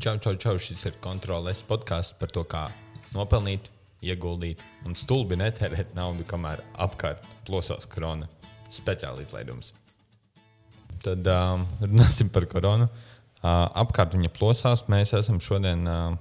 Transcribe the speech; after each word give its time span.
Čau, 0.00 0.16
čau, 0.16 0.32
čau. 0.40 0.54
Šis 0.56 0.80
ir 0.88 0.94
kontrols 1.04 1.58
podkāsts 1.68 2.14
par 2.16 2.30
to, 2.32 2.40
kā 2.48 2.62
nopelnīt, 3.12 3.66
ieguldīt 4.00 4.62
un 4.88 4.94
stulbi 4.96 5.36
netērēt 5.36 5.90
naudu, 5.92 6.24
kamēr 6.24 6.62
apkārt 6.80 7.26
plosās 7.44 7.84
korona. 7.84 8.24
Speciāli 8.72 9.26
izlaidums. 9.26 9.74
Tad 11.04 11.28
um, 11.28 11.66
runāsim 11.82 12.30
par 12.32 12.46
koronu. 12.48 12.86
Uh, 12.88 13.66
apkārt 13.82 14.16
viņa 14.16 14.32
plosās. 14.38 14.86
Mēs 14.88 15.12
esam 15.18 15.36
šodien 15.44 15.84
uh, 15.84 16.16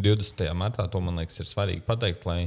20. 0.00 0.48
martā. 0.56 0.88
To 0.88 1.04
man 1.04 1.20
liekas, 1.20 1.36
ir 1.44 1.52
svarīgi 1.52 1.84
pateikt, 1.84 2.24
lai 2.24 2.46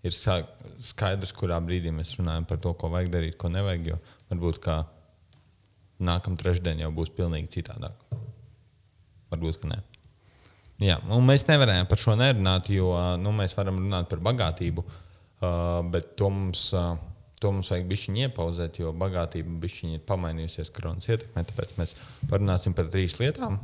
ir 0.00 0.16
skaidrs, 0.16 1.36
kurā 1.36 1.60
brīdī 1.60 1.92
mēs 1.92 2.14
runājam 2.16 2.48
par 2.48 2.64
to, 2.64 2.72
ko 2.72 2.88
vajag 2.96 3.12
darīt, 3.18 3.36
ko 3.36 3.52
nevajag. 3.52 3.92
Jo 3.92 4.00
varbūt 4.32 4.64
kā 4.64 4.80
nākamā 6.00 6.40
trešdiena 6.40 6.86
jau 6.86 6.94
būs 7.02 7.12
pilnīgi 7.20 7.58
citādāk. 7.60 8.00
Varbūt, 9.28 9.60
ka 9.60 9.74
nē. 9.76 9.89
Jā, 10.80 10.96
mēs 11.28 11.44
nevarējām 11.48 11.88
par 11.90 12.00
šo 12.00 12.14
nerunāt, 12.16 12.70
jo 12.72 12.94
nu, 13.20 13.34
mēs 13.36 13.52
varam 13.58 13.82
runāt 13.82 14.08
par 14.08 14.22
bagātību, 14.30 14.84
bet 15.92 16.14
to 16.16 16.30
mums, 16.32 16.70
to 17.40 17.52
mums 17.52 17.68
vajag 17.72 17.90
bišķiņi 17.90 18.24
iepauzēt, 18.26 18.80
jo 18.80 18.94
bagātība 18.96 19.58
bišķiņi 19.60 19.98
ir 19.98 20.06
pamainījusies 20.08 20.72
koronas 20.76 21.10
ietekmē. 21.10 21.44
Tāpēc 21.50 21.76
mēs 21.80 21.94
parunāsim 22.32 22.76
par 22.76 22.88
trīs 22.92 23.18
lietām. 23.20 23.60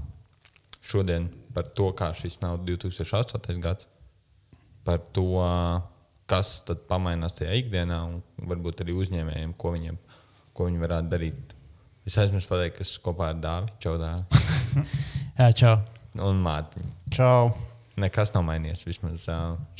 Šodien 0.86 1.30
par 1.56 1.72
to, 1.72 1.88
kā 1.96 2.12
šis 2.14 2.38
nav 2.44 2.60
2008. 2.68 3.58
gads, 3.64 3.88
par 4.86 5.00
to, 5.16 5.26
kas 6.30 6.60
tad 6.68 6.84
pamainās 6.90 7.38
tajā 7.38 7.56
ikdienā, 7.62 8.02
un 8.06 8.48
varbūt 8.50 8.84
arī 8.84 8.94
uzņēmējiem, 9.00 9.56
ko, 9.58 9.72
viņiem, 9.78 9.98
ko 10.52 10.68
viņi 10.68 10.84
varētu 10.84 11.12
darīt. 11.16 11.56
Es 12.06 12.20
aizmirsu 12.22 12.52
pateikt, 12.52 12.82
kas 12.84 12.96
kopā 13.02 13.32
ar 13.32 13.40
Dāvi, 13.42 13.72
Čaudāvi 13.82 14.44
Jā, 15.40 15.52
čau. 15.56 15.78
Un 16.24 16.42
Mārtiņu. 16.44 16.92
Čau. 17.14 17.50
Nekas 17.96 18.34
nav 18.34 18.44
mainījies. 18.44 18.82
Vismaz 18.84 19.24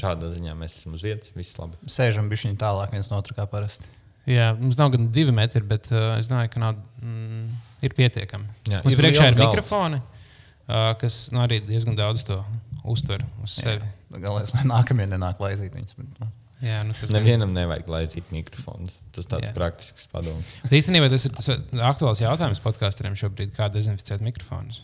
šādā 0.00 0.30
ziņā 0.32 0.54
mēs 0.56 0.78
esam 0.80 0.94
uz 0.96 1.02
vietas. 1.04 1.34
Viss 1.36 1.58
labi. 1.60 1.76
Sēžam 1.92 2.30
bišķiņi 2.32 2.56
tālāk 2.60 2.94
viens 2.96 3.10
no 3.12 3.18
otra 3.20 3.36
kā 3.36 3.44
parasti. 3.50 3.84
Jā, 4.26 4.54
mums 4.58 4.78
nav 4.80 4.90
gan 4.94 5.10
divi 5.14 5.30
metri, 5.36 5.60
bet 5.62 5.86
uh, 5.92 6.16
es 6.18 6.26
domāju, 6.30 6.50
ka 6.54 6.62
nav, 6.62 6.78
mm, 6.98 7.44
ir 7.86 7.92
pietiekami. 7.94 8.48
Jā, 8.72 8.80
mums 8.82 8.96
ir 8.96 9.02
priekšā 9.02 9.28
ir 9.28 9.36
galds. 9.36 9.52
mikrofoni, 9.52 10.00
uh, 10.00 10.88
kas 10.98 11.18
nu, 11.30 11.44
arī 11.44 11.60
diezgan 11.62 11.94
daudz 11.98 12.24
to 12.26 12.40
uztver 12.88 13.22
uz 13.44 13.54
sevi. 13.60 13.86
Galvenais, 14.16 14.50
lai 14.56 14.64
nākamie 14.72 15.06
nenāk 15.12 15.38
laizīt 15.44 15.76
viņus. 15.76 15.94
Bet, 16.00 16.18
nu, 16.24 16.32
Jā, 16.64 16.80
nu, 16.88 16.94
tas 16.96 17.10
gan- 17.12 17.20
Nevienam 17.20 17.52
nevajag 17.52 17.86
laizīt 17.92 18.30
mikrofonu. 18.32 18.88
Tas 19.12 19.28
tāds 19.28 19.50
Jā. 19.50 19.54
praktisks 19.54 20.08
padoms. 20.10 20.54
Īstenībā 20.72 21.10
tas 21.12 21.26
ir 21.28 21.34
tas 21.36 21.50
aktuāls 21.92 22.22
jautājums 22.24 22.62
podkāstiem 22.64 23.14
šobrīd, 23.18 23.52
kā 23.54 23.68
dezinficēt 23.70 24.24
mikrofonus. 24.24 24.80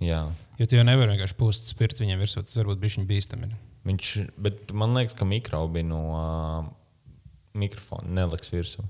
Jā. 0.00 0.22
Jo 0.58 0.66
tu 0.66 0.74
jau 0.78 0.84
nevari 0.86 1.12
vienkārši 1.14 1.36
pūst 1.38 1.68
spirtu 1.70 2.02
viņiem 2.02 2.22
virsū, 2.22 2.42
tas 2.42 2.58
varbūt 2.58 2.80
bija 2.82 2.96
viņa 2.96 3.08
bīstami. 3.10 3.50
Viņš, 3.86 4.08
bet 4.42 4.72
man 4.76 4.96
liekas, 4.98 5.14
ka 5.18 5.26
mikrobi 5.28 5.84
no 5.86 6.00
uh, 6.10 6.64
mikrofona 7.58 8.10
neliks 8.22 8.50
virsū. 8.54 8.82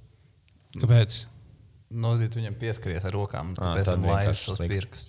Kāpēc? 0.79 1.21
no, 1.91 2.15
ja 2.21 2.29
tu 2.29 2.41
viņam 2.41 2.57
pieskaries 2.61 3.05
ar 3.09 3.15
rokām, 3.17 3.55
Ā, 3.57 3.61
tad 3.61 3.79
pēc 3.79 3.87
tad 3.87 3.95
tam 3.95 4.07
vienkārši 4.07 4.27
laizīs 4.29 4.45
savus 4.45 4.59
slikti. 4.61 4.75
pirkstus. 4.75 5.05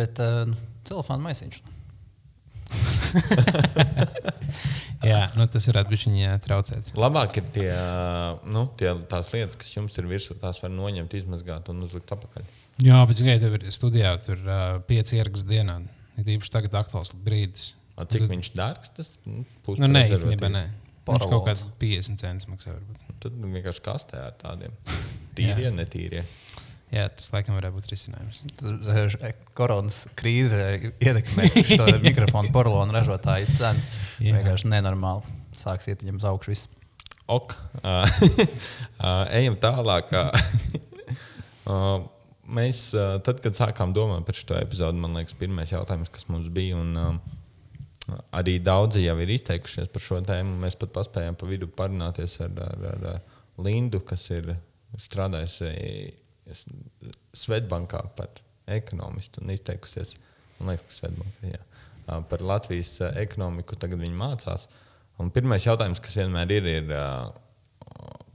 Bet 0.00 0.20
uh, 0.22 0.52
celofāna 0.86 1.22
maisiņš. 1.28 1.62
Nu, 5.50 5.54
tas 5.56 5.66
varētu 5.66 5.90
būt 5.90 6.02
viņa 6.06 6.34
traucēt. 6.44 6.90
Labāk 6.94 7.40
ir 7.40 7.46
tie, 7.50 7.70
nu, 8.46 8.68
tie, 8.78 8.92
tās 9.10 9.32
lietas, 9.34 9.56
kas 9.58 9.72
jums 9.74 9.96
ir 9.98 10.06
virsū, 10.06 10.36
tās 10.38 10.60
var 10.62 10.70
noņemt, 10.70 11.16
izmazgāt 11.18 11.72
un 11.72 11.80
uzlikt 11.82 12.12
apakaļ. 12.14 12.44
Jā, 12.86 13.00
bet 13.10 13.18
tikai 13.18 13.34
tev 13.42 13.56
ir 13.58 13.64
studijā, 13.74 14.12
tur 14.22 14.38
uh, 14.46 14.78
pieci 14.86 15.18
iergas 15.18 15.42
dienā. 15.48 15.80
Ir 16.22 16.30
īpaši 16.36 16.52
tagad 16.54 16.76
aktuāls 16.84 17.10
brīdis. 17.26 17.72
A, 17.98 18.06
Cik 18.06 18.28
viņš 18.30 18.52
dārgs? 18.56 18.94
Tas 18.94 19.10
nu, 19.26 19.42
būs 19.66 19.82
Nu, 19.82 19.88
nē, 19.90 20.04
prezervatīvs. 20.06 20.22
īstenībā 20.30 20.52
nē. 20.54 20.62
Viņš 21.10 21.26
kaut 21.32 21.48
kāds 21.48 21.64
50 21.82 22.22
centus 22.22 22.46
maksā. 22.52 22.76
Varbūt. 22.76 23.18
Tad 23.26 23.42
vienkārši 23.42 23.84
kastē 23.90 24.22
ar 24.28 24.38
tādiem 24.38 24.78
tīriem, 25.36 25.74
netīriem. 25.82 26.30
Jā, 26.90 27.04
tas 27.14 27.28
laikam 27.34 27.54
varētu 27.54 27.76
būt 27.76 27.90
risinājums. 27.92 28.40
Tad, 28.58 29.26
Koronas 29.58 30.04
krīze 30.18 30.62
ietekmēs 30.98 31.58
šo 31.68 31.86
mikrofonu 32.02 32.50
porcelāna 32.54 32.96
ražotāju 32.96 33.46
cenu. 33.58 33.84
Vienkārši 34.24 34.72
nenormāli. 34.72 35.36
Sāks 35.60 35.90
iet 35.90 36.04
viņam 36.04 36.20
uz 36.20 36.28
augšu. 36.30 36.54
viss. 36.54 36.70
Ok, 37.30 37.54
uh, 37.84 38.06
uh, 39.04 39.26
ejam 39.38 39.54
tālāk. 39.62 40.10
Uh, 41.68 42.00
mēs, 42.58 42.88
uh, 42.96 43.18
tad, 43.22 43.38
kad 43.44 43.54
sākām 43.54 43.92
domāt 43.94 44.26
par 44.26 44.38
šo 44.38 44.56
epizodu, 44.58 44.98
man 44.98 45.14
liekas, 45.18 45.36
pirmais 45.38 45.70
jautājums, 45.70 46.10
kas 46.10 46.26
mums 46.32 46.48
bija, 46.54 46.80
un 46.80 46.96
uh, 46.98 48.16
arī 48.34 48.56
daudzi 48.64 49.04
jau 49.04 49.14
ir 49.22 49.30
izteikušies 49.36 49.92
par 49.94 50.02
šo 50.02 50.18
tēmu. 50.26 50.58
Mēs 50.64 50.78
pat 50.80 50.94
paspējām 50.96 51.38
pa 51.38 51.50
vidu 51.50 51.70
parunāties 51.70 52.40
ar, 52.42 52.56
ar, 52.66 53.06
ar, 53.14 53.20
Lindu, 53.60 54.00
kas 54.08 54.22
ir 54.32 54.54
strādājusi 54.96 55.68
Svetbankā 57.36 58.00
par 58.16 58.38
ekonomistu 58.72 59.42
un 59.42 59.52
izteikusies 59.52 60.14
liekas, 60.64 60.86
ka 60.86 60.96
Svetbankā, 60.96 61.50
jā, 61.54 61.60
uh, 62.06 62.22
par 62.30 62.44
Latvijas 62.44 62.94
uh, 63.04 63.12
ekonomiku. 63.20 63.78
Tagad 63.80 64.00
viņi 64.02 64.16
mācās. 64.16 64.66
Un 65.20 65.30
pirmais 65.34 65.66
jautājums, 65.66 66.00
kas 66.02 66.16
vienmēr 66.16 66.52
ir, 66.56 66.68
ir 66.80 66.92
uh, 66.96 67.30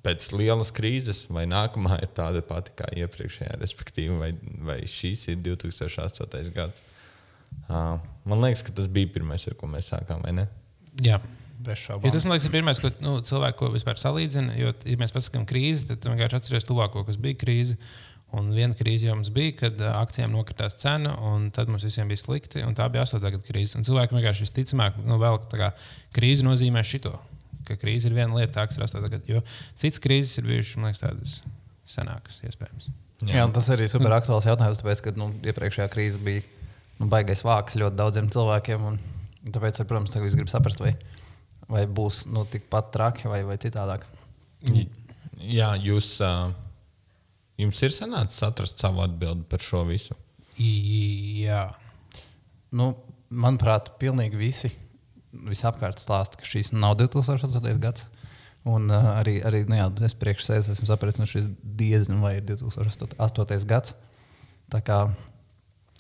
pēc 0.06 0.28
lielas 0.38 0.72
krīzes, 0.76 1.24
vai 1.34 1.48
nākamā 1.50 1.98
ir 2.06 2.12
tāda 2.16 2.44
pati 2.46 2.76
kā 2.78 2.90
iepriekšējā, 3.02 3.56
respektīvi, 3.62 4.18
vai, 4.20 4.34
vai 4.68 4.78
šīs 4.90 5.26
ir 5.34 5.40
2008. 5.46 6.52
gads. 6.56 6.86
Uh, 7.66 7.98
man 8.30 8.44
liekas, 8.44 8.62
ka 8.68 8.76
tas 8.78 8.92
bija 8.92 9.10
pirmais, 9.16 9.48
ar 9.50 9.58
ko 9.58 9.70
mēs 9.72 9.90
sākām, 9.94 10.22
vai 10.26 10.36
ne? 10.44 10.46
Jā. 11.04 11.22
Šaubām. 11.66 12.12
tas 12.14 12.26
man 12.28 12.36
liekas, 12.36 12.46
ir 12.46 12.54
pirmais, 12.54 12.80
ko 12.84 12.92
nu, 13.02 13.16
cilvēki 13.26 13.58
ko 13.58 13.72
vispār 13.74 13.98
salīdzina. 13.98 14.54
Jo, 14.60 14.74
ja 14.86 14.98
mēs 15.02 15.14
pasakām 15.16 15.48
krīzi, 15.50 15.88
tad 15.90 16.04
vienkārši 16.06 16.38
atceries 16.38 16.68
tuvāko, 16.68 17.02
kas 17.08 17.18
bija 17.18 17.40
krīze. 17.42 17.78
Un 18.36 18.50
viena 18.56 18.76
krīze 18.76 19.08
jau 19.08 19.16
mums 19.16 19.30
bija, 19.34 19.54
kad 19.62 19.80
akcijām 19.94 20.34
nokritās 20.34 20.76
cena, 20.82 21.14
un 21.30 21.48
tad 21.56 21.70
mums 21.72 21.86
visiem 21.88 22.10
bija 22.12 22.20
slikti. 22.20 22.64
un 22.68 22.76
Tā 22.76 22.90
bija 22.92 23.06
8. 23.06 23.22
gada 23.24 23.40
krīze. 23.46 23.78
Un 23.80 23.88
cilvēki 23.88 24.18
vienkārši 24.18 24.44
visticamāk, 24.44 25.00
nu, 25.06 25.20
vēl 25.22 25.40
kā 25.54 25.72
krīze 26.16 26.46
nozīmē 26.48 26.84
šito. 26.84 27.14
Ka 27.66 27.78
krīze 27.82 28.10
ir 28.10 28.18
viena 28.18 28.36
lieta, 28.36 28.58
tā, 28.58 28.68
kas 28.68 28.80
ir 28.80 28.86
8. 28.90 29.08
gada. 29.14 29.24
Jo 29.30 29.42
citas 29.80 30.04
krīzes 30.04 30.42
ir 30.42 30.50
bijušas, 30.50 30.76
man 30.82 30.92
liekas, 30.92 31.06
tādas 31.06 31.38
senākas, 31.88 32.42
iespējams. 32.50 32.92
Jā, 33.24 33.46
un 33.48 33.54
tas 33.56 33.70
arī 33.72 33.88
ir 33.88 33.92
super 33.94 34.12
aktuāls 34.18 34.48
jautājums, 34.50 34.82
tāpēc, 34.82 35.02
ka 35.06 35.16
nu, 35.16 35.30
iepriekšējā 35.48 35.88
krīze 35.94 36.20
bija 36.22 36.44
nu, 37.00 37.08
baigais 37.12 37.46
vāks 37.46 37.78
ļoti 37.80 38.00
daudziem 38.02 38.28
cilvēkiem. 38.34 38.84
Un, 38.90 39.00
tāpēc, 39.48 39.80
ar, 39.80 39.88
protams, 39.88 40.12
tagad 40.12 40.28
es 40.28 40.36
gribu 40.36 40.52
saprast, 40.52 40.84
vai, 40.84 40.92
vai 41.72 41.86
būs 41.88 42.26
nu, 42.34 42.44
tikpat 42.52 42.92
traki 42.92 43.32
vai, 43.32 43.46
vai 43.48 43.56
citādāk. 43.62 44.04
Jā, 45.40 45.72
jūs, 45.80 46.10
uh, 46.26 46.52
jums 47.62 47.82
ir 47.86 47.96
sanācis 47.96 48.44
atrast 48.48 48.82
savu 48.82 49.04
atbildi 49.06 49.48
par 49.50 49.64
šo 49.64 49.84
visu. 49.88 50.18
Jā, 50.56 51.66
Nu, 52.76 52.92
manuprāt, 53.32 53.94
pilnīgi 54.02 54.40
visi 54.40 54.72
visapkārt 55.46 56.00
stāsta, 56.00 56.40
ka 56.40 56.48
šīs 56.48 56.74
nav 56.76 56.98
2008. 57.00 57.80
gads. 57.84 58.10
Un 58.66 58.90
uh, 58.90 59.12
arī, 59.20 59.38
arī 59.46 59.62
nu, 59.70 59.78
jā, 59.78 59.86
es 60.08 60.16
priekš 60.18 60.48
sevis 60.48 60.72
esmu 60.74 60.88
sapratis, 60.90 61.22
ka 61.22 61.28
šis 61.30 61.52
diezgan 61.78 62.24
vai 62.24 62.38
ir 62.40 62.48
2008. 62.50 63.68
gads. 63.70 63.94
Tā 64.74 64.82
kā 64.82 65.04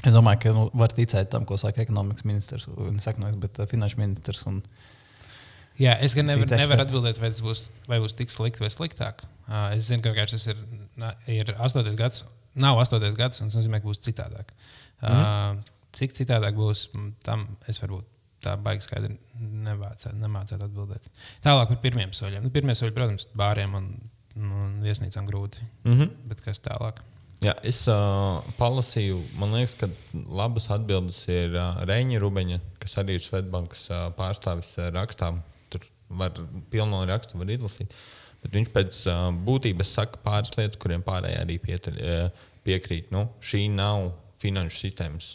es 0.01 0.15
domāju, 0.15 0.41
ka 0.41 0.53
nu, 0.55 0.65
var 0.73 0.95
ticēt 0.95 1.29
tam, 1.33 1.45
ko 1.45 1.59
saka 1.61 1.83
ekonomikas 1.83 2.25
ministrs, 2.25 2.65
un 2.71 2.97
ekonomikas, 2.97 3.41
bet 3.43 3.61
uh, 3.61 3.69
finanšu 3.69 4.01
ministrs. 4.01 4.41
Un, 4.49 4.63
Jā, 5.81 5.97
es 5.99 6.15
gan 6.15 6.29
nevaru, 6.29 6.47
eksperti. 6.47 6.83
atbildēt, 6.85 7.19
vai 7.19 7.29
tas 7.33 7.43
būs, 7.43 7.65
vai 7.89 7.99
būs 8.03 8.15
tik 8.15 8.31
slikti 8.31 8.63
vai 8.63 8.71
sliktāk. 8.71 9.25
Es 9.75 9.89
zinu, 9.89 10.01
ka 10.05 10.13
tas 10.15 10.47
ir, 10.47 10.59
ir 11.31 11.53
8. 11.55 11.95
gads. 11.99 12.23
Nav 12.55 12.79
8. 12.79 12.99
gads, 13.19 13.41
un 13.43 13.51
tas 13.51 13.59
nozīmē, 13.59 13.81
ka 13.83 13.89
būs 13.89 13.99
citādāk. 14.05 14.53
Mm. 15.03 15.63
Cik 15.95 16.15
citādāk 16.15 16.55
būs, 16.55 16.87
tam 17.23 17.43
es 17.67 17.81
varbūt 17.83 18.07
tā 18.45 18.53
baigi 18.61 18.85
skaidri 18.85 19.15
nevācētu, 19.65 20.15
nemācētu 20.21 20.67
atbildēt. 20.67 21.09
Tālāk 21.43 21.71
par 21.73 21.81
pirmiem 21.83 22.13
soļiem. 22.15 22.45
Nu, 22.45 22.53
pirmie 22.53 22.75
soļi, 22.77 22.93
protams, 22.95 23.27
bāriem 23.37 23.75
un, 23.79 23.89
un 24.39 24.79
viesnīcām 24.85 25.27
grūti. 25.29 25.63
Mm 25.83 25.97
-hmm. 25.97 26.15
Bet 26.31 26.43
kas 26.45 26.61
tālāk? 26.63 27.01
Jā, 27.43 27.53
es 27.67 27.81
uh, 27.91 28.39
palasīju, 28.57 29.19
man 29.39 29.51
liekas, 29.53 29.75
ka 29.79 29.89
labas 30.13 30.69
atbildes 30.71 31.19
ir 31.27 31.53
uh, 31.57 31.81
Reņģa 31.85 32.21
Rubeņa, 32.23 32.61
kas 32.79 32.95
arī 33.01 33.17
ir 33.17 33.25
Svetbankas 33.25 33.89
uh, 33.91 34.07
pārstāvis 34.17 34.71
uh, 34.79 34.87
rakstā. 34.95 35.33
Var 36.09 36.37
pilno 36.69 37.01
rakstu 37.09 37.39
var 37.39 37.49
izlasīt. 37.49 37.93
Bet 38.43 38.53
viņš 38.53 38.71
pēc 38.73 39.01
uh, 39.09 39.27
būtības 39.47 39.93
saka 39.97 40.21
pāris 40.25 40.53
lietas, 40.57 40.77
kuriem 40.81 41.03
pārējie 41.05 41.41
arī 41.41 41.57
pieteļ, 41.63 42.01
uh, 42.01 42.49
piekrīt. 42.65 43.11
Nu, 43.13 43.27
šī 43.41 43.65
nav 43.73 44.11
finanšu 44.41 44.83
sistēmas 44.83 45.29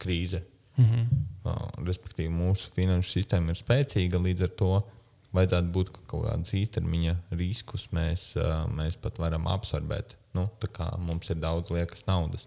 krīze. 0.00 0.42
Mm 0.76 0.84
-hmm. 0.84 1.24
uh, 1.44 1.84
respektīvi, 1.88 2.32
mūsu 2.32 2.70
finanšu 2.72 3.18
sistēma 3.18 3.52
ir 3.52 3.60
spēcīga, 3.60 4.20
līdz 4.20 4.42
ar 4.48 4.54
to 4.60 4.70
vajadzētu 5.36 5.72
būt, 5.72 5.92
ka 5.92 6.00
kaut 6.06 6.26
kādus 6.28 6.54
īstermiņa 6.56 7.16
riskus 7.30 7.88
mēs, 7.92 8.36
uh, 8.40 8.64
mēs 8.72 8.96
pat 9.00 9.18
varam 9.18 9.48
absorbēt. 9.52 10.16
Nu, 10.36 10.48
mums 10.98 11.30
ir 11.30 11.40
daudz 11.40 11.70
liekas 11.72 12.06
naudas. 12.06 12.46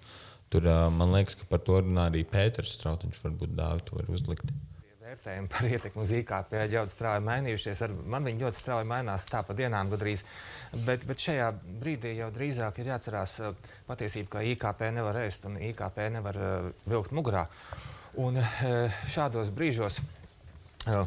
Tur 0.49 0.65
uh, 0.65 0.87
man 0.93 1.13
liekas, 1.13 1.35
ka 1.35 1.45
par 1.49 1.61
to 1.65 1.81
runā 1.81 2.07
arī 2.09 2.23
Pēters 2.25 2.73
Strautiņš. 2.77 3.21
Varbūt 3.23 3.53
dāvātu 3.57 3.97
var 3.97 4.09
uzlikt. 4.09 4.53
Vērtējumi 5.29 5.49
par 5.53 5.65
ietekmi 5.69 6.01
uz 6.01 6.11
IKP 6.17 6.53
ļoti 6.71 6.93
strauji 6.93 7.23
mainījušies. 7.25 7.81
Ar, 7.85 7.91
man 8.09 8.25
viņi 8.25 8.41
ļoti 8.43 8.57
strauji 8.57 8.87
mainās, 8.89 9.27
tā 9.29 9.43
pa 9.45 9.53
dienām 9.53 9.91
gandrīz. 9.91 10.23
Bet, 10.87 11.05
bet 11.05 11.21
šajā 11.21 11.51
brīdī 11.81 12.15
jau 12.17 12.29
drīzāk 12.33 12.79
ir 12.81 12.89
jāatcerās 12.89 13.35
uh, 13.43 13.69
patiesība, 13.87 14.31
ka 14.33 14.43
IKP 14.53 14.89
nevar 14.95 15.21
ēst 15.21 15.45
un 15.49 15.59
IKP 15.69 16.01
nevar 16.15 16.39
uh, 16.41 16.71
vilkt 16.89 17.13
mugurā. 17.13 17.45
Un 18.17 18.41
uh, 18.41 19.01
šādos 19.09 19.53
brīžos 19.53 19.99
uh, 20.01 21.05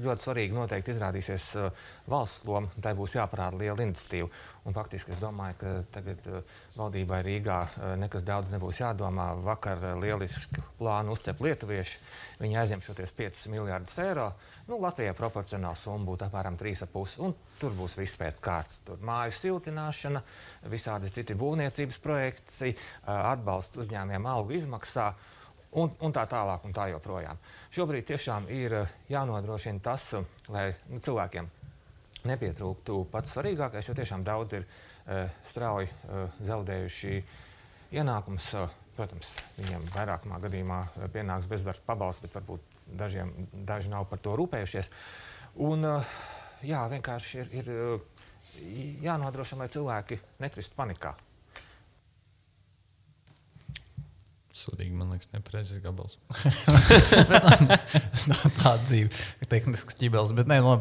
ļoti 0.00 0.24
svarīgi 0.24 0.56
noteikti 0.56 0.92
izrādīsies 0.94 1.46
uh, 1.58 1.86
valsts 2.10 2.46
loma. 2.48 2.70
Tai 2.82 2.92
būs 2.98 3.16
jāparāda 3.16 3.58
liela 3.60 3.84
iniciatīva. 3.84 4.28
Un 4.68 4.76
faktiski 4.76 5.14
es 5.14 5.20
domāju, 5.22 5.56
ka 5.60 5.72
tagad 5.94 6.26
uh, 6.28 6.58
valdībai 6.76 7.20
Rīgā 7.26 7.58
uh, 7.64 7.94
nekas 8.00 8.26
daudz 8.26 8.52
nebūs 8.52 8.82
jādomā. 8.82 9.30
Vakar 9.44 9.82
lielisku 10.00 10.64
plānu 10.78 11.16
uzcep 11.16 11.40
lietuvieši. 11.44 11.98
Viņi 12.42 12.60
aizņem 12.62 12.84
šos 12.84 13.16
5 13.16 13.46
miljardus 13.52 13.98
eiro. 14.02 14.28
Nu, 14.68 14.78
Latvijai 14.82 15.16
proporcionāli 15.18 15.78
summa 15.78 16.08
būtu 16.10 16.28
apmēram 16.28 16.60
3,5. 16.60 17.32
Tur 17.60 17.76
būs 17.76 17.98
viss 18.00 18.20
pēc 18.20 18.40
kārtas. 18.44 18.80
Tur 18.86 19.02
māju 19.04 19.34
siltināšana, 19.36 20.22
visādi 20.72 21.12
citi 21.12 21.36
būvniecības 21.38 22.00
projekti, 22.04 22.74
atbalsts 23.04 23.80
uzņēmējiem 23.82 24.28
algu 24.30 24.56
izmaksā 24.56 25.10
un, 25.78 25.92
un 26.00 26.14
tā 26.14 26.24
tālāk 26.30 26.64
un 26.66 26.74
tā 26.74 26.88
joprojām. 26.90 27.38
Šobrīd 27.74 28.08
tiešām 28.10 28.48
ir 28.54 28.76
eh, 28.80 28.94
jānodrošina 29.12 29.82
tas, 29.84 30.12
eh, 30.18 30.26
lai 30.50 30.66
nu, 30.90 31.00
cilvēkiem 31.02 31.48
nepietrūktu 32.28 33.04
pats 33.12 33.36
svarīgākais, 33.36 33.88
jo 33.88 33.94
tiešām 33.96 34.20
daudz 34.26 34.52
ir 34.58 34.66
uh, 34.66 35.22
strauji 35.40 35.86
uh, 35.88 36.34
zaudējuši 36.44 37.14
ienākumus. 37.96 38.48
Uh, 38.60 38.74
protams, 38.92 39.30
viņiem 39.56 39.86
vairākumā 39.94 40.36
gadījumā 40.42 40.82
pienāks 41.14 41.48
bezdarba 41.48 41.80
pabalsts, 41.86 42.20
bet 42.20 42.36
varbūt 42.36 42.76
dažiem, 43.00 43.32
daži 43.64 43.88
nav 43.88 44.04
par 44.10 44.20
to 44.20 44.36
rūpējušies. 44.36 44.92
Un, 45.64 45.88
uh, 45.88 46.12
jā, 46.60 46.82
vienkārši 46.92 47.40
ir, 47.40 47.56
ir 47.62 47.72
jānodrošina, 49.08 49.64
lai 49.64 49.72
cilvēki 49.72 50.20
nekristu 50.44 50.76
panikā. 50.76 51.16
Sudīgi, 54.60 54.92
man 54.92 55.12
liekas, 55.14 55.30
nepareizs 55.32 55.78
gabals. 55.80 56.18
tā 58.60 58.72
dzīve, 58.84 59.08
tehnisks 59.48 59.96
ķibels. 59.96 60.34
Bet, 60.36 60.50
nē, 60.50 60.58
no, 60.64 60.74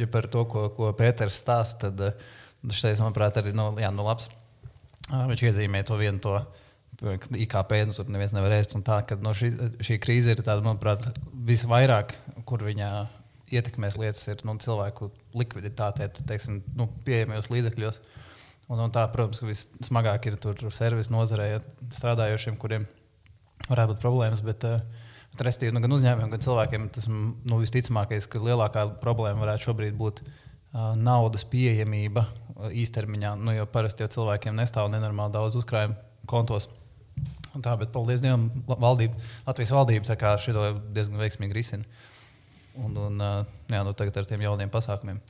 ja 0.00 0.08
par 0.10 0.26
to, 0.32 0.42
ko, 0.50 0.66
ko 0.74 0.90
Pēters 0.98 1.38
stāsta, 1.42 1.92
tad 1.94 2.74
šis, 2.74 3.02
manuprāt, 3.02 3.38
arī 3.38 3.54
no, 3.54 3.70
jā, 3.78 3.92
no 3.94 4.06
labs. 4.06 4.30
Viņš 5.12 5.44
iezīmē 5.50 5.84
to 5.86 5.98
vienu 6.00 6.22
to. 6.24 6.38
IKP 7.44 7.72
nu, 7.88 7.94
tur 7.94 8.08
neviens 8.12 8.32
nevar 8.34 8.54
ēst. 8.56 8.76
Tā, 8.86 9.00
ka, 9.06 9.18
no 9.22 9.34
šī, 9.36 9.50
šī 9.84 9.98
krīze 10.02 10.34
ir 10.34 10.42
tāda, 10.42 10.62
manuprāt, 10.64 11.06
visvairāk, 11.46 12.14
kur 12.48 12.62
viņa 12.64 12.90
ietekmēs 13.54 13.98
lietas, 14.00 14.24
ir 14.30 14.42
nu, 14.46 14.56
cilvēku 14.62 15.10
likviditātē, 15.36 16.08
teiksim, 16.22 16.62
nu, 16.78 16.88
pieejamajos 17.06 17.50
līdzekļos. 17.52 18.00
Un, 18.72 18.80
un 18.80 18.92
tā, 18.94 19.04
protams, 19.12 19.42
ka 19.42 19.50
vissmagāk 19.50 20.30
ir 20.30 20.38
tur 20.40 20.56
servisu 20.72 21.12
nozarē 21.12 21.48
strādājošiem, 21.92 22.56
kuriem 22.60 22.86
ir 22.88 23.03
varētu 23.70 23.94
būt 23.94 24.02
problēmas. 24.02 24.42
Bet, 24.44 24.66
uh, 24.68 24.80
bet 25.34 25.44
respektīvi, 25.48 25.74
nu, 25.76 25.82
gan 25.84 25.96
uzņēmumiem, 25.96 26.32
gan 26.34 26.46
cilvēkiem 26.46 26.88
tas 26.94 27.08
nu, 27.10 27.58
visticamākais, 27.60 28.28
ka 28.30 28.42
lielākā 28.42 28.86
problēma 29.02 29.44
varētu 29.44 29.70
šobrīd 29.70 29.98
būt 29.98 30.22
uh, 30.24 30.94
naudas 30.98 31.46
pieejamība 31.50 32.26
uh, 32.26 32.70
īstermiņā. 32.70 33.36
Nu, 33.40 33.54
jo 33.56 33.68
parasti 33.70 34.06
jau 34.06 34.12
cilvēkiem 34.18 34.56
nestāv 34.58 34.90
nenormāli 34.92 35.36
daudz 35.36 35.58
uzkrājumu 35.60 35.98
kontos. 36.30 36.70
Un 37.54 37.62
tā, 37.62 37.76
bet 37.78 37.92
paldies 37.94 38.22
Dievam, 38.22 38.48
valdība, 38.66 39.14
Latvijas 39.46 39.70
valdība 39.76 40.16
šo 40.42 40.54
diezgan 40.90 41.20
veiksmīgi 41.20 41.54
risina. 41.54 41.84
Un, 42.82 42.96
un 42.98 43.20
jā, 43.22 43.82
nu, 43.86 43.92
tagad 43.94 44.16
ar 44.18 44.26
tiem 44.26 44.42
jauniem 44.42 44.72
pasākumiem. 44.72 45.20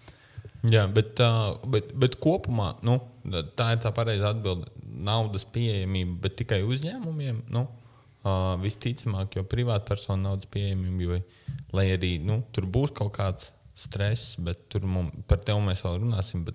Jā, 0.72 0.86
bet, 0.88 1.20
bet, 1.68 1.90
bet 2.00 2.16
kopumā 2.22 2.70
nu, 2.86 2.96
tā 3.58 3.74
ir 3.74 3.82
tā 3.84 3.92
pareizā 3.92 4.32
atbilde. 4.32 4.70
Naudas 5.04 5.44
pieejamība, 5.52 6.16
bet 6.24 6.38
tikai 6.40 6.62
uzņēmumiem. 6.64 7.42
Nu, 7.52 7.66
Uh, 8.24 8.54
visticamāk, 8.56 9.34
jo 9.36 9.44
privātpersonu 9.44 10.24
naudas 10.24 10.48
pieejamība, 10.48 11.18
lai 11.76 11.90
arī 11.92 12.14
nu, 12.24 12.38
tur 12.56 12.64
būs 12.72 12.94
kaut 12.96 13.12
kāds 13.18 13.50
stress, 13.76 14.38
bet 14.40 14.62
tur 14.72 14.86
mums, 14.88 15.12
par 15.28 15.42
to 15.44 15.58
mēs 15.60 15.82
vēl 15.84 15.98
runāsim. 16.00 16.46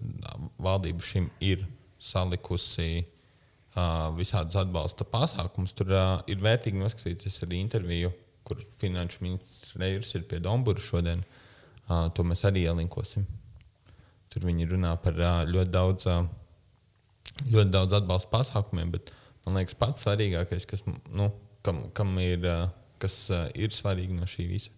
Valdība 0.57 1.05
šim 1.05 1.27
ir 1.45 1.67
salikusi 2.01 3.03
uh, 3.03 4.09
visādus 4.17 4.57
atbalsta 4.57 5.05
pasākumus. 5.05 5.75
Tur 5.77 5.93
uh, 5.93 6.15
ir 6.31 6.41
vērtīgi 6.41 6.81
noskatīties 6.81 7.43
arī 7.45 7.61
interviju, 7.61 8.09
kur 8.47 8.65
finanšu 8.81 9.21
ministrs 9.27 9.77
Reirs 9.77 10.15
ir 10.17 10.25
pie 10.31 10.41
Dombūra 10.41 10.81
šodien. 10.81 11.21
Uh, 11.85 12.07
to 12.15 12.25
mēs 12.25 12.41
arī 12.49 12.65
ielinkosim. 12.65 13.29
Tur 14.33 14.49
viņi 14.49 14.71
runā 14.73 14.95
par 15.03 15.21
uh, 15.21 15.43
ļoti 15.45 15.75
daudz. 15.75 16.09
Uh, 16.09 16.25
ļoti 17.47 17.71
daudz 17.73 17.95
atbalsta 17.99 18.31
pasākumiem, 18.33 18.91
bet 18.95 19.13
man 19.45 19.59
liekas, 19.59 19.77
pats 19.79 20.03
svarīgākais, 20.03 20.65
kas 20.69 20.83
nu, 20.87 21.29
kam, 21.69 21.81
kam 21.93 22.17
ir, 22.21 22.45
kas 23.01 23.29
ir 23.57 23.73
svarīgi 23.73 24.17
no 24.17 24.27
šī 24.29 24.47
visa. 24.49 24.73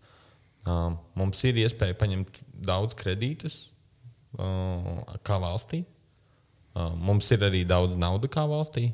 Mums 1.17 1.41
ir 1.47 1.57
iespēja 1.63 1.97
paņemt 1.97 2.43
daudz 2.67 2.95
kredītus 2.97 3.63
kā 5.25 5.37
valstī. 5.41 5.83
Mums 6.75 7.31
ir 7.33 7.47
arī 7.47 7.63
daudz 7.67 7.97
naudas 7.99 8.31
kā 8.31 8.45
valstī. 8.47 8.91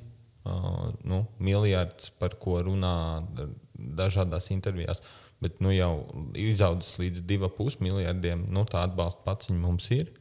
Nu, 1.03 1.25
miljards, 1.43 2.13
par 2.21 2.37
ko 2.39 2.61
runā 2.63 2.93
dažādās 3.75 4.47
intervijās, 4.55 5.01
bet 5.43 5.59
nu, 5.61 5.73
jau 5.75 6.07
izaudzis 6.39 6.95
līdz 7.01 7.25
2,5 7.27 7.81
miljardiem. 7.83 8.47
Nu, 8.53 8.63
tā 8.69 8.85
atbalsta 8.87 9.25
pats 9.25 9.51
mums 9.51 9.89
ir. 9.93 10.13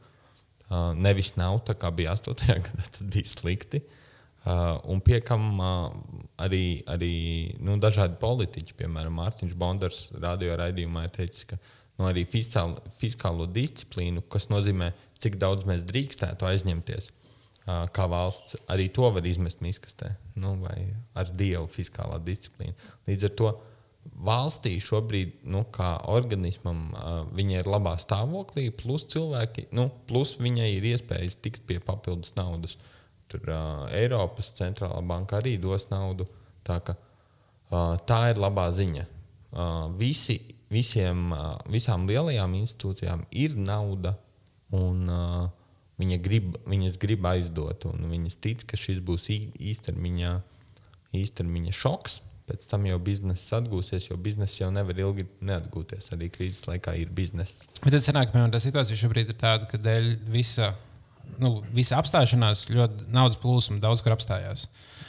Nevis 0.99 1.31
nav 1.39 1.61
tā, 1.63 1.77
kā 1.79 1.93
bija 1.95 2.17
8. 2.17 2.43
gadā, 2.67 2.89
tad 2.91 3.07
bija 3.13 3.31
slikti. 3.31 3.79
Uh, 3.79 4.03
un 4.87 5.01
pie 5.03 5.19
kam 5.25 5.59
uh, 5.59 5.89
arī, 6.39 6.81
arī 6.87 7.13
nu, 7.63 7.75
dažādi 7.81 8.19
politiķi, 8.21 8.75
piemēram, 8.79 9.17
Mārtiņš 9.19 9.55
Bondars, 9.59 10.01
radio 10.23 10.55
raidījumā 10.59 11.07
ir 11.07 11.13
teicis, 11.17 11.47
ka 11.49 11.57
nu, 11.97 12.07
arī 12.07 12.23
fiskālo, 12.29 12.83
fiskālo 12.99 13.47
disciplīnu, 13.51 14.23
kas 14.31 14.47
nozīmē, 14.51 14.91
cik 15.19 15.39
daudz 15.41 15.65
mēs 15.67 15.83
drīkstētu 15.89 16.47
aizņemties 16.47 17.09
uh, 17.09 17.87
kā 17.91 18.05
valsts, 18.11 18.59
arī 18.71 18.87
to 18.93 19.09
var 19.15 19.25
izmest 19.27 19.63
miskastē, 19.65 20.13
nu, 20.39 20.55
vai 20.61 20.93
ar 21.17 21.33
dievu 21.33 21.65
fiskālā 21.71 22.21
disciplīna. 22.23 22.77
Līdz 23.09 23.27
ar 23.27 23.33
to 23.41 23.55
valstī 24.23 24.77
šobrīd, 24.79 25.41
nu, 25.51 25.65
kā 25.75 25.97
organismam, 26.13 26.85
uh, 26.93 27.23
viņa 27.35 27.63
ir 27.63 27.71
labā 27.73 27.97
stāvoklī, 27.99 28.69
plus 28.71 29.09
cilvēki, 29.11 29.67
nu, 29.75 29.89
plus 30.07 30.37
viņai 30.39 30.69
ir 30.77 30.93
iespējas 30.93 31.41
tikt 31.41 31.65
pie 31.67 31.81
papildus 31.83 32.37
naudas. 32.39 32.77
Uh, 32.77 32.93
Tur 33.31 33.51
uh, 33.51 33.85
Eiropas 33.95 34.53
centrālā 34.55 35.01
banka 35.03 35.41
arī 35.41 35.57
dos 35.59 35.89
naudu. 35.91 36.27
Tā, 36.67 36.79
ka, 36.83 36.95
uh, 37.71 37.95
tā 38.07 38.21
ir 38.31 38.39
labā 38.39 38.67
ziņa. 38.75 39.03
Uh, 39.51 39.87
visi, 39.99 40.39
visiem, 40.71 41.31
uh, 41.35 41.55
visām 41.71 42.07
lielajām 42.07 42.55
institūcijām 42.59 43.25
ir 43.35 43.57
nauda, 43.59 44.15
un 44.75 45.03
uh, 45.11 45.47
viņa 45.99 46.19
grib, 46.23 46.55
viņas 46.69 46.99
grib 47.01 47.27
aizdot. 47.27 47.89
Viņas 47.97 48.39
tic, 48.43 48.63
ka 48.67 48.79
šis 48.79 49.03
būs 49.03 49.29
īstermiņā, 49.33 50.33
īstermiņa 51.17 51.75
šoks. 51.75 52.21
Pēc 52.47 52.63
tam 52.71 52.85
jau 52.87 52.95
biznesa 53.03 53.57
atgūsies, 53.59 54.05
jo 54.07 54.15
biznesa 54.23 54.61
jau 54.61 54.69
nevar 54.71 54.95
ilgi 55.03 55.25
neatgūties. 55.43 56.13
Arī 56.15 56.29
krīzes 56.31 56.63
laikā 56.69 56.93
ir 56.95 57.11
biznesa. 57.11 57.67
Bet 57.83 57.91
tad 57.97 58.05
sanāk, 58.05 58.31
ka 58.31 58.45
tā 58.53 58.61
situācija 58.63 58.99
šobrīd 59.01 59.33
ir 59.33 59.39
tāda, 59.41 59.67
ka 59.67 59.79
dēļ 59.83 60.13
visa 60.31 60.69
nu, 61.43 61.57
visa 61.75 61.97
apstāšanās, 62.01 62.67
ļoti 62.71 63.09
naudas 63.13 63.39
plūsma 63.41 63.81
daudz 63.83 64.03
kur 64.05 64.15
apstājās. 64.15 64.67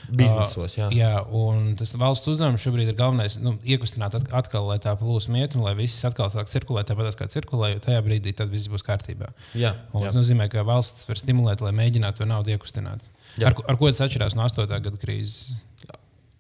Biznesos, 0.09 0.79
jā. 0.79 0.87
Uh, 0.89 0.95
jā, 0.97 1.11
un 1.37 1.75
tas 1.77 1.93
valsts 2.01 2.31
uzdevums 2.33 2.63
šobrīd 2.65 2.89
ir 2.89 2.97
galvenais 2.97 3.37
nu, 3.43 3.55
iekustināt 3.61 4.17
atkal, 4.17 4.65
lai 4.71 4.79
tā 4.81 4.95
plūsma 4.97 5.43
iet 5.43 5.57
un 5.59 5.67
lai 5.67 5.75
viss 5.77 6.07
atkal 6.09 6.31
sāk 6.33 6.49
cirkulēt 6.49 6.89
tāpat 6.89 7.19
kā 7.19 7.29
cirkulē, 7.29 7.75
jo 7.75 7.83
tajā 7.85 8.01
brīdī 8.07 8.33
viss 8.49 8.71
būs 8.73 8.87
kārtībā. 8.87 9.29
Jā, 9.53 9.75
un 9.93 10.07
jā. 10.07 10.09
tas 10.09 10.17
nozīmē, 10.17 10.49
ka 10.53 10.65
valsts 10.65 11.05
var 11.09 11.21
stimulēt, 11.21 11.65
lai 11.65 11.75
mēģinātu 11.77 12.23
to 12.23 12.31
naudu 12.31 12.55
iekustināt. 12.57 13.05
Jā. 13.37 13.51
Ar, 13.51 13.59
ar 13.69 13.81
ko 13.81 13.93
tas 13.93 14.07
atšķirās 14.07 14.39
no 14.39 14.49
8. 14.49 14.65
gada 14.89 15.01
krīzes? 15.03 15.59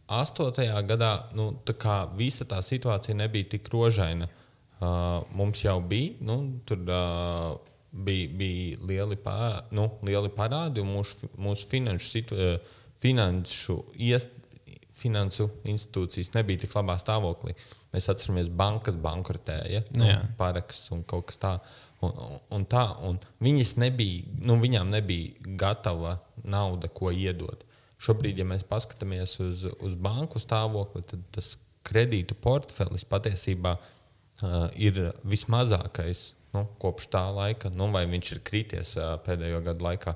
8. 0.09 0.65
gadā 0.89 1.13
nu, 1.37 1.51
tā 1.69 1.99
visa 2.17 2.49
tā 2.49 2.63
situācija 2.65 3.17
nebija 3.19 3.53
tik 3.53 3.69
rožaina. 3.73 4.31
Uh, 4.79 5.27
mums 5.35 5.61
jau 5.65 5.81
bija 5.83 6.15
nu, 6.25 6.39
tur. 6.65 6.87
Uh, 6.87 7.75
bija, 7.93 8.29
bija 8.39 8.79
lieli, 8.89 9.17
pā, 9.21 9.39
nu, 9.75 9.89
lieli 10.07 10.31
parādi, 10.35 10.83
un 10.83 10.93
mūsu, 10.99 11.31
mūsu 11.41 11.69
finanšu, 11.71 12.11
situ, 12.11 12.39
eh, 12.39 12.77
finanšu, 13.03 13.79
iest, 13.95 14.35
finansu 14.99 15.49
institūcijas 15.69 16.33
nebija 16.35 16.65
tik 16.65 16.75
labā 16.75 16.99
stāvoklī. 16.99 17.55
Mēs 17.93 18.09
atceramies, 18.11 18.51
bankas 18.51 18.99
bankrotēja, 19.01 19.85
nu, 19.97 20.09
paraksts 20.41 20.91
un 20.93 21.05
kaut 21.09 21.29
kas 21.31 21.41
tāds. 21.41 21.77
Un, 22.05 22.13
un 22.55 22.65
tā, 22.71 22.85
un 23.07 23.17
viņas 23.43 23.77
nebija, 23.83 24.27
nu, 24.47 24.59
viņām 24.63 24.91
nebija 24.93 25.55
gatava 25.59 26.19
nauda, 26.45 26.89
ko 26.89 27.11
iedot. 27.11 27.65
šobrīd, 27.99 28.39
ja 28.39 28.45
mēs 28.47 28.63
paskatāmies 28.63 29.41
uz, 29.43 29.65
uz 29.83 29.95
banku 29.99 30.39
stāvokli, 30.39 31.03
tad 31.03 31.23
tas 31.35 31.57
kredītu 31.83 32.37
portfelis 32.39 33.03
patiesībā 33.09 33.73
uh, 33.75 34.69
ir 34.79 35.13
vismazākais 35.27 36.38
nu, 36.55 36.65
kopš 36.83 37.09
tā 37.13 37.25
laika, 37.35 37.71
nu, 37.75 37.91
vai 37.95 38.05
viņš 38.11 38.33
ir 38.35 38.43
krities 38.47 38.97
uh, 38.99 39.17
pēdējo 39.25 39.63
gadu 39.67 39.89
laikā. 39.89 40.15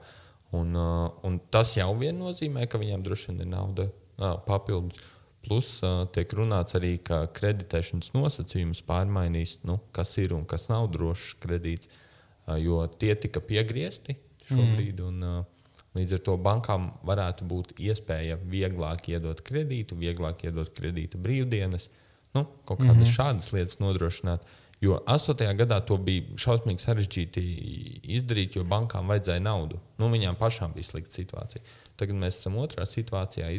Un, 0.56 0.76
uh, 0.76 1.08
un 1.26 1.38
tas 1.52 1.74
jau 1.78 1.90
vien 1.98 2.16
nozīmē, 2.18 2.66
ka 2.68 2.80
viņiem 2.80 3.04
droši 3.04 3.30
vien 3.30 3.44
ir 3.44 3.50
nauda 3.52 3.88
uh, 3.88 4.36
papildus. 4.46 5.00
Plus 5.42 5.68
uh, 5.82 6.04
tiek 6.14 6.32
runāts 6.38 6.76
arī, 6.78 6.96
ka 7.02 7.24
kreditēšanas 7.34 8.12
nosacījumus 8.14 8.84
pārmainīs, 8.86 9.58
nu, 9.66 9.80
kas 9.96 10.14
ir 10.22 10.36
un 10.36 10.44
kas 10.48 10.68
nav 10.70 10.90
drošs 10.94 11.34
kredīts, 11.42 11.88
uh, 11.88 12.58
jo 12.60 12.84
tie 12.86 13.16
tika 13.18 13.42
piegriezti 13.42 14.18
šobrīd. 14.46 15.02
Mm. 15.02 15.08
Un, 15.08 15.26
uh, 15.40 15.48
Līdz 15.92 16.14
ar 16.16 16.20
to 16.24 16.34
bankām 16.40 16.86
varētu 17.04 17.44
būt 17.48 17.74
iespēja 17.84 18.38
vieglāk 18.48 19.10
iedot 19.12 19.42
kredītu, 19.44 19.98
vieglāk 20.00 20.46
iedot 20.46 20.70
kredīta 20.72 21.20
brīvdienas, 21.20 21.90
nu, 22.32 22.46
kaut 22.64 22.80
kādas 22.80 22.96
mm 22.96 23.02
-hmm. 23.02 23.16
šādas 23.18 23.50
lietas 23.52 23.78
nodrošināt. 23.82 24.46
Jo 24.82 24.98
8. 25.06 25.38
gadā 25.54 25.78
to 25.86 25.94
bija 26.02 26.36
šausmīgi 26.42 26.82
sarežģīti 26.82 27.42
izdarīt, 28.16 28.56
jo 28.58 28.64
bankām 28.66 29.06
vajadzēja 29.12 29.42
naudu. 29.44 29.78
Nu, 30.02 30.08
viņām 30.10 30.34
pašām 30.40 30.74
bija 30.74 30.88
slikta 30.88 31.14
situācija. 31.20 31.62
Tagad 32.00 32.18
mēs 32.18 32.40
esam 32.40 32.58
otrā 32.58 32.86
situācijā, 32.88 33.52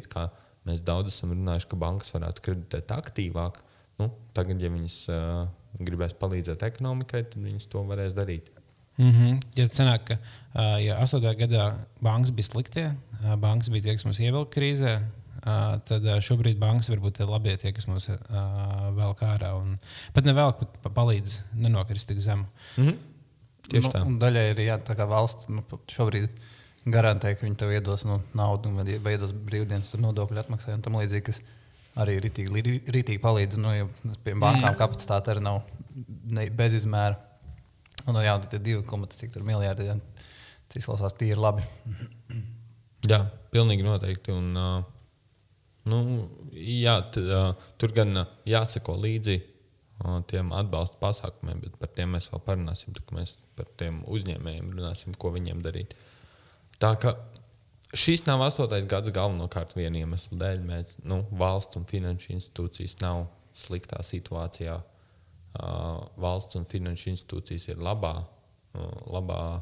mēs 0.67 0.83
daudz 0.83 1.13
esam 1.13 1.31
runājuši, 1.31 1.69
ka 1.71 1.79
bankas 1.79 2.11
varētu 2.15 2.43
kreditēt 2.43 2.91
aktīvāk. 2.91 3.61
Nu, 4.01 4.09
tagad, 4.35 4.59
ja 4.59 4.71
viņas 4.73 4.97
uh, 5.13 5.45
gribēs 5.79 6.17
palīdzēt 6.19 6.65
ekonomikai, 6.67 7.23
tad 7.31 7.39
viņas 7.45 7.71
to 7.71 7.85
varēs 7.87 8.17
darīt. 8.17 8.51
Mm 8.97 9.11
-hmm. 9.11 9.41
Ja 9.55 9.65
sanāk, 9.67 10.03
ka 10.05 10.17
uh, 10.19 10.77
ja 10.83 10.99
8. 11.01 11.23
gadā 11.39 11.73
bankas 12.01 12.31
bija 12.31 12.51
sliktie, 12.51 12.87
uh, 13.23 13.35
bankas 13.35 13.69
bija 13.69 13.83
tie, 13.83 13.95
kas 13.95 14.05
mums 14.05 14.19
ievilka 14.19 14.59
krīzē, 14.59 14.99
tad 15.43 16.05
šobrīd 16.23 16.59
bankas 16.59 16.89
varbūt 16.91 17.19
ir 17.19 17.31
labie 17.31 17.55
tie, 17.59 17.73
kas 17.75 17.87
mums 17.89 18.07
uh, 18.13 18.19
velk 18.95 19.23
ārā. 19.27 19.53
Un, 19.59 19.75
pat 20.15 20.27
nevelk, 20.27 20.63
pat 20.83 20.95
palīdz 20.95 21.39
nenokrist 21.59 22.07
tik 22.07 22.21
zemu. 22.23 22.47
Mm 22.77 22.87
-hmm. 22.87 23.01
Tieši 23.69 23.87
nu, 23.87 23.93
tā. 23.93 24.01
un 24.07 24.19
Daļai 24.19 24.45
ir 24.51 24.61
jā, 24.65 24.77
tā 24.79 24.95
kā 24.95 25.07
valsts 25.07 25.47
nu, 25.49 25.63
šobrīd 25.87 26.29
garantē, 26.85 27.35
ka 27.35 27.45
viņi 27.45 27.55
tev 27.55 27.71
iedos 27.71 28.05
nu, 28.05 28.21
naudu 28.33 28.71
vai, 28.75 29.13
iedos 29.15 29.31
brīvdienas 29.31 29.91
tur 29.91 29.99
nodokļu 30.03 30.39
atmaksai 30.39 30.73
un 30.73 30.81
tam 30.81 30.97
līdzīgi, 30.99 31.25
kas 31.29 31.41
arī 31.95 32.19
ritīgi 32.19 33.19
palīdz. 33.23 33.57
Nu, 33.57 33.73
jo 33.75 33.89
pie 34.23 34.35
bankām 34.35 34.75
kapacitāte 34.75 35.31
arī 35.31 35.43
nav 35.43 35.61
ne, 36.25 36.49
bezizmēra. 36.49 37.15
Un, 38.05 38.13
nu, 38.13 38.23
jā, 38.23 38.35
komati, 38.87 39.15
cik 39.15 39.31
tur 39.31 39.43
miljardi, 39.43 39.85
jā, 39.87 39.95
tas 40.67 40.81
izklausās 40.81 41.15
tīri 41.15 41.39
labi. 41.39 41.63
Jā, 43.07 43.25
pilnīgi 43.51 43.83
noteikti. 43.83 44.31
Un, 44.31 44.57
uh, 44.57 44.92
nu, 45.91 45.99
jā, 46.55 46.95
t, 47.13 47.23
uh, 47.23 47.51
tur 47.81 47.93
gan 47.95 48.23
uh, 48.23 48.31
jāseko 48.47 48.95
līdzi 48.99 49.37
uh, 49.39 50.21
tiem 50.29 50.53
atbalsta 50.55 50.99
pasākumiem, 51.01 51.61
bet 51.65 51.77
par 51.81 51.91
tiem 51.95 52.15
mēs 52.15 52.29
vēl 52.31 52.43
parunāsim. 52.47 52.95
Tad 52.95 53.13
mēs 53.15 53.37
par 53.57 53.69
tiem 53.79 54.01
uzņēmējiem 54.07 54.73
runāsim, 54.77 55.15
ko 55.19 55.33
viņiem 55.35 55.61
darīt. 55.65 55.95
Tā 56.81 56.93
kā 57.01 57.15
šis 57.93 58.25
nav 58.27 58.41
astotais 58.45 58.87
gads 58.89 59.13
galvenokārt 59.13 59.75
viena 59.77 60.01
iemesla 60.01 60.39
dēļ. 60.41 60.63
Mēs, 60.67 60.97
nu, 61.07 61.23
valsts 61.39 61.79
un 61.79 61.87
finanšu 61.89 62.33
institūcijas 62.37 62.97
nav 63.03 63.27
sliktā 63.53 64.01
situācijā 64.03 64.79
valsts 66.17 66.57
un 66.57 66.65
finanšu 66.65 67.11
institūcijas 67.11 67.67
ir 67.69 67.83
labā, 67.83 68.15
labā 69.05 69.61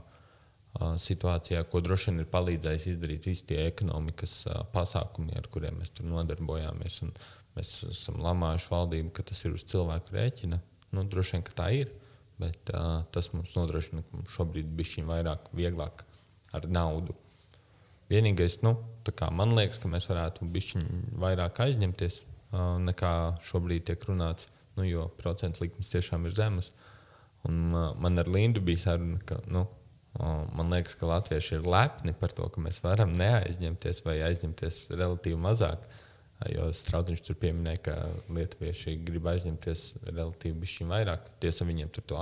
situācijā, 0.79 1.63
ko 1.67 1.81
droši 1.83 2.11
vien 2.11 2.23
ir 2.23 2.29
palīdzējis 2.31 2.87
izdarīt 2.93 3.27
visi 3.27 3.47
tie 3.49 3.59
ekonomikas 3.67 4.35
pasākumi, 4.73 5.35
ar 5.37 5.49
kuriem 5.51 5.81
mēs 5.81 5.91
tur 5.97 6.07
nodarbojāmies. 6.07 7.01
Un 7.05 7.11
mēs 7.57 7.73
esam 7.89 8.21
lamājuši 8.23 8.69
valdību, 8.71 9.11
ka 9.15 9.25
tas 9.27 9.43
ir 9.45 9.57
uz 9.57 9.65
cilvēku 9.67 10.15
rēķina. 10.15 10.61
Nu, 10.95 11.03
droši 11.07 11.37
vien, 11.37 11.43
ka 11.47 11.55
tā 11.55 11.67
ir, 11.75 11.91
bet 12.41 12.71
uh, 12.73 13.03
tas 13.11 13.31
mums 13.35 13.53
nodrošina, 13.57 14.03
ka 14.05 14.17
mums 14.17 14.31
šobrīd 14.35 14.65
ir 14.65 14.77
bijis 14.79 14.97
vairāk, 15.07 15.51
vieglāk 15.55 16.05
ar 16.55 16.67
naudu. 16.71 17.15
Vienīgais, 18.11 18.59
nu, 18.65 18.75
man 19.31 19.53
liekas, 19.55 19.79
ka 19.79 19.91
mēs 19.91 20.09
varētu 20.11 20.47
būt 20.51 20.87
vairāk 21.19 21.61
aizņemties 21.67 22.21
uh, 22.21 22.79
nekā 22.83 23.13
šobrīd 23.47 23.87
tiek 23.87 24.07
runāts. 24.09 24.49
Nu, 24.77 24.85
jo 24.87 25.09
procentu 25.19 25.65
likmes 25.65 25.91
tiešām 25.91 26.25
ir 26.27 26.35
zemas. 26.35 26.71
Un, 27.47 27.71
uh, 27.75 27.91
man 27.99 28.19
ar 28.19 28.27
Lindu 28.31 28.63
bija 28.63 28.85
saruna, 28.87 29.19
ka 29.27 29.39
nu, 29.51 29.65
man 30.19 30.73
liekas, 30.73 30.97
ka 30.99 31.07
latvieši 31.07 31.57
ir 31.59 31.67
lepni 31.71 32.13
par 32.17 32.33
to, 32.35 32.47
ka 32.51 32.63
mēs 32.63 32.81
varam 32.83 33.13
neaizņemties 33.15 34.03
vai 34.05 34.17
aizņemties 34.27 34.83
relatīvi 34.91 35.39
mazāk. 35.39 35.87
Jo 36.49 36.71
Strautiņš 36.73 37.21
tur 37.21 37.37
pieminēja, 37.37 37.83
ka 37.85 37.95
lietuvieši 38.33 38.97
grib 39.05 39.29
aizņemties 39.29 39.85
relatīvi 40.09 40.89
vairāk. 40.89 41.29
Tiesa, 41.43 41.67
viņiem 41.69 41.91
tur 41.93 42.07
to 42.11 42.19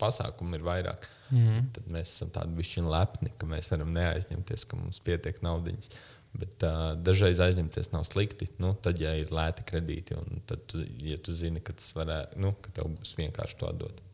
pasākumu 0.00 0.58
ir 0.58 0.66
vairāk. 0.66 1.06
Mm. 1.32 1.70
Tad 1.74 1.88
mēs 1.90 2.12
esam 2.12 2.30
tādi 2.34 2.52
bišķiņi 2.58 2.92
lepni, 2.92 3.32
ka 3.40 3.48
mēs 3.50 3.70
varam 3.72 3.90
neaizņemties, 3.96 4.66
ka 4.68 4.78
mums 4.78 5.00
pietiek 5.04 5.40
naudiņas. 5.44 5.90
Bet 6.36 6.66
uh, 6.68 6.90
dažreiz 7.00 7.40
aizņemties 7.40 7.94
nav 7.94 8.04
slikti. 8.04 8.50
Nu, 8.60 8.74
tad, 8.84 9.00
ja 9.00 9.14
ir 9.16 9.32
lēti 9.32 9.64
kredīti, 9.66 10.18
un 10.20 10.42
tad, 10.46 10.76
ja 11.00 11.16
tu 11.16 11.32
zini, 11.36 11.62
ka 11.64 11.74
tas 11.76 11.94
varētu, 11.96 12.42
nu, 12.44 12.52
ka 12.60 12.74
tev 12.76 12.92
būs 12.92 13.16
vienkārši 13.16 13.58
to 13.62 13.70
atdot. 13.70 14.04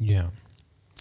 Jā. 0.00 0.28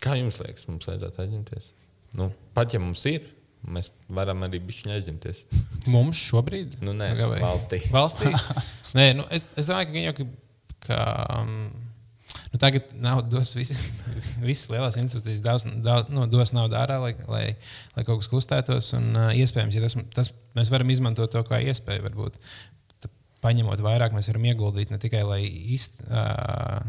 Kā 0.03 0.15
jums 0.19 0.39
liekas, 0.43 0.67
mums 0.69 0.87
vajadzētu 0.87 1.23
aizņemties? 1.25 1.73
Nu, 2.19 2.29
pat 2.55 2.73
ja 2.73 2.81
mums 2.81 3.03
ir, 3.09 3.27
mēs 3.67 3.91
varam 4.15 4.45
arī 4.47 4.61
bišķiņu 4.63 4.95
aizņemties. 4.95 5.43
mums 5.91 6.21
šobrīd? 6.29 6.79
Nu, 6.85 6.95
nē, 6.95 7.11
valstī. 7.35 7.81
valstī? 7.97 8.31
nē, 8.97 9.11
nu, 9.19 9.27
es, 9.35 9.49
es 9.59 9.69
domāju, 9.69 9.91
ka, 9.91 10.05
jau, 10.07 10.29
ka 10.87 11.03
um, 11.41 11.53
Nu, 12.49 12.57
tagad 12.57 12.83
nav 12.97 13.21
dos 13.29 13.51
visi, 13.53 13.75
visas 14.49 14.69
lielās 14.71 14.97
institūcijas 14.97 15.41
daudz, 15.45 15.65
daudz, 15.85 16.09
nu, 16.13 16.25
dos 16.29 16.53
naudu 16.55 16.77
ārā, 16.79 16.97
lai, 17.01 17.11
lai, 17.29 17.43
lai 17.93 18.05
kaut 18.07 18.23
kas 18.23 18.29
kustētos. 18.31 18.89
Un, 18.97 19.11
uh, 19.13 19.29
iespējams, 19.37 19.77
ja 19.77 19.83
tas, 19.85 19.97
tas, 20.15 20.31
mēs 20.57 20.71
varam 20.73 20.89
izmantot 20.89 21.29
to 21.33 21.43
kā 21.45 21.61
iespēju. 21.69 22.05
Varbūt, 22.07 22.39
paņemot 23.45 23.83
vairāk, 23.85 24.17
mēs 24.17 24.31
varam 24.31 24.49
ieguldīt 24.49 24.93
ne 24.93 24.97
tikai 25.01 25.21
lai 25.27 25.43
izt, 25.75 26.01
uh, 26.09 26.81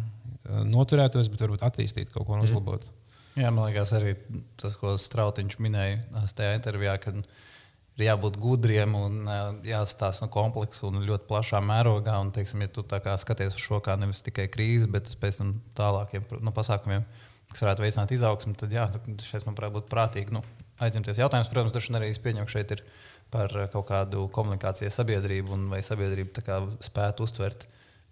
noturētos, 0.64 1.28
bet 1.32 1.44
varbūt 1.44 1.66
attīstīt 1.68 2.08
kaut 2.14 2.26
ko 2.26 2.38
un 2.38 2.42
mhm. 2.42 2.48
uzlabot. 2.48 2.88
Mm. 2.88 2.99
Jā, 3.38 3.50
man 3.54 3.68
liekas, 3.68 3.92
arī 3.94 4.16
tas, 4.58 4.74
ko 4.80 4.96
Strautiņš 4.98 5.60
minēja 5.62 6.26
tajā 6.34 6.56
intervijā, 6.58 6.96
kad 7.02 7.20
ir 7.20 8.06
jābūt 8.06 8.38
gudriem 8.40 8.94
un 8.98 9.20
jāstāsta 9.66 10.26
no 10.26 10.32
kompleksa 10.34 10.88
un 10.88 11.02
ļoti 11.06 11.28
plašā 11.28 11.60
mērogā. 11.62 12.16
Un, 12.22 12.32
teiksim, 12.34 12.64
ja 12.64 12.72
tu 12.72 12.84
skaties 12.84 13.54
uz 13.54 13.62
šo 13.62 13.80
kā 13.84 13.96
nevis 14.00 14.24
tikai 14.26 14.48
krīzi, 14.52 14.90
bet 14.90 15.12
pēc 15.20 15.42
tam 15.42 15.54
tālākiem 15.78 16.26
nu, 16.40 16.54
pasākumiem, 16.56 17.06
kas 17.52 17.62
varētu 17.66 17.86
veicināt 17.86 18.14
izaugsmu, 18.16 18.56
tad 18.58 18.74
jā, 18.74 18.88
šeit 19.22 19.46
man 19.46 19.58
prāt, 19.58 19.74
būtu 19.76 19.90
prātīgi 19.92 20.34
nu, 20.34 20.42
aizņemties. 20.82 21.20
Jautājums, 21.20 21.50
protams, 21.52 21.74
droši 21.74 21.92
vien 21.92 22.00
arī 22.00 22.10
es 22.10 22.22
pieņemu, 22.22 22.50
šeit 22.50 22.74
ir 22.76 22.82
par 23.30 23.52
kaut 23.70 23.86
kādu 23.90 24.24
komunikācijas 24.34 24.96
sabiedrību 24.98 25.54
un 25.54 25.68
vai 25.70 25.84
sabiedrība 25.86 26.42
kā, 26.46 26.62
spētu 26.82 27.28
uztvert. 27.28 27.68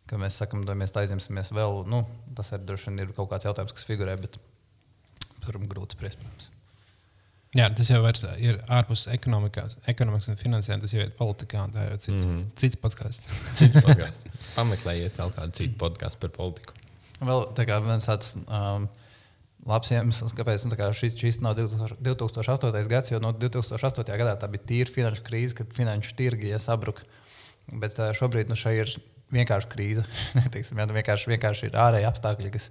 Ka 0.08 0.16
mēs 0.16 0.38
sakām, 0.40 0.62
ka 0.64 0.76
mēs 0.78 0.94
aizņemsimies 0.96 1.50
vēl. 1.52 1.82
Nu, 1.90 2.00
tas 2.36 2.54
arī 2.56 2.64
droši 2.68 2.88
vien 2.88 3.02
ir 3.02 3.10
kaut 3.16 3.28
kāds 3.32 3.44
jautājums, 3.44 3.74
kas 3.76 3.84
figurē, 3.84 4.14
bet 4.20 4.38
tur 5.44 5.58
ir 5.58 5.68
grūti 5.70 5.98
spriest, 5.98 6.20
protams. 6.22 6.50
Jā, 7.56 7.70
tas 7.72 7.88
jau 7.88 8.02
ir 8.44 8.58
ārpus 8.68 9.06
ekonomikas, 9.08 9.78
ekonomikas 9.88 10.28
un 10.28 10.36
finansējuma. 10.36 10.84
Tas 10.84 10.92
jau 10.92 11.00
ir 11.00 11.14
politikā, 11.16 11.62
un 11.64 11.72
tā 11.72 11.86
jau 11.86 11.94
ir 11.94 12.02
cita, 12.02 12.16
mm 12.18 12.28
-hmm. 12.28 12.44
cits 12.60 12.80
podkāsts. 12.82 13.30
cits 13.60 13.80
podkāsts. 13.84 14.42
Pameklējiet 14.56 15.16
vēl 15.16 15.32
kādu 15.32 15.56
citu 15.56 15.78
podkāstu 15.80 16.20
par 16.20 16.34
politiku. 16.36 16.74
Vēl 17.20 17.46
viens 17.86 18.04
tāds 18.04 18.36
um, 18.36 18.88
labs 19.66 19.90
iemesls, 19.90 20.36
kāpēc 20.36 20.66
nu, 20.68 20.76
kā 20.76 20.92
šis, 20.92 21.16
šis 21.16 21.40
nav 21.40 21.56
2000, 21.56 21.96
2008. 22.04 22.88
gads, 22.88 23.10
jo 23.10 23.18
no 23.18 23.32
2008. 23.32 24.04
gadā 24.04 24.36
tā 24.36 24.48
bija 24.52 24.68
tīra 24.68 24.92
finanšu 24.92 25.24
krīze, 25.24 25.54
kad 25.54 25.72
finanšu 25.72 26.14
tirgi 26.14 26.52
ja 26.52 26.58
sabruka. 26.58 27.02
Bet 27.72 27.98
uh, 27.98 28.12
šobrīd 28.12 28.48
nu, 28.48 28.56
šai 28.56 28.76
ir 28.84 28.92
vienkārši 29.32 29.72
krīze. 29.72 30.04
Teiksim, 30.54 30.78
jā, 30.78 30.86
nu, 30.86 30.94
vienkārši, 30.94 31.32
vienkārši 31.32 31.66
ir 31.66 31.80
ārēji 31.80 32.08
apstākļi, 32.12 32.52
kas 32.52 32.70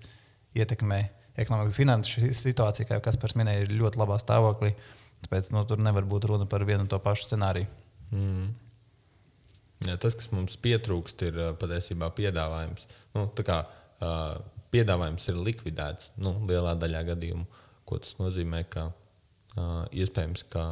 ietekmē 0.53 1.01
ekonomika, 1.39 1.75
finanšu 1.77 2.31
situācija, 2.35 2.87
kā 2.89 3.01
Kaspars 3.03 3.37
minēja, 3.39 3.65
ir 3.65 3.75
ļoti 3.79 4.01
labā 4.01 4.19
stāvoklī. 4.21 4.73
Tāpēc 5.25 5.51
nu, 5.53 5.63
tur 5.69 5.81
nevar 5.81 6.05
būt 6.09 6.27
runa 6.29 6.45
par 6.49 6.65
vienu 6.67 6.85
un 6.85 6.91
to 6.91 6.99
pašu 7.01 7.29
scenāriju. 7.29 7.69
Mm. 8.13 8.51
Jā, 9.85 9.95
tas, 10.01 10.15
kas 10.17 10.31
mums 10.33 10.57
pietrūkst, 10.61 11.23
ir 11.29 11.39
patiesībā 11.61 12.09
piedāvājums. 12.17 12.87
Nu, 13.13 13.27
kā, 13.45 13.59
uh, 14.01 14.37
piedāvājums 14.73 15.29
ir 15.29 15.41
likvidēts 15.47 16.13
nu, 16.21 16.33
lielā 16.49 16.73
daļā 16.81 17.03
gadījumu. 17.11 17.45
Ko 17.87 17.99
tas 18.01 18.17
nozīmē? 18.19 18.63
Ka, 18.73 18.89
uh, 18.89 19.83
iespējams, 19.93 20.47
ka 20.53 20.65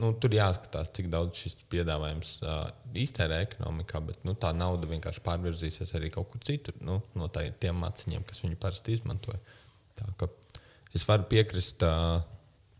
nu, 0.00 0.10
tur 0.18 0.34
jāskatās, 0.34 0.90
cik 0.96 1.08
daudz 1.12 1.38
šis 1.44 1.58
piedāvājums 1.70 2.36
uh, 2.42 2.64
iztērē 2.98 3.40
ekonomikā, 3.44 4.00
bet 4.08 4.24
nu, 4.26 4.34
tā 4.38 4.50
nauda 4.56 4.88
vienkārši 4.90 5.22
pārvirzīsies 5.26 5.94
arī 5.98 6.10
kaut 6.14 6.30
kur 6.32 6.42
citur, 6.46 6.76
nu, 6.84 6.98
no 7.18 7.28
tā, 7.32 7.46
tiem 7.62 7.78
maciņiem, 7.82 8.24
kas 8.26 8.42
viņu 8.44 8.58
parasti 8.62 8.96
izmantoja. 8.98 9.38
Es 10.94 11.06
varu 11.06 11.28
piekrist 11.30 11.82
uh, 11.86 12.18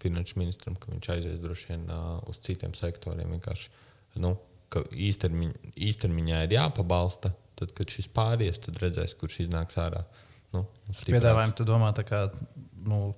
finanšu 0.02 0.40
ministram, 0.42 0.76
ka 0.78 0.90
viņš 0.90 1.12
aizies 1.14 1.38
droši 1.42 1.70
vien 1.72 1.86
uh, 1.90 2.18
uz 2.30 2.42
citiem 2.42 2.74
sektoriem. 2.78 3.38
Nu, 4.22 4.34
īstermiņ, 4.74 5.54
īstermiņā 5.88 6.44
ir 6.46 6.58
jāpabalsta. 6.58 7.34
Tad, 7.54 7.70
kad 7.70 7.90
šis 7.90 8.08
pāries, 8.10 8.58
tad 8.58 8.80
redzēs, 8.82 9.14
kurš 9.18 9.44
iznāks 9.44 9.78
ārā. 9.78 10.00
Nu, 10.54 10.64
stiprāks. 10.88 11.12
Piedāvājumu 11.12 11.54
tu 11.58 11.66
domā 11.68 11.92
tā 11.94 12.02
kā 12.06 12.24
nu, 12.86 13.12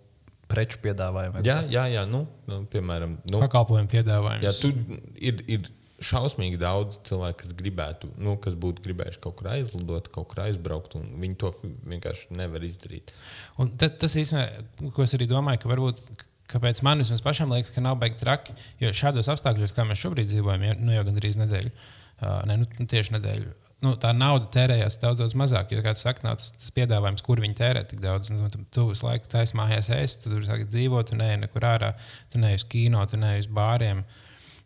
preču 0.50 0.78
piedāvājumu. 0.84 1.42
Jā, 1.46 1.60
jā, 1.70 1.86
jā 1.90 2.04
nu, 2.10 2.24
nu, 2.50 2.60
piemēram, 2.70 3.18
nu, 3.32 3.40
Pakalpojumu 3.42 3.90
piedāvājums. 3.90 4.46
jā, 4.46 4.54
tu 4.60 4.70
ir, 5.18 5.42
ir 5.50 5.70
šausmīgi 6.02 6.58
daudz 6.60 7.00
cilvēku, 7.08 7.40
kas 7.42 7.56
gribētu, 7.56 8.10
nu, 8.20 8.36
kas 8.42 8.56
būtu 8.60 8.84
gribējuši 8.84 9.20
kaut 9.24 9.38
kur 9.40 9.50
aizlidot, 9.54 10.10
kaut 10.12 10.28
kur 10.32 10.44
aizbraukt, 10.44 10.96
un 10.98 11.08
viņi 11.22 11.38
to 11.40 11.52
vienkārši 11.88 12.36
nevar 12.36 12.64
izdarīt. 12.66 13.14
Un 13.62 13.72
tas, 13.80 13.94
tas 14.02 14.16
īstenībā, 14.20 14.90
ko 14.96 15.06
es 15.06 15.16
arī 15.16 15.28
domāju, 15.30 15.64
ka 15.64 15.72
varbūt. 15.72 16.08
Kāpēc 16.46 16.78
man 16.86 17.00
vismaz 17.02 17.18
pašam 17.24 17.50
liekas, 17.50 17.72
ka 17.74 17.82
nav 17.82 17.96
beigts 17.98 18.20
traki? 18.20 18.52
Jo 18.78 18.92
šādos 18.94 19.26
apstākļos, 19.32 19.72
kā 19.74 19.82
mēs 19.82 19.98
šobrīd 19.98 20.28
dzīvojam, 20.30 20.62
jau, 20.62 20.76
nu, 20.78 20.92
jau 20.94 21.00
gandrīz 21.08 21.40
nedēļu, 21.40 21.72
uh, 21.72 22.36
ne, 22.46 22.60
nu, 22.60 22.86
tieši 22.86 23.16
nedēļu, 23.16 23.48
nu, 23.84 23.92
tā 24.00 24.12
nauda 24.16 24.46
tērējās 24.54 24.96
daudz, 25.02 25.18
daudz 25.20 25.34
mazāk. 25.38 25.72
Jo, 25.74 25.82
kā 25.84 25.92
tu 25.96 26.00
saki, 26.04 26.24
nav 26.24 26.38
tas, 26.40 26.52
tas 26.56 26.70
piedāvājums, 26.76 27.24
kur 27.26 27.40
viņi 27.44 27.58
tērē 27.58 27.82
tik 27.90 28.00
daudz. 28.04 28.30
Nu, 28.34 28.48
tu, 28.72 28.86
visu 28.92 29.06
laiku 29.08 29.28
taisnē 29.32 29.60
mājās 29.62 29.90
ēst, 29.96 30.22
tu 30.24 30.32
tur 30.32 30.46
sāki 30.48 30.68
dzīvot, 30.70 31.10
tu 31.10 31.18
neej 31.20 31.36
nekur 31.44 31.66
ārā, 31.68 31.92
tu 32.32 32.40
neej 32.42 32.60
uz 32.62 32.64
kino, 32.72 33.02
tu 33.10 33.20
neej 33.20 33.44
uz 33.44 33.50
bāriem. 33.52 34.04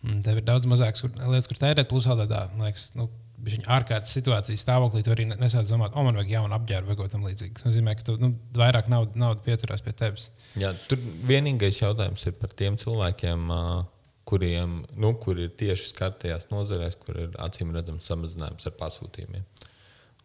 Un 0.06 0.22
Tev 0.24 0.38
ir 0.40 0.46
daudz 0.46 0.64
mazākas 0.70 1.02
kur- 1.04 1.16
lietas, 1.18 1.48
kur 1.50 1.58
tērēt, 1.60 1.88
plus 1.90 2.06
vēl 2.08 2.22
tādā, 2.22 2.46
liekas, 2.62 2.86
nu, 2.96 3.08
viņa 3.44 3.66
ārkārtas 3.72 4.14
situācijas 4.16 4.62
stāvoklī. 4.64 5.02
Tu 5.04 5.12
arī 5.12 5.26
ne- 5.28 5.36
nesāc 5.40 5.68
domāt, 5.68 5.92
o, 5.96 6.02
man 6.06 6.16
vajag 6.16 6.30
jaunu 6.38 6.56
apģērbu 6.56 6.92
vai 6.92 6.96
ko 6.96 7.06
tamlīdzīgu. 7.12 7.54
Tas 7.58 7.66
nozīmē, 7.68 7.94
ka 7.98 8.06
tu 8.08 8.16
nu, 8.20 8.30
vairāk 8.56 8.88
naudas 8.92 9.16
nauda 9.20 9.40
pieturās 9.44 9.80
pie 9.84 9.92
tevis. 9.96 10.30
Jā, 10.60 10.72
tur 10.88 11.00
vienīgais 11.28 11.82
jautājums 11.82 12.24
ir 12.28 12.36
par 12.40 12.52
tiem 12.56 12.76
cilvēkiem, 12.80 13.46
ā, 13.52 13.62
kuriem 14.28 14.80
nu, 15.00 15.14
kur 15.22 15.38
ir 15.40 15.52
tieši 15.58 15.90
skartajās 15.90 16.48
nozarēs, 16.52 16.98
kur 17.00 17.18
ir 17.24 17.34
acīm 17.42 17.72
redzams 17.74 18.06
samazinājums 18.10 18.68
ar 18.68 18.76
pasūtījumiem. 18.80 19.46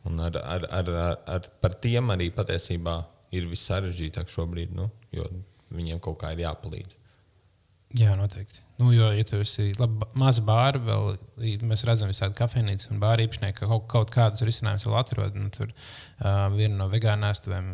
Un 0.06 0.22
ar, 0.22 0.38
ar, 0.42 0.68
ar, 0.70 0.92
ar, 1.06 1.16
ar, 1.38 1.50
par 1.62 1.78
tiem 1.82 2.14
arī 2.14 2.30
patiesībā 2.36 3.00
ir 3.36 3.48
vissarežģītāk 3.50 4.30
šobrīd, 4.32 4.76
nu, 4.78 4.90
jo 5.16 5.26
viņiem 5.74 6.02
kaut 6.04 6.20
kā 6.22 6.36
ir 6.36 6.46
jāpalīdz. 6.46 7.00
Jā, 7.98 8.14
noteikti. 8.20 8.65
Nu, 8.76 8.90
jo, 8.92 9.06
ja 9.16 9.24
tu 9.24 9.38
esi 9.40 9.70
laba, 9.80 10.10
maza 10.20 10.42
bāra, 10.44 10.80
vēl 10.84 11.62
mēs 11.64 11.86
redzam, 11.88 12.10
visādi 12.12 12.36
kafejnīcas 12.36 12.90
un 12.92 13.00
bāra 13.00 13.24
īpašnieki 13.24 13.62
ka 13.62 13.70
kaut, 13.70 13.86
kaut 13.92 14.12
kādus 14.12 14.44
risinājumus 14.44 14.84
vēl 14.90 14.98
atrod. 15.00 15.38
Nu, 15.40 15.48
tur 15.54 15.70
uh, 15.72 16.50
viena 16.52 16.82
no 16.82 16.90
vegānu 16.92 17.30
ēstuvēm 17.30 17.70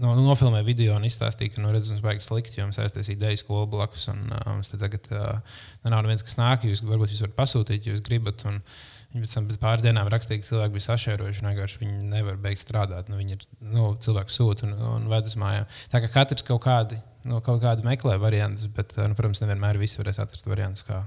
no, 0.00 0.14
nofilmēja 0.16 0.64
video 0.64 0.96
un 0.96 1.04
izstāstīja, 1.04 1.52
ka 1.52 1.64
nu, 1.64 1.74
redz, 1.74 1.90
mums 1.92 2.00
vajag 2.06 2.24
slikti, 2.24 2.56
jo 2.62 2.64
mums 2.64 2.80
aiztaisīja 2.80 3.18
ideju 3.18 3.42
skolu 3.42 3.68
blakus. 3.74 4.08
Un, 4.14 4.24
uh, 4.30 4.48
mums 4.54 4.72
te 4.72 4.80
tagad 4.80 5.12
uh, 5.12 5.60
nav 5.84 6.00
neviens, 6.00 6.24
kas 6.24 6.40
nāk, 6.40 6.64
jūs 6.64 6.80
varbūt 6.88 7.12
jūs 7.12 7.26
varat 7.26 7.36
pasūtīt, 7.42 7.84
ja 7.84 7.92
jūs 7.92 8.04
gribat. 8.08 8.48
Un, 8.48 8.64
Viņi 9.12 9.26
pēc 9.26 9.34
tam 9.36 9.44
pēc 9.44 9.56
pāris 9.60 9.82
dienām 9.84 10.08
rakstīja, 10.08 10.40
ka 10.40 10.46
cilvēki 10.46 10.72
bija 10.72 10.84
sašērojuši. 10.86 11.42
vienkārši 11.44 11.80
Viņi 11.82 12.06
nevar 12.14 12.38
beigt 12.40 12.62
strādāt. 12.62 13.10
Nu, 13.12 13.18
viņi 13.20 13.34
ir 13.36 13.42
nu, 13.74 13.90
cilvēki 14.00 14.32
sūta 14.32 14.64
un, 14.64 14.72
un 14.88 15.04
ved 15.10 15.28
uz 15.28 15.34
mājām. 15.36 15.66
Tā 15.92 16.00
kā 16.00 16.08
katrs 16.14 16.46
kaut 16.46 16.62
kādi, 16.64 16.96
nu, 17.28 17.40
kaut 17.44 17.62
kādi 17.62 17.86
meklē 17.86 18.18
variantus, 18.20 18.68
bet, 18.72 18.94
nu, 18.98 19.16
protams, 19.18 19.42
nevienmēr 19.44 19.80
visi 19.80 20.00
varēs 20.00 20.20
atrast 20.22 20.48
variantus. 20.50 20.84
Kā. 20.86 21.02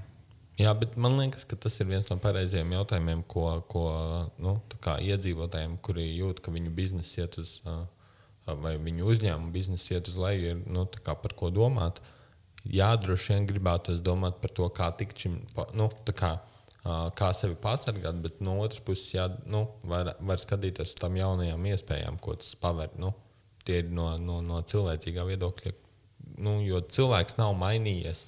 Jā, 0.56 0.72
bet 0.80 0.96
man 0.96 1.18
liekas, 1.20 1.44
ka 1.50 1.58
tas 1.60 1.76
ir 1.84 1.90
viens 1.90 2.08
no 2.08 2.16
pareizajiem 2.24 2.78
jautājumiem, 2.78 3.26
ko, 3.28 3.44
ko 3.72 3.86
nu, 4.40 4.56
iedzīvotājiem, 4.86 5.76
kuri 5.84 6.08
jūt, 6.14 6.40
ka 6.44 6.54
viņu 6.56 6.72
biznesa 6.78 7.26
iet 7.26 7.36
uz, 7.42 7.58
ā, 7.68 7.82
vai 8.64 8.78
viņu 8.80 9.10
uzņēmuma 9.12 9.52
biznesa 9.52 9.98
iet 9.98 10.12
uz 10.12 10.20
leju, 10.22 10.54
ir 10.54 10.62
nu, 10.72 10.86
par 11.06 11.36
ko 11.36 11.52
domāt. 11.52 12.00
Jā, 12.66 12.94
droši 12.98 13.34
vien 13.34 13.50
gribētu 13.50 13.98
domāt 14.02 14.40
par 14.42 14.54
to, 14.56 14.70
kā 14.74 14.88
tikt 14.98 15.26
šim, 15.26 15.42
nu, 15.76 15.90
kā, 16.16 16.32
ā, 16.88 16.96
kā 17.20 17.34
sevi 17.36 17.60
pasargāt, 17.62 18.24
bet 18.24 18.40
no 18.40 18.56
otras 18.64 18.80
puses, 18.80 19.12
jā, 19.18 19.28
nu, 19.52 19.68
var, 19.84 20.16
var 20.24 20.40
skatīties 20.40 20.96
uz 20.96 21.02
tām 21.04 21.20
jaunajām 21.20 21.68
iespējām, 21.74 22.18
ko 22.24 22.40
tas 22.40 22.56
paver. 22.64 22.96
Nu, 23.02 23.12
tie 23.68 23.84
ir 23.84 23.92
no, 23.92 24.14
no, 24.22 24.40
no 24.46 24.64
cilvēcīgā 24.64 25.28
viedokļa, 25.34 25.76
nu, 26.38 26.60
jo 26.66 26.82
cilvēks 26.82 27.38
nav 27.40 27.56
mainījies 27.60 28.26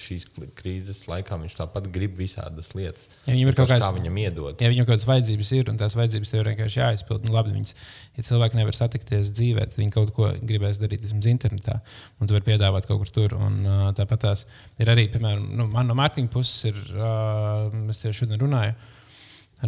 šīs 0.00 0.26
krīzes 0.56 1.02
laikā 1.10 1.36
viņš 1.40 1.56
tāpat 1.58 1.88
grib 1.92 2.14
visādas 2.16 2.72
lietas. 2.76 3.08
Ja 3.26 3.34
viņam 3.34 3.50
ir 3.50 3.56
kaut 3.58 3.68
kāds- 3.68 3.84
kā 3.84 3.90
viņam 3.96 4.18
iedod. 4.22 4.62
Ja 4.62 4.70
viņam 4.72 4.86
kaut 4.86 4.94
kādas 4.96 5.08
vajadzības 5.10 5.50
ir, 5.58 5.70
un 5.70 5.76
tās 5.80 5.96
vajadzības 5.98 6.30
tev 6.32 6.44
vienkārši 6.48 6.80
jāizpild, 6.80 7.26
nu, 7.26 7.34
labi, 7.34 7.52
viņas, 7.56 7.74
ja 8.16 8.22
cilvēki 8.22 8.54
nevar 8.60 8.72
satikties 8.72 9.32
dzīvē, 9.36 9.66
tad 9.68 9.76
viņi 9.76 9.92
kaut 9.92 10.14
ko 10.16 10.30
gribēs 10.40 10.80
darīt 10.80 11.04
vismaz 11.04 11.26
internetā, 11.26 11.80
un 12.20 12.26
tu 12.26 12.36
vari 12.36 12.48
piedāvāt 12.48 12.88
kaut 12.88 13.02
kur 13.04 13.12
tur. 13.18 13.36
Un, 13.36 13.60
uh, 13.66 13.92
tāpat 13.92 14.24
tās 14.24 14.46
ir 14.78 14.86
arī, 14.86 15.10
piemēram, 15.12 15.50
nu, 15.56 15.68
man 15.68 15.86
no 15.86 15.94
mārketinga 15.94 16.32
puses 16.32 16.64
ir, 16.72 16.80
uh, 16.96 17.68
es 17.90 18.00
tieši 18.00 18.24
šodien 18.24 18.40
runāju. 18.40 18.72
Ar 18.72 18.88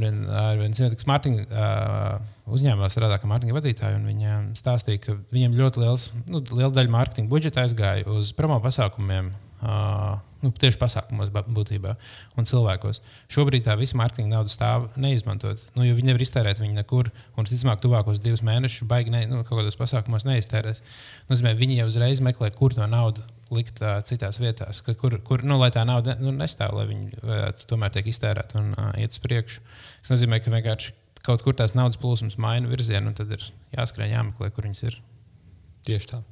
vienu 0.00 0.28
ar 0.32 0.56
vienu 0.56 0.76
sievieti, 0.76 0.96
kas 1.00 1.08
Mārtiņa 1.10 1.44
uh, 1.44 2.30
uzņēmumā 2.56 2.88
strādā 2.92 3.18
kā 3.20 3.28
mārketinga 3.28 3.58
vadītāja. 3.58 4.00
un 4.00 4.08
Viņa 4.08 4.36
stāstīja, 4.58 5.02
ka 5.04 5.16
viņiem 5.34 5.56
ļoti 5.58 5.82
liels, 5.84 6.08
nu, 6.24 6.40
liela 6.52 6.72
daļa 6.72 6.94
mārketinga 6.96 7.32
budžeta 7.32 7.66
aizgāja 7.66 8.06
uz 8.08 8.32
promo 8.36 8.56
pasākumiem. 8.64 9.32
Uh, 9.62 10.16
nu, 10.42 10.50
tieši 10.58 10.78
pasākumos 10.80 11.28
būtībā 11.30 11.92
un 12.40 12.48
cilvēkos. 12.48 12.98
Šobrīd 13.30 13.66
tā 13.68 13.76
visa 13.78 13.94
mārketinga 14.00 14.34
nauda 14.38 14.50
stāv 14.50 14.88
neizmantot. 14.98 15.62
Nu, 15.76 15.84
jo 15.86 15.94
viņi 15.98 16.10
nevar 16.10 16.24
iztērēt 16.24 16.62
viņu 16.62 16.80
nekur. 16.80 17.12
Un, 17.36 17.46
visticamāk, 17.46 17.78
tuvākos 17.84 18.18
divus 18.24 18.42
mēnešus 18.46 18.88
baigi 18.90 19.14
ne, 19.14 19.22
nu, 19.30 19.44
kaut 19.46 19.60
kādos 19.60 19.78
pasākumos 19.78 20.26
neiztērēs. 20.26 20.82
Nozīmē, 21.30 21.54
viņi 21.58 21.78
jau 21.82 21.88
uzreiz 21.92 22.24
meklē, 22.24 22.50
kur 22.56 22.74
to 22.74 22.88
naudu 22.90 23.22
likt 23.52 23.82
uh, 23.84 23.98
citās 24.08 24.40
vietās, 24.40 24.80
ka, 24.84 24.94
kur, 24.98 25.18
kur 25.26 25.44
nu, 25.46 25.58
tā 25.74 25.84
nauda 25.88 26.16
nu, 26.20 26.32
nestāv, 26.36 26.74
lai 26.78 26.88
viņi 26.90 27.22
varētu 27.22 27.68
tomēr 27.70 27.92
tiek 27.94 28.10
iztērēta 28.12 28.60
un 28.60 28.74
uh, 28.74 28.90
iet 29.00 29.14
uz 29.14 29.22
priekšu. 29.22 29.62
Tas 30.02 30.14
nozīmē, 30.14 30.40
ka 30.42 30.52
vienkārši 30.54 30.94
kaut 31.26 31.44
kur 31.44 31.56
tās 31.58 31.76
naudas 31.78 32.00
plūsmas 32.02 32.38
maina 32.42 32.70
virzienu, 32.70 33.12
un 33.12 33.18
tad 33.18 33.30
ir 33.34 33.44
jāskrien, 33.76 34.12
jāmeklē, 34.14 34.50
kur 34.54 34.66
viņas 34.66 34.84
ir. 34.88 34.98
Tieši 35.86 36.10
tā. 36.12 36.22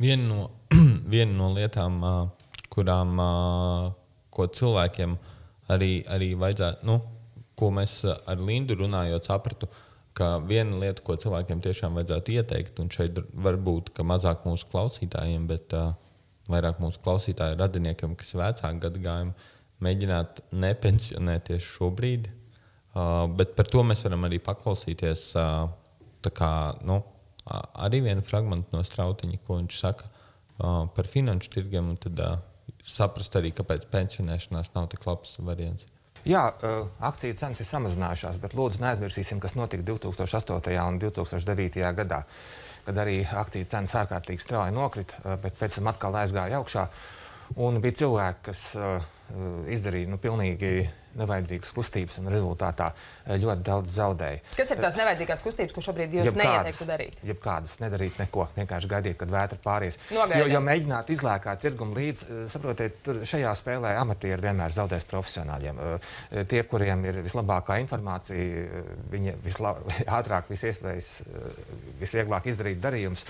Viena 0.00 0.24
no, 0.24 0.46
viena 1.12 1.34
no 1.36 1.50
lietām, 1.56 2.00
ā, 2.04 2.14
kurām 2.72 3.18
ko 4.30 4.46
cilvēkiem 4.46 5.16
arī, 5.74 5.92
arī 6.08 6.32
vajadzētu, 6.40 6.86
nu, 6.88 7.00
ko 7.58 7.68
mēs 7.76 8.00
ar 8.08 8.40
Lindu 8.40 8.78
runājot, 8.78 9.28
sapratu, 9.28 9.68
ka 10.20 10.34
viena 10.44 10.76
lieta, 10.82 11.02
ko 11.06 11.16
cilvēkiem 11.20 11.62
tiešām 11.64 11.96
vajadzētu 11.96 12.36
ieteikt, 12.36 12.82
un 12.82 12.92
šeit 12.92 13.18
var 13.32 13.56
būt 13.56 13.94
mazāk 14.04 14.44
mūsu 14.48 14.68
klausītājiem, 14.70 15.46
bet 15.48 15.72
uh, 15.76 15.94
vairāk 16.52 16.82
mūsu 16.82 17.00
klausītāju 17.04 17.58
radiniekiem, 17.60 18.14
kas 18.20 18.34
ir 18.34 18.42
vecāki 18.42 18.84
gadagājumi, 18.84 19.48
mēģināt 19.80 20.44
nepensionēties 20.52 21.72
šobrīd. 21.78 22.28
Uh, 22.90 23.24
bet 23.38 23.56
par 23.56 23.70
to 23.70 23.84
mēs 23.86 24.04
varam 24.04 24.26
arī 24.28 24.40
paklausīties. 24.44 25.30
Uh, 25.40 25.70
kā, 26.28 26.52
nu, 26.84 27.00
arī 27.80 28.02
vienu 28.04 28.24
fragment 28.26 28.74
no 28.74 28.82
strautiņa, 28.84 29.40
ko 29.46 29.56
viņš 29.60 29.78
saka 29.80 30.10
uh, 30.10 30.84
par 30.92 31.08
finanšu 31.08 31.54
tirgiem, 31.54 31.94
un 31.94 31.96
tad 32.00 32.20
uh, 32.20 32.36
saprast 32.84 33.36
arī, 33.40 33.54
kāpēc 33.56 33.86
pensionēšanās 33.92 34.74
nav 34.76 34.90
tik 34.92 35.06
labs 35.08 35.38
variants. 35.40 35.88
Jā, 36.28 36.42
uh, 36.52 36.88
akciju 37.08 37.36
cenas 37.38 37.62
ir 37.62 37.68
samazinājušās, 37.68 38.40
bet 38.42 38.52
lūdzu 38.58 38.82
neaizmirsīsim, 38.82 39.40
kas 39.40 39.54
notika 39.56 39.86
2008. 39.88 40.74
un 40.84 40.98
2009. 41.00 41.80
gadā, 41.96 42.18
kad 42.84 43.00
arī 43.00 43.22
akciju 43.24 43.68
cenas 43.70 43.94
ārkārtīgi 44.02 44.44
strauji 44.44 44.76
nokrita, 44.76 45.16
uh, 45.24 45.38
bet 45.40 45.56
pēc 45.56 45.78
tam 45.78 45.88
atkal 45.88 46.18
aizgāja 46.20 46.60
augšā. 46.60 46.84
Un 47.64 47.80
bija 47.82 48.02
cilvēki, 48.02 48.42
kas 48.50 48.66
uh, 48.76 49.00
izdarīja 49.72 50.12
nu, 50.12 50.20
pilnīgi 50.20 50.74
nevajadzīgas 51.18 51.72
kustības, 51.74 52.18
un 52.20 52.30
rezultātā 52.32 52.90
uh, 52.92 53.34
ļoti 53.40 53.64
daudz 53.66 53.94
zaudēja. 53.96 54.42
Kas 54.56 54.72
ir 54.74 54.82
tās 54.82 54.98
nevajadzīgās 55.00 55.42
kustības, 55.44 55.74
ko 55.76 55.84
šobrīd 55.84 56.14
jūs 56.18 56.32
neieteiktu 56.38 56.88
darīt? 56.88 57.18
Jebkādas 57.26 57.78
nedarīt 57.82 58.20
neko, 58.22 58.46
vienkārši 58.58 58.90
gaidīt, 58.90 59.16
kad 59.20 59.32
vētra 59.32 59.58
pāries. 59.64 59.98
Nogaidām. 60.10 60.44
Jo, 60.44 60.50
ja 60.54 60.62
mēģināt 60.64 61.12
izlēkāt 61.16 61.64
tirgumu 61.64 61.98
līdzi, 61.98 62.28
eh, 62.28 62.44
saprotiet, 62.52 63.00
tur 63.06 63.22
šajā 63.26 63.54
spēlē 63.58 63.96
amatieri 64.00 64.48
vienmēr 64.48 64.76
zaudēs 64.76 65.08
profesionāļiem. 65.10 65.82
Eh, 65.86 66.46
Tie, 66.50 66.62
kuriem 66.66 67.04
ir 67.04 67.20
vislabākā 67.24 67.80
informācija, 67.82 68.38
eh, 68.38 68.94
viņi 69.10 69.36
visātrāk, 69.44 70.48
visiespējas, 70.54 71.12
eh, 71.26 71.60
visvieglāk 72.00 72.48
izdarīt 72.50 72.80
darījumus. 72.82 73.26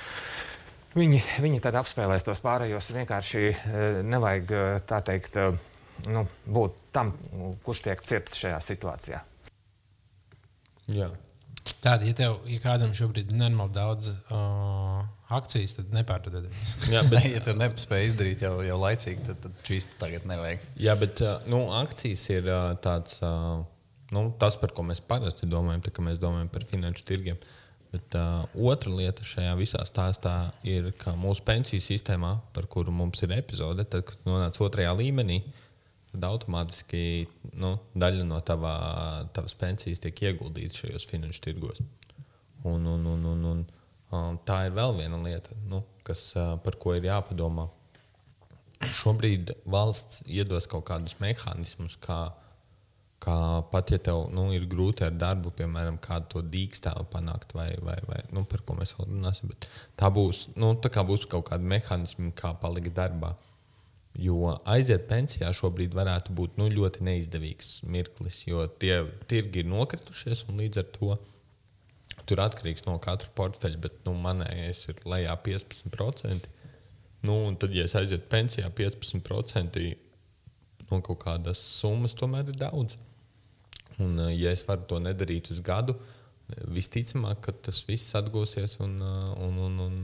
Viņi, 0.91 1.21
viņi 1.39 1.61
tad 1.63 1.77
apspēlēs 1.79 2.25
tos 2.27 2.41
pārējos. 2.43 2.89
Vienkārši 2.97 3.43
eh, 3.47 3.99
nevajag 4.03 4.55
eh, 4.57 4.71
tā 4.91 4.99
teikt, 5.07 5.37
eh, 5.39 5.55
nu, 6.09 6.25
būt 6.47 6.77
tam, 6.95 7.13
kurš 7.65 7.85
tiek 7.87 8.05
cirpts 8.07 8.41
šajā 8.45 8.61
situācijā. 8.65 9.21
Jā. 10.91 11.11
Tāda, 11.81 12.05
ja, 12.09 12.15
tev, 12.17 12.39
ja 12.51 12.61
kādam 12.63 12.93
šobrīd 12.97 13.31
ir 13.31 13.39
nenormāli 13.41 13.73
daudz 13.77 14.11
uh, 14.33 15.03
akcijas, 15.33 15.77
tad 15.79 15.93
nepārdodiet 15.95 16.49
viņas. 16.49 16.73
Jā, 16.93 17.03
Bet, 17.09 17.29
ja 17.35 17.43
tu 17.45 17.55
nespēji 17.57 18.11
izdarīt 18.11 18.45
jau, 18.45 18.55
jau 18.65 18.79
laicīgi, 18.81 19.23
tad, 19.29 19.41
tad 19.45 19.63
šīs 19.69 19.89
tagad 20.01 20.27
nevajag. 20.29 20.65
jā, 20.81 20.97
bet 21.01 21.23
uh, 21.25 21.39
nu, 21.51 21.63
akcijas 21.79 22.27
ir 22.33 22.51
uh, 22.51 22.73
tāds, 22.83 23.21
uh, 23.25 23.63
nu, 24.17 24.27
tas, 24.41 24.59
par 24.61 24.75
ko 24.77 24.85
mēs 24.89 25.03
parasti 25.05 25.49
domājam, 25.51 25.85
tā, 25.87 25.95
kad 25.95 26.07
mēs 26.09 26.21
domājam 26.23 26.53
par 26.53 26.67
finanšu 26.69 27.07
tirgiem. 27.09 27.41
Bet 27.91 28.15
uh, 28.15 28.45
otra 28.71 28.93
lieta 28.95 29.25
šajā 29.27 29.55
visā 29.59 29.81
stāstā 29.89 30.35
ir, 30.67 30.93
ka 31.01 31.17
mūsu 31.19 31.43
pensiju 31.47 31.83
sistēmā, 31.83 32.37
par 32.55 32.69
kuru 32.71 32.95
mums 32.95 33.25
ir 33.27 33.35
epizode, 33.35 33.87
tad, 33.91 34.05
kad 34.07 34.29
nonāc 34.29 34.61
otrajā 34.63 34.93
līmenī, 35.01 35.41
tad 36.11 36.27
automātiski 36.27 37.03
nu, 37.61 37.75
daļa 37.99 38.27
no 38.29 38.41
tavā, 38.47 38.75
tavas 39.37 39.57
pensijas 39.59 40.03
tiek 40.03 40.25
ieguldīta 40.31 40.83
šajos 40.83 41.07
finanšu 41.11 41.45
tirgos. 41.47 41.83
Un, 42.67 42.85
un, 42.85 43.07
un, 43.07 43.25
un, 43.33 43.45
un, 43.53 43.65
um, 44.13 44.41
tā 44.47 44.65
ir 44.69 44.77
vēl 44.77 44.97
viena 44.99 45.21
lieta, 45.25 45.57
nu, 45.71 45.85
kas, 46.07 46.31
uh, 46.37 46.57
par 46.65 46.77
ko 46.83 46.97
ir 46.99 47.09
jāpadomā. 47.09 47.71
Šobrīd 48.97 49.55
valsts 49.69 50.23
iedos 50.27 50.69
kaut 50.69 50.87
kādus 50.89 51.19
mehānismus, 51.21 51.99
kā 52.01 52.23
kā 53.21 53.37
pat 53.71 53.93
ja 53.93 53.99
tev 54.01 54.29
nu, 54.33 54.47
ir 54.57 54.65
grūti 54.71 55.05
ar 55.05 55.13
darbu, 55.21 55.53
piemēram, 55.57 55.99
kādu 56.03 56.29
to 56.35 56.43
dīkstāvu 56.55 57.05
panākt, 57.13 57.53
vai, 57.57 57.69
vai, 57.85 57.99
vai 58.09 58.23
nu, 58.35 58.47
par 58.49 58.65
ko 58.65 58.79
mēs 58.79 58.95
vēl 58.97 59.11
runāsim, 59.11 59.53
tā 60.01 60.09
būs, 60.15 60.47
nu, 60.57 60.73
tā 60.81 60.93
kā 60.93 61.05
būs 61.07 61.27
kaut 61.31 61.51
kāda 61.51 61.69
mehānismi, 61.75 62.33
kā 62.37 62.55
palikt 62.63 62.95
darbā. 62.97 63.35
Jo 64.19 64.57
aiziet 64.67 65.07
pensijā 65.11 65.53
šobrīd 65.55 65.95
varētu 65.95 66.35
būt 66.35 66.57
nu, 66.59 66.67
ļoti 66.73 67.05
neizdevīgs 67.07 67.85
mirklis, 67.87 68.43
jo 68.49 68.65
tie 68.83 69.05
tirgi 69.31 69.63
ir 69.63 69.69
nokritušies 69.71 70.49
un 70.51 70.59
līdz 70.65 70.83
ar 70.83 70.89
to 70.97 71.19
tur 72.27 72.43
atkarīgs 72.43 72.85
no 72.87 72.97
katra 73.03 73.31
portfeļa, 73.39 73.79
bet 73.87 74.01
nu, 74.07 74.15
manējais 74.19 74.83
ir 74.91 75.05
lejā 75.09 75.37
15%. 75.47 76.51
Nu, 77.27 77.37
un 77.49 77.57
tad, 77.61 77.75
ja 77.77 77.85
es 77.87 77.95
aizietu 77.99 78.27
pensijā, 78.33 78.71
15% 78.77 79.81
no 80.91 81.01
kaut 81.07 81.21
kādas 81.23 81.63
summas 81.81 82.17
tomēr 82.19 82.51
ir 82.51 82.59
daudz. 82.59 82.97
Un, 84.01 84.19
eh, 84.19 84.35
ja 84.41 84.55
es 84.55 84.65
varu 84.69 84.87
to 84.89 85.01
nedarīt 85.03 85.53
uz 85.55 85.61
gadu, 85.65 85.97
visticamāk, 86.67 87.43
ka 87.45 87.55
tas 87.69 87.83
viss 87.87 88.17
atgūsies 88.19 88.79
un, 88.85 88.97
eh, 88.99 89.45
un, 89.47 89.59
un, 89.67 89.81
un, 89.87 89.99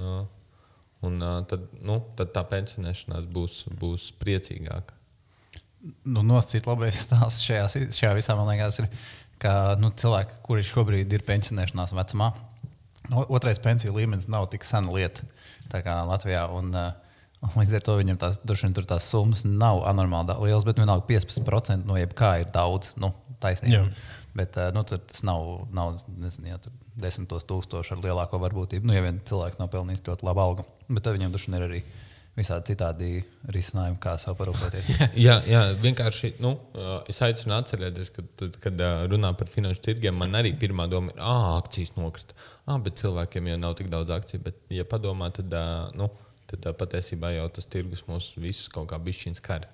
un 1.05 1.21
tad, 1.51 1.67
nu, 1.85 1.99
tad 2.19 2.33
tā 2.35 2.43
pensionēšanās 2.49 3.29
būs, 3.33 3.65
būs 3.81 4.11
priecīgāka. 4.21 4.95
Nu, 6.09 6.25
Nosacīt 6.27 6.67
labais 6.67 7.05
stāsts 7.07 7.45
šajā, 7.47 7.91
šajā 7.95 8.13
visā, 8.17 8.37
man 8.39 8.49
liekas, 8.51 8.81
ir, 8.83 8.89
ka 9.43 9.77
nu, 9.81 9.93
cilvēki, 9.95 10.41
kuri 10.47 10.65
šobrīd 10.67 11.13
ir 11.13 11.27
pensionēšanās 11.27 11.95
vecumā, 11.97 12.33
otrais 13.27 13.61
pensiju 13.63 13.95
līmenis 13.95 14.31
nav 14.33 14.49
tik 14.51 14.67
sena 14.67 14.91
lieta 14.95 15.27
kā 15.71 16.01
Latvijā. 16.09 16.47
Un, 16.57 16.73
uh, 16.75 16.95
Līdz 17.53 17.75
ar 17.77 17.83
to 17.85 17.95
viņam 17.99 18.17
tās, 18.19 18.39
vien, 18.49 18.73
tās 18.75 19.07
summas 19.13 19.43
nav 19.47 19.83
anormāli 19.87 20.35
lielas, 20.41 20.65
bet 20.67 20.81
vienalga 20.81 21.05
15% 21.07 21.85
no 21.87 21.99
jebkā 21.99 22.31
ir 22.43 22.49
daudz. 22.55 22.95
Nu, 22.99 23.13
taisnība. 23.43 23.85
Bet 24.37 24.57
uh, 24.57 24.71
nu, 24.75 24.83
tas 24.89 25.23
nav, 25.27 25.69
nav 25.77 25.99
nezinu, 26.17 26.49
ja, 26.49 26.59
desmitos 26.97 27.47
tūkstoši 27.49 27.95
ar 27.95 28.03
lielāko 28.05 28.41
varbūtību. 28.43 28.89
Nu, 28.89 28.97
ja 28.97 29.05
vien 29.05 29.21
cilvēks 29.29 29.61
nav 29.61 29.71
pelnījis 29.73 30.05
ļoti 30.07 30.27
labu 30.27 30.43
algu, 30.43 30.67
bet 30.89 31.09
viņam 31.13 31.35
duši 31.35 31.53
ir 31.53 31.67
arī 31.67 31.81
visādi 32.37 32.73
citādi 32.73 33.11
risinājumi, 33.53 33.99
kā 34.01 34.17
sev 34.21 34.37
parūpēties. 34.37 34.91
jā, 35.27 35.39
jā, 35.49 35.63
vienkārši 35.81 36.35
nu, 36.45 36.53
es 37.09 37.21
aicinu 37.25 37.57
atcerēties, 37.57 38.13
ka, 38.13 38.25
tad, 38.41 38.59
kad 38.61 38.85
runā 39.13 39.33
par 39.39 39.49
finanšu 39.53 39.85
tirgiem, 39.89 40.17
man 40.21 40.37
arī 40.37 40.53
pirmā 40.61 40.89
doma 40.93 41.15
ir, 41.15 41.23
ah, 41.25 41.55
akcijas 41.57 41.95
nokrita. 41.97 42.37
Ah, 42.67 42.77
bet 42.83 43.01
cilvēkiem 43.01 43.53
jau 43.53 43.61
nav 43.63 43.79
tik 43.79 43.89
daudz 43.93 44.13
akciju. 44.19 44.43
Bet, 44.51 44.61
ja 44.73 44.85
padomā, 44.89 45.31
tad, 45.37 45.57
nu, 45.97 46.11
tad 46.51 46.69
patiesībā 46.81 47.33
jau 47.39 47.49
tas 47.57 47.69
tirgus 47.73 48.05
mūs 48.11 48.35
visus 48.37 48.69
kaut 48.73 48.91
kā 48.93 49.01
bišķiņas 49.01 49.45
kara. 49.45 49.73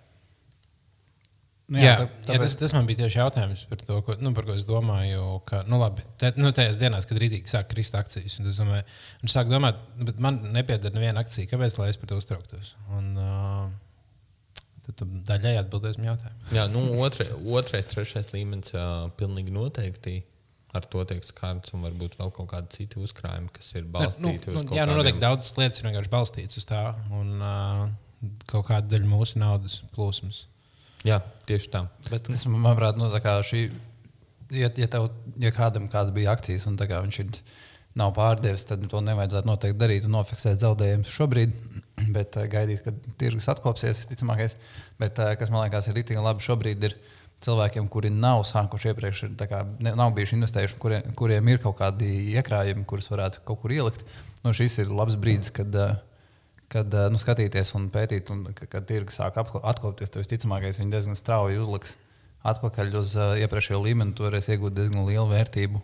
Nu, 1.70 1.79
jā, 1.79 1.92
jā, 1.92 2.07
tāpēc... 2.27 2.33
jā 2.35 2.40
tas, 2.42 2.55
tas 2.59 2.72
man 2.75 2.88
bija 2.88 3.05
tieši 3.05 3.20
jautājums 3.20 3.62
par 3.70 3.83
to, 3.87 3.98
ko, 4.05 4.16
nu, 4.20 4.33
par 4.37 4.48
ko 4.48 4.57
es 4.59 4.64
domāju. 4.68 5.22
Ka, 5.48 5.62
nu, 5.70 5.79
labi, 5.81 6.05
te, 6.20 6.33
nu, 6.40 6.51
tajās 6.55 6.79
dienās, 6.81 7.07
kad 7.09 7.20
rītīgi 7.22 7.53
sāk 7.53 7.70
krist 7.70 7.94
akcijas, 7.96 8.40
un 8.42 8.51
es, 8.51 8.59
domāju, 8.61 8.83
un 9.22 9.31
es 9.31 9.37
sāku 9.37 9.55
domāt, 9.55 9.79
bet 10.03 10.20
man 10.22 10.40
nepieder 10.57 10.92
neviena 10.96 11.22
akcija. 11.22 11.48
Kāpēc 11.53 11.79
lai 11.79 11.88
es 11.92 12.01
par 12.01 12.11
to 12.11 12.18
uztrauktos? 12.20 12.75
Un, 12.98 13.09
uh, 13.14 14.66
tad 14.83 14.98
tu 14.98 15.09
daļai 15.31 15.55
atbildēsi 15.62 16.03
man 16.03 16.11
jautājumu. 16.12 16.51
Jā, 16.59 16.66
nu, 16.75 16.85
otra, 17.07 17.29
otrais, 17.61 17.88
trešais 17.94 18.35
līmenis 18.35 18.75
uh, 18.75 19.09
pilnīgi 19.20 19.55
noteikti. 19.55 20.18
Ar 20.72 20.87
to 20.88 21.03
tiek 21.05 21.20
skārts, 21.20 21.75
un 21.77 21.83
varbūt 21.85 22.14
vēl 22.16 22.31
kaut 22.33 22.48
kādi 22.48 22.79
citi 22.79 22.96
uzkrājumi, 22.96 23.51
kas 23.53 23.75
ir 23.77 23.85
balstīti 23.92 24.48
nu, 24.48 24.55
nu, 24.55 24.61
uz 24.62 24.68
to. 24.70 24.77
Jā, 24.79 24.87
nu, 24.88 24.94
noteikti 24.96 25.20
daudzas 25.20 25.53
lietas 25.59 25.83
ir 25.83 25.88
vienkārši 25.90 26.12
balstītas 26.14 26.61
uz 26.62 26.64
tā, 26.64 26.87
un 27.12 27.35
uh, 27.44 27.83
kaut 28.48 28.70
kāda 28.70 28.94
daļa 28.94 29.11
mūsu 29.11 29.42
naudas 29.42 29.83
plūsmas. 29.92 30.46
Jā, 31.06 31.18
tieši 31.48 31.70
tā. 31.72 31.86
Bet 32.08 32.30
es 32.30 32.44
manuprāt, 32.46 32.98
nu, 33.00 33.10
šī, 33.48 33.66
ja, 34.54 34.70
ja, 34.70 34.88
tev, 34.90 35.10
ja 35.42 35.52
kādam 35.54 35.88
kāda 35.92 36.14
bija 36.14 36.34
akcijas 36.36 36.68
un 36.70 36.78
viņš 36.78 37.20
ir, 37.24 37.32
nav 37.98 38.14
pārdevis, 38.16 38.64
tad 38.64 38.84
to 38.88 39.00
nevajadzētu 39.04 39.48
noteikti 39.48 39.80
darīt 39.80 40.06
un 40.08 40.14
nofiksēt 40.16 40.62
zaudējumus 40.62 41.12
šobrīd. 41.12 41.56
Bet 42.16 42.38
uh, 42.40 42.46
gaidīt, 42.48 42.86
kad 42.86 43.10
tirgus 43.20 43.50
atkopsies, 43.52 44.00
visticamākais. 44.00 44.56
Bet 45.00 45.18
uh, 45.20 45.34
kas 45.38 45.52
man 45.52 45.66
liekas, 45.66 45.90
ir 45.90 45.98
rītīgi 45.98 46.22
labi 46.24 46.44
šobrīd. 46.46 46.88
Ir, 46.88 46.96
cilvēkiem, 47.42 47.88
kuri 47.90 48.10
nav 48.14 48.44
sākuši 48.46 48.92
iepriekš, 48.92 49.24
ir, 49.26 49.32
kā, 49.50 49.64
ne, 49.82 49.94
nav 49.98 50.12
bijuši 50.16 50.36
investējuši, 50.38 50.78
kuriem, 50.82 51.14
kuriem 51.18 51.48
ir 51.50 51.62
kaut 51.62 51.74
kādi 51.80 52.10
iekrājumi, 52.36 52.84
kurus 52.88 53.10
varētu 53.10 53.42
kaut 53.48 53.62
kur 53.64 53.74
ielikt. 53.74 54.04
Nu, 54.44 54.54
šis 54.56 54.78
ir 54.82 54.92
labs 54.94 55.16
brīdis, 55.18 55.52
kad 55.54 55.74
uh, 55.78 55.96
kad 56.72 56.94
eh, 56.96 57.08
nu, 57.12 57.20
skatīties 57.20 57.74
un 57.78 57.88
pētīt, 57.92 58.32
un 58.32 58.46
kad 58.56 58.87
tirgi 58.88 59.14
sāk 59.14 59.38
atkopties, 59.38 60.11
tad 60.11 60.22
visticamākais 60.24 60.80
viņi 60.80 60.94
diezgan 60.94 61.18
strauji 61.18 61.61
uzliks 61.62 61.96
atpakaļ 62.48 62.96
uz 62.98 63.14
uh, 63.14 63.37
iepriekšējo 63.38 63.78
līmeni. 63.85 64.14
Tur 64.18 64.26
varēs 64.30 64.48
iegūt 64.50 64.74
diezgan 64.74 65.04
lielu 65.06 65.28
vērtību. 65.30 65.78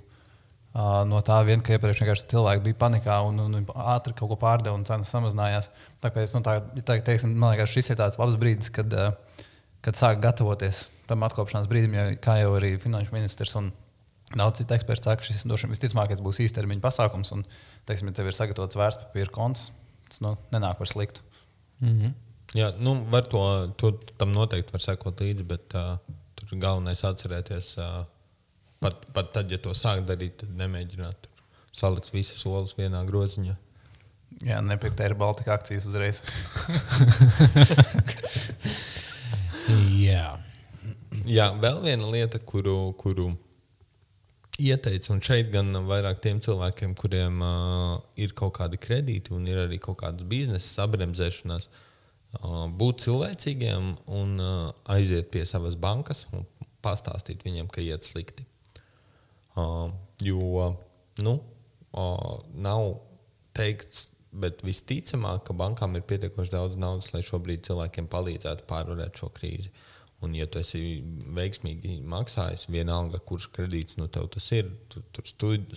Uh, 0.79 1.05
no 1.09 1.21
tā 1.25 1.37
vien, 1.47 1.63
ka 1.65 1.77
iepriekš 1.77 2.25
cilvēki 2.31 2.65
bija 2.65 2.79
panikā 2.81 3.21
un, 3.27 3.39
un, 3.45 3.55
un 3.61 3.69
ātri 3.95 4.15
kaut 4.19 4.33
ko 4.33 4.39
pārdeva 4.41 4.75
un 4.75 4.83
cenas 4.89 5.13
samazinājās. 5.15 5.71
Tāpēc 6.03 6.35
nu, 6.35 6.43
tā, 6.47 6.59
tā, 6.83 6.99
teiksim, 7.07 7.37
man 7.39 7.55
liekas, 7.55 7.71
šis 7.77 7.93
ir 7.95 8.01
tāds 8.01 8.19
labs 8.19 8.37
brīdis, 8.43 8.73
kad, 8.75 8.91
uh, 8.91 9.47
kad 9.87 9.99
sāk 9.99 10.19
gatavoties 10.25 10.89
tam 11.09 11.23
atkopšanās 11.29 11.71
brīdim, 11.71 11.95
ja, 11.95 12.11
kā 12.23 12.41
jau 12.43 12.53
arī 12.59 12.75
finanšu 12.83 13.15
ministrs 13.15 13.55
un 13.61 13.71
daudz 14.35 14.61
citu 14.61 14.77
ekspertu 14.77 15.09
saka, 15.09 15.25
šis 15.25 15.47
visticamākais 15.47 16.21
būs 16.27 16.43
īstermiņa 16.45 16.85
pasākums. 16.85 17.33
Un, 17.39 17.47
teiksim, 17.89 18.11
ja 18.11 18.19
tev 18.19 18.29
ir 18.29 18.37
sagatavots 18.37 18.77
vērtspapīra 18.77 19.33
konts, 19.33 19.71
tas 20.09 20.23
nu, 20.25 20.37
nenāk 20.53 20.79
par 20.79 20.89
sliktu. 20.91 21.21
Mm 21.81 22.01
-hmm. 22.01 22.13
Jā, 22.57 22.73
nu, 22.81 22.95
var 23.13 23.27
to, 23.29 23.41
to 23.77 23.93
tam 24.17 24.33
noteikti 24.33 24.73
var 24.73 24.81
sekot 24.81 25.21
līdzi, 25.21 25.45
bet 25.45 25.75
uh, 25.75 25.99
tur 26.35 26.59
galvenais 26.59 27.05
atcerēties, 27.05 27.77
uh, 27.79 28.05
pat, 28.81 29.07
pat 29.13 29.33
tad, 29.33 29.51
ja 29.51 29.59
to 29.59 29.71
sāk 29.77 30.05
darīt, 30.09 30.37
tad 30.41 30.49
nemēģināt 30.57 31.29
salikt 31.73 32.13
visas 32.15 32.47
olas 32.47 32.77
vienā 32.79 33.05
groziņā. 33.05 33.57
Jā, 34.47 34.61
nepirkt 34.63 35.01
ar 35.01 35.15
Baltiku 35.19 35.51
akcijas 35.51 35.87
uzreiz. 35.89 36.23
Jā. 40.09 40.39
Jā, 41.29 41.51
vēl 41.61 41.83
viena 41.85 42.09
lieta, 42.09 42.39
kuru, 42.39 42.93
kuru 43.01 43.33
ieteicu, 44.59 45.13
un 45.15 45.21
šeit 45.23 45.53
gan 45.53 45.71
vairāk 45.87 46.19
tiem 46.23 46.41
cilvēkiem, 46.43 46.95
kuriem 46.99 47.43
uh, 47.45 47.99
ir 48.19 48.35
kaut 48.39 48.57
kādi 48.59 48.81
kredīti 48.81 49.35
un 49.35 49.47
ir 49.47 49.63
arī 49.65 49.79
kaut 49.83 50.01
kādas 50.03 50.27
biznesa 50.29 50.67
sabremzēšanās, 50.83 51.69
uh, 51.69 52.65
būt 52.81 53.05
cilvēcīgiem 53.07 53.93
un 54.19 54.35
uh, 54.43 54.71
aiziet 54.95 55.31
pie 55.35 55.45
savas 55.47 55.79
bankas 55.79 56.27
un 56.33 56.47
pastāstīt 56.83 57.45
viņiem, 57.47 57.71
ka 57.71 57.85
iet 57.85 58.07
slikti. 58.07 58.47
Uh, 59.59 59.91
jo 60.27 60.73
nu, 61.23 61.39
uh, 61.95 62.33
nav 62.55 62.97
teikts, 63.59 64.09
bet 64.39 64.61
visticamāk, 64.67 65.45
ka 65.47 65.55
bankām 65.57 65.97
ir 65.99 66.05
pietiekoši 66.07 66.53
daudz 66.53 66.77
naudas, 66.79 67.13
lai 67.15 67.23
šobrīd 67.27 67.63
cilvēkiem 67.67 68.11
palīdzētu 68.11 68.67
pārvarēt 68.69 69.23
šo 69.23 69.31
krīzi. 69.35 69.71
Uh, 69.71 69.98
Un, 70.19 70.33
ja 70.35 70.49
tu 70.51 70.59
esi 70.59 70.81
veiksmīgi 71.37 72.01
maksājis, 72.11 72.67
vienalga, 72.75 73.21
kurš 73.23 73.53
kredīts 73.55 73.99
nu, 74.01 74.09
tev 74.11 74.27
tas 74.35 74.49
ir, 74.57 74.73
tu, 74.91 75.03
tur 75.15 75.29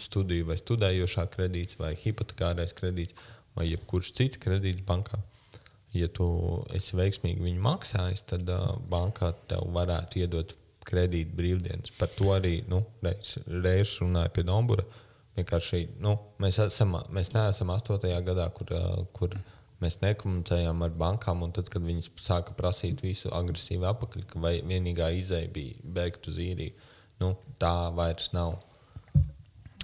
studiju 0.01 0.47
vai 0.47 0.57
studējošā 0.57 1.27
kredīts, 1.35 1.77
vai 1.77 1.91
hipotekārais 1.93 2.73
kredīts, 2.77 3.13
vai 3.53 3.67
jebkurš 3.69 4.15
cits 4.17 4.41
kredīts 4.41 4.81
bankā. 4.87 5.19
Ja 5.93 6.07
tu 6.09 6.25
esi 6.73 6.97
veiksmīgi 6.97 7.43
viņu 7.43 7.61
maksājis, 7.61 8.25
tad 8.31 8.49
uh, 8.49 8.73
bankā 8.89 9.33
tev 9.51 9.67
varētu 9.75 10.23
iedot 10.23 10.55
kredītu 10.87 11.37
brīvdienas. 11.37 11.93
Par 11.99 12.09
to 12.15 12.31
arī 12.33 12.61
nu, 12.71 12.81
reiz, 13.05 13.35
reiz 13.45 13.97
runāja 14.01 14.31
pie 14.33 14.47
Dombura. 14.47 14.87
Vienkārši 15.37 15.83
nu, 16.01 16.15
mēs, 16.41 16.57
esam, 16.65 16.95
mēs 17.13 17.33
neesam 17.35 17.69
8. 17.75 18.07
gadā, 18.25 18.47
kur, 18.55 18.73
uh, 18.73 19.03
kur 19.13 19.35
Mēs 19.81 19.97
nekomunicējām 20.03 20.83
ar 20.85 20.91
bankām, 20.93 21.41
un 21.41 21.51
tad, 21.55 21.69
kad 21.73 21.81
viņi 21.81 22.03
sāka 22.21 22.53
prasīt 22.53 23.01
visu 23.01 23.31
agresīvi 23.33 23.87
apakaļ, 23.89 24.25
ka 24.29 24.39
vienīgā 24.45 25.07
izēja 25.17 25.49
bija 25.53 25.73
bēgt 25.95 26.27
uz 26.29 26.37
īriju, 26.37 26.75
nu, 27.23 27.31
tā 27.61 27.73
vairs 27.97 28.29
nav. 28.37 28.59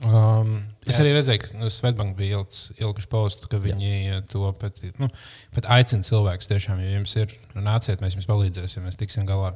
Um, 0.06 0.60
es 0.86 1.00
Jā. 1.00 1.02
arī 1.02 1.16
redzēju, 1.16 1.40
ka 1.42 1.48
nu, 1.58 1.72
Svetbanka 1.74 2.14
bija 2.20 2.44
ilgs 2.86 3.08
posts, 3.10 3.48
ka 3.50 3.58
viņi 3.58 3.88
Jā. 4.12 4.20
to 4.30 4.52
pat, 4.62 4.78
nu, 5.02 5.08
pat 5.56 5.66
aicina 5.74 6.06
cilvēkus. 6.06 6.50
Tiešām, 6.52 6.84
ja 6.86 6.92
jums 7.00 7.16
ir, 7.18 7.34
nu, 7.56 7.64
nāciet, 7.66 8.04
mēs 8.06 8.14
jums 8.14 8.30
palīdzēsim, 8.30 8.86
mēs 8.86 9.00
tiksim 9.00 9.26
galā. 9.26 9.56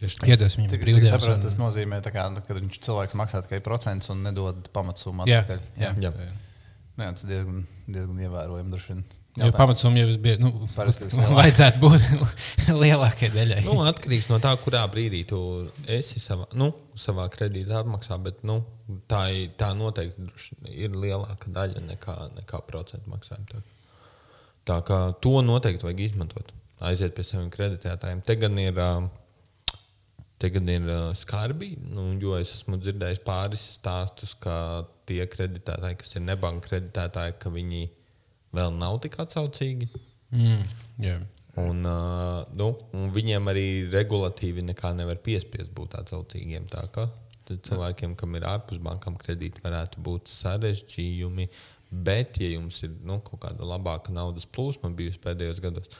Iedos 0.00 0.56
viņam 0.56 0.70
Cik, 0.72 0.78
cik 0.78 0.82
brīvdienas. 0.86 1.12
saprotu, 1.12 1.36
un- 1.36 1.44
tas 1.44 1.58
nozīmē, 1.60 2.00
tā 2.04 2.10
kā, 2.12 2.24
nu, 2.32 2.40
ka 2.44 2.56
viņš 2.56 2.80
cilvēks 2.88 3.16
maksā 3.20 3.42
tikai 3.44 3.60
procentus 3.64 4.08
un 4.12 4.24
nedod 4.24 4.66
pamatsummu 4.72 5.28
Jā. 5.28 5.42
atpakaļ. 5.44 5.60
Jā, 5.76 5.92
Jā. 6.00 6.10
Nu, 6.96 7.04
jā 7.04 7.12
tas 7.12 7.24
diezgan, 7.28 7.66
diezgan 7.88 8.16
ievērojami. 8.24 8.72
droši 8.72 8.92
vien. 8.94 9.04
Jo 9.36 9.50
pamatsumma 9.52 10.00
jau 10.00 10.12
bija. 10.20 10.38
Nu, 10.40 10.50
vajadzētu 11.36 11.80
būt 11.82 12.04
lielākajai 12.82 13.32
daļai. 13.34 13.58
Nu, 13.66 13.76
atkarīgs 13.84 14.30
no 14.30 14.38
tā, 14.40 14.54
kurā 14.62 14.80
brīdī 14.92 15.26
tu 15.28 15.40
esi 15.92 16.22
savā, 16.22 16.46
nu, 16.56 16.70
savā 16.96 17.26
kredīta 17.32 17.82
apmaksā, 17.82 18.16
bet 18.24 18.40
nu, 18.48 18.62
tā, 19.10 19.26
tā 19.60 19.72
noteikti 19.76 20.30
ir 20.72 20.96
lielāka 20.96 21.52
daļa 21.52 21.84
nekā, 21.90 22.16
nekā 22.38 22.62
procentu 22.70 23.12
maksājuma. 23.12 23.50
Tā, 23.50 23.60
tā 24.72 24.78
kā 24.88 25.02
to 25.20 25.34
noteikti 25.44 25.84
vajag 25.84 26.00
izmantot. 26.06 26.54
Aiziet 26.86 27.12
pie 27.16 27.24
saviem 27.24 27.52
kreditētājiem. 27.52 28.24
Te 28.24 28.38
gan 28.40 28.56
ir, 28.60 28.80
te 30.40 30.52
gan 30.52 30.72
ir 30.72 30.88
skarbi, 31.16 31.74
nu, 31.92 32.08
jo 32.24 32.40
es 32.40 32.54
esmu 32.56 32.80
dzirdējis 32.80 33.20
pāris 33.24 33.68
stāstus, 33.76 34.32
ka 34.40 34.86
tie 35.08 35.20
kreditētāji, 35.28 36.00
kas 36.00 36.16
ir 36.16 36.24
nebanka 36.24 36.70
kreditētāji, 36.70 37.36
ka 37.44 37.52
viņi 37.52 37.84
vēl 38.54 38.74
nav 38.76 39.00
tik 39.04 39.18
atsaucīgi. 39.22 39.88
Mm, 40.34 40.62
jā. 41.02 41.16
Un, 41.56 41.86
uh, 41.88 42.42
nu, 42.52 42.72
un 42.92 43.08
viņiem 43.14 43.48
arī 43.48 43.68
regulatīvi 43.92 44.64
nekā 44.66 44.92
nevar 44.98 45.16
piespiest 45.24 45.72
būt 45.76 45.96
atsaucīgiem. 46.02 46.68
Cilvēkiem, 47.46 48.16
kam 48.18 48.34
ir 48.36 48.44
ārpus 48.50 48.82
bankām 48.82 49.16
kredīti, 49.16 49.62
varētu 49.64 50.02
būt 50.04 50.28
sarežģījumi. 50.28 51.48
Bet, 51.86 52.40
ja 52.42 52.50
jums 52.50 52.82
ir 52.84 52.92
nu, 53.06 53.20
kaut 53.24 53.44
kāda 53.46 53.64
labāka 53.64 54.12
naudas 54.12 54.44
plūsma 54.50 54.90
bijusi 54.98 55.22
pēdējos 55.22 55.62
gados, 55.62 55.92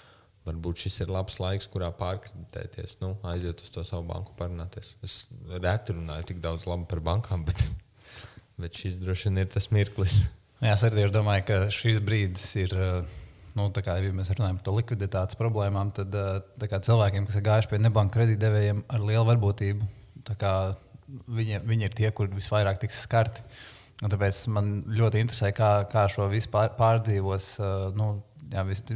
varbūt 0.47 0.83
šis 0.85 0.99
ir 1.05 1.13
labs 1.15 1.39
laiks, 1.43 1.69
kurā 1.71 1.93
pārkreditēties, 1.95 2.99
nu, 3.03 3.13
aiziet 3.31 3.63
uz 3.63 3.71
to 3.73 3.85
savu 3.87 4.05
banku, 4.11 4.35
parunāties. 4.39 4.93
Es 5.07 5.15
reti 5.63 5.95
runāju 5.95 6.33
tik 6.33 6.43
daudz 6.43 6.67
labi 6.69 6.89
par 6.91 7.03
bankām, 7.07 7.47
bet, 7.47 7.69
bet 8.63 8.83
šis 8.83 8.99
droši 9.03 9.31
vien 9.31 9.45
ir 9.45 9.55
tas 9.55 9.71
mirklis. 9.75 10.25
Jā, 10.65 10.73
es 10.73 10.83
arī 10.89 11.05
domāju, 11.13 11.45
ka 11.51 11.61
šis 11.75 12.01
brīdis 12.05 12.51
ir. 12.65 12.75
eh, 12.81 13.15
Nu, 13.57 13.71
kā 13.73 13.95
ja 14.05 14.11
mēs 14.13 14.29
runājam 14.35 14.59
par 14.61 14.75
likviditātes 14.77 15.39
problēmām, 15.41 15.89
tad 15.97 16.13
eh, 16.13 16.67
kā 16.69 16.77
cilvēkiem, 16.85 17.25
kas 17.25 17.39
ir 17.39 17.45
gājuši 17.47 17.71
pie 17.71 17.79
nebanka 17.81 18.19
kredītdevējiem 18.19 18.83
ar 18.93 19.01
lielu 19.01 19.25
varbūtību, 19.31 19.87
kā 20.37 20.51
viņi, 21.09 21.63
viņi 21.65 21.89
ir 21.89 21.97
tie, 21.97 22.11
kur 22.13 22.29
visvairāk 22.29 22.83
tiks 22.83 23.01
skarti. 23.07 23.47
Un 24.05 24.13
tāpēc 24.13 24.43
man 24.53 24.69
ļoti 24.93 25.23
interesē, 25.25 25.55
kā, 25.57 25.71
kā 25.89 26.05
šo 26.13 26.29
visu 26.29 26.53
pār, 26.53 26.75
pārdzīvos 26.77 27.49
eh, 27.65 27.77
nu, 27.97 28.11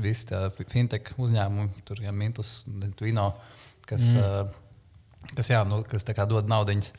visi, 0.05 0.29
tie 0.29 0.69
fintech 0.69 1.15
uzņēmumi, 1.17 1.81
tur 1.89 2.05
jau 2.05 2.13
Mintus, 2.13 2.59
Twino, 3.01 3.31
kas, 3.89 4.13
mm. 4.13 4.53
kas, 5.33 5.51
jā, 5.55 5.65
nu, 5.65 5.81
kas 5.89 6.05
dod 6.29 6.53
naudiņas 6.53 6.93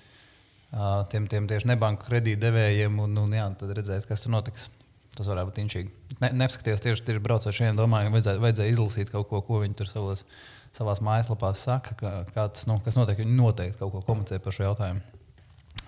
tiem, 1.11 1.27
tiem 1.31 1.47
tieši 1.49 1.67
nebanku 1.71 2.07
kredītdevējiem. 2.07 2.99
Un, 3.03 3.17
un, 3.23 3.35
jā, 3.35 3.47
tad 3.59 3.73
redzēs, 3.77 4.07
kas 4.09 4.25
tur 4.25 4.35
notiks. 4.37 4.69
Tas 5.11 5.27
varētu 5.27 5.49
būt 5.49 5.57
inčīgi. 5.59 5.89
Ne, 6.23 6.29
neskaties 6.39 6.79
tieši, 6.85 7.03
tieši 7.03 7.21
braucot 7.23 7.51
šeit, 7.51 7.75
domāju, 7.75 8.13
vajadzēja, 8.13 8.39
vajadzēja 8.39 8.71
izlasīt 8.71 9.09
kaut 9.11 9.27
ko, 9.27 9.41
ko 9.43 9.59
viņi 9.59 9.75
tur 9.81 9.89
savos, 9.89 10.23
savās 10.71 11.01
mājaslapās 11.03 11.65
saka, 11.67 11.97
ka, 11.99 12.11
kā 12.31 12.45
tas, 12.47 12.63
nu, 12.69 12.77
kas 12.85 12.95
notiek. 12.95 13.19
Viņi 13.19 13.35
noteikti 13.35 13.81
kaut 13.81 13.91
ko 13.91 14.05
komunicē 14.07 14.39
par 14.39 14.55
šo 14.55 14.69
jautājumu. 14.69 15.03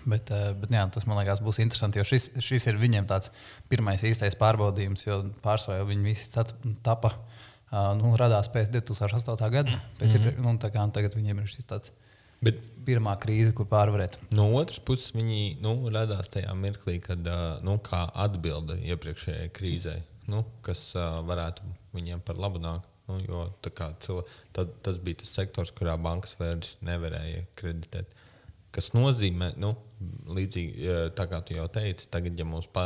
Bet, 0.03 0.27
bet 0.59 0.73
jā, 0.75 0.83
tas 0.91 1.07
man 1.07 1.21
liekas, 1.21 1.39
būs 1.39 1.61
interesanti, 1.63 2.01
jo 2.01 2.03
šis, 2.07 2.33
šis 2.43 2.67
ir 2.67 2.79
viņiem 2.81 3.07
tāds 3.07 3.31
pirmais 3.71 4.03
īstais 4.03 4.35
pārbaudījums, 4.35 5.05
jo 5.05 5.21
pārsvarā 5.45 5.79
jau 5.79 5.87
viņi 5.87 6.03
visi 6.09 6.43
tapa, 6.83 7.13
nu, 8.01 8.11
radās 8.19 8.51
pēc 8.51 8.73
2008. 8.75 9.47
gada. 9.53 9.79
Pēc, 10.01 10.17
mm 10.17 10.25
-hmm. 10.25 10.43
nu, 10.43 10.57
tā 10.59 10.73
kā, 10.75 10.83
tagad 10.91 11.15
viņiem 11.15 11.39
ir 11.39 11.47
šis 11.47 11.69
tāds 11.71 11.95
Bet 12.43 12.61
pirmā 12.87 13.13
krīze, 13.21 13.53
kur 13.55 13.67
pārvarēt. 13.71 14.17
No 14.35 14.49
otras 14.59 14.81
puses, 14.83 15.13
viņi 15.15 15.59
nu, 15.63 15.75
radās 15.93 16.31
tajā 16.33 16.51
mirklī, 16.59 16.97
kad 17.03 17.29
nu, 17.63 17.77
atbilde 18.25 18.79
iepriekšējai 18.91 19.53
krīzē, 19.55 19.95
nu, 20.31 20.43
kas 20.65 20.89
uh, 20.97 21.21
varētu 21.27 21.67
viņiem 21.95 22.23
par 22.27 22.41
labu 22.41 22.61
nākt. 22.63 22.89
Nu, 23.07 23.17
jo, 23.19 23.45
kā 23.75 23.89
tad, 23.99 24.69
tas 24.83 24.99
bija 25.03 25.19
tas 25.19 25.33
sektors, 25.35 25.73
kurā 25.75 25.97
bankas 25.99 26.37
vairs 26.39 26.77
nevarēja 26.87 27.41
kreditēt. 27.59 28.13
Kas 28.73 28.93
nozīmē, 28.95 29.51
nu, 29.59 29.73
līdzīgi 30.33 30.93
tā 31.17 31.27
kā 31.29 31.41
tu 31.43 31.57
jau 31.57 31.67
teici, 31.71 32.07
tagad, 32.11 32.39
ja 32.39 32.47
mums 32.47 32.69
pa, 32.71 32.85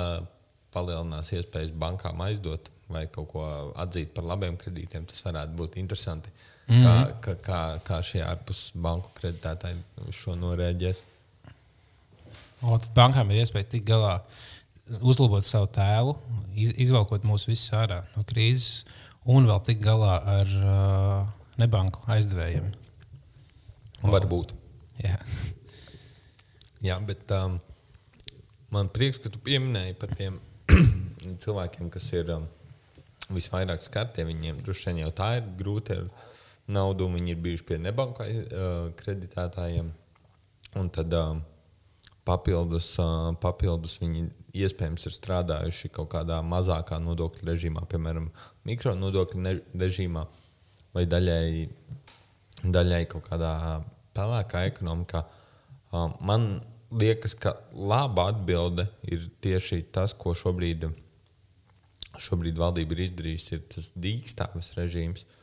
palielinās 0.73 1.31
iespējas 1.37 1.71
bankām 1.77 2.21
aizdot 2.25 2.71
vai 2.91 3.05
kaut 3.11 3.29
ko 3.31 3.45
atzīt 3.79 4.13
par 4.15 4.27
labiem 4.27 4.57
kredītiem, 4.59 5.05
tas 5.07 5.23
varētu 5.25 5.57
būt 5.59 5.77
interesanti. 5.81 6.33
Mm 6.67 6.83
kā, 6.83 6.95
kā, 7.23 7.33
kā, 7.43 7.59
kā 7.87 7.97
šie 8.03 8.19
ārpus 8.27 8.71
banku 8.75 9.07
kreditētāji 9.15 10.11
šo 10.11 10.35
norēģēs. 10.35 11.03
Un 12.67 12.81
tad 12.81 12.89
bankām 12.97 13.31
ir 13.31 13.43
iespēja 13.43 13.69
tikt 13.71 13.87
galā, 13.87 14.17
uzlabot 14.99 15.45
savu 15.47 15.69
tēlu, 15.71 16.17
iz, 16.57 16.73
izvelkot 16.87 17.23
mūs 17.27 17.47
visus 17.47 17.71
ārā 17.77 18.01
no 18.15 18.25
krīzes, 18.27 18.83
un 19.29 19.47
vēl 19.47 19.61
tikt 19.67 19.83
galā 19.85 20.17
ar 20.33 20.53
uh, 20.59 21.29
nebanku 21.61 22.03
aizdevējiem. 22.11 22.67
Varbūt. 24.03 24.53
Jā. 25.03 25.17
Jā, 26.83 26.97
bet 27.05 27.31
um, 27.33 27.57
man 28.73 28.89
prieks, 28.93 29.21
ka 29.21 29.31
tu 29.33 29.41
pieminēji 29.43 29.97
par 30.01 30.13
tiem 30.17 30.37
cilvēkiem, 31.43 31.89
kas 31.93 32.11
ir 32.13 32.33
um, 32.35 32.45
visvairāk 33.33 33.85
skarti. 33.85 34.25
Viņiem 34.27 34.61
droši 34.65 34.91
vien 34.91 35.05
jau 35.05 35.13
tā 35.17 35.37
ir 35.39 35.47
grūti 35.59 35.97
ar 35.97 36.05
naudu, 36.71 37.07
viņi 37.11 37.33
ir 37.33 37.43
bijuši 37.43 37.65
pie 37.67 37.77
nebanka 37.81 38.27
uh, 38.27 38.89
kreditētājiem. 38.99 39.89
Un 40.77 40.89
tad 40.93 41.13
um, 41.15 41.39
papildus, 42.27 42.89
uh, 43.01 43.31
papildus 43.41 43.97
viņi 44.01 44.27
iespējams 44.57 45.07
ir 45.07 45.15
strādājuši 45.15 45.91
kaut 45.95 46.11
kādā 46.15 46.41
mazākā 46.43 46.99
nodokļu 47.03 47.47
režīmā, 47.47 47.85
piemēram, 47.89 48.29
mikronodokļu 48.67 49.43
ne- 49.43 49.61
režīmā 49.79 50.25
vai 50.95 51.05
daļēji, 51.07 51.67
daļēji 52.65 53.09
kaut 53.13 53.27
kādā 53.29 53.53
pelēkā 54.17 54.65
ekonomikā. 54.71 55.21
Man 56.25 56.47
liekas, 56.91 57.35
ka 57.37 57.53
laba 57.71 58.31
atbilde 58.31 58.87
ir 59.07 59.27
tieši 59.43 59.83
tas, 59.93 60.15
ko 60.17 60.33
šobrīd, 60.35 60.87
šobrīd 62.17 62.57
valdība 62.59 62.97
ir 62.97 63.03
izdarījusi, 63.05 63.51
ir 63.55 63.67
tas 63.71 63.91
dīkstāves 63.93 64.73
režīms. 64.79 65.23
Uh, 65.23 65.37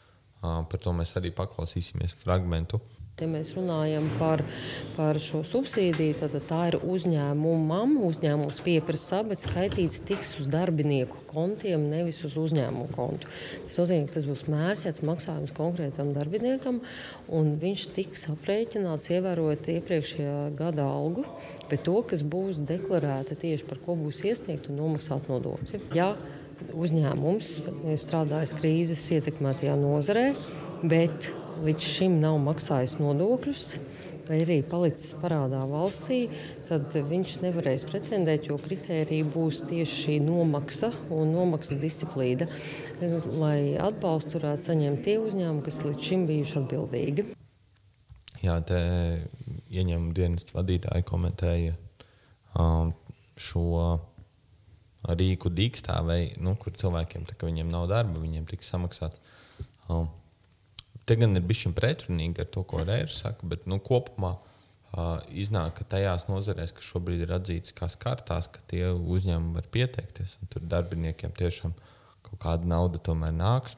Par 0.44 0.82
to 0.82 0.92
mēs 0.96 1.16
arī 1.18 1.32
paklausīsimies 1.34 2.18
fragmentu. 2.20 2.82
Te 3.14 3.28
mēs 3.30 3.52
runājam 3.54 4.08
par, 4.18 4.40
par 4.96 5.20
šo 5.22 5.44
subsīdiju. 5.46 6.16
Tad 6.18 6.32
tā 6.48 6.64
ir 6.72 6.76
uzņēmumam. 6.82 7.92
Uzņēmums 8.08 8.58
pieprasa, 8.66 9.20
bet 9.28 9.38
skaitīts 9.38 10.00
tiks 10.08 10.32
uz 10.42 10.48
darbinieku 10.50 11.22
kontiem, 11.30 11.86
nevis 11.92 12.18
uz 12.26 12.34
uzņēmumu 12.42 12.90
kontu. 12.96 13.30
Tas 13.68 13.78
nozīmē, 13.78 14.08
ka 14.10 14.16
tas 14.16 14.26
būs 14.26 14.44
mērķēts 14.50 15.04
maksājums 15.06 15.54
konkrētam 15.54 16.10
darbiniekam, 16.16 16.82
un 17.30 17.54
viņš 17.62 17.88
tiks 17.94 18.26
aprēķināts 18.34 19.12
ievērojot 19.14 19.70
iepriekšējā 19.76 20.38
gada 20.58 20.90
algu, 20.90 21.22
bet 21.70 21.86
to, 21.86 22.00
kas 22.10 22.26
būs 22.26 22.64
deklarēta 22.66 23.38
tieši 23.38 23.70
par 23.70 23.78
ko 23.86 23.94
būs 24.00 24.24
iesniegt 24.26 24.66
un 24.72 24.82
nomaksāt 24.82 25.30
nodokļi. 25.30 25.86
Ja 25.94 26.16
uzņēmums 26.72 27.50
strādājis 28.00 28.54
krīzes 28.58 29.02
ietekmētajā 29.18 29.74
nozarē, 29.80 30.28
bet 30.84 31.30
līdz 31.64 31.90
šim 31.96 32.16
nav 32.22 32.38
maksājis 32.42 32.96
nodokļus, 33.00 33.66
vai 34.28 34.40
arī 34.42 34.58
palicis 34.66 35.12
parādā 35.20 35.60
valstī, 35.68 36.24
tad 36.68 36.94
viņš 36.96 37.36
nevarēs 37.42 37.84
pretendēt, 37.90 38.48
jo 38.48 38.56
kritērija 38.60 39.28
būs 39.34 39.62
tieši 39.68 40.00
šī 40.00 40.16
nomaksa 40.24 40.90
un 41.12 41.34
nomaksas 41.34 41.80
disciplīna, 41.82 42.48
lai 43.40 43.76
atbalstu 43.80 44.38
varētu 44.38 44.70
saņemt 44.70 45.04
tie 45.04 45.18
uzņēmumi, 45.20 45.64
kas 45.66 45.82
līdz 45.84 46.08
šim 46.08 46.26
bijuši 46.30 46.60
atbildīgi. 46.62 47.26
Jā, 48.44 48.58
te 48.66 48.80
ieņēmuma 49.72 50.12
dienas 50.16 50.48
vadītāji 50.52 51.06
komentēja 51.08 51.76
um, 52.60 52.92
šo 53.40 54.00
rīku 55.12 55.52
dīkstāvēju, 55.52 56.40
nu, 56.44 56.54
kur 56.60 56.74
cilvēkiem, 56.80 57.26
tā, 57.28 57.36
viņiem 57.44 57.70
nav 57.72 57.88
darba, 57.90 58.22
viņiem 58.22 58.46
tiks 58.48 58.70
samaksāts. 58.72 59.20
Um, 59.92 60.08
te 61.04 61.16
gan 61.20 61.36
ir 61.36 61.44
bijis 61.44 61.66
pretrunīgi 61.76 62.44
ar 62.44 62.48
to, 62.52 62.64
ko 62.68 62.84
Rērs 62.86 63.20
saka, 63.24 63.46
bet 63.50 63.66
nu, 63.70 63.78
kopumā 63.84 64.32
uh, 64.38 65.18
iznāk, 65.28 65.76
ka 65.78 65.88
tajās 65.96 66.28
nozarēs, 66.30 66.72
kas 66.76 66.88
šobrīd 66.88 67.26
ir 67.26 67.34
atzītas 67.36 67.76
kā 67.76 67.90
skartās, 67.92 68.48
ka 68.48 68.64
tie 68.70 68.86
uzņēmumi 68.94 69.58
var 69.58 69.68
pieteikties. 69.74 70.38
Tur 70.52 70.64
darbiniekiem 70.72 71.34
tiešām 71.36 71.76
kaut 72.24 72.40
kāda 72.40 72.70
nauda 72.70 73.02
tomēr 73.04 73.34
nāks. 73.36 73.76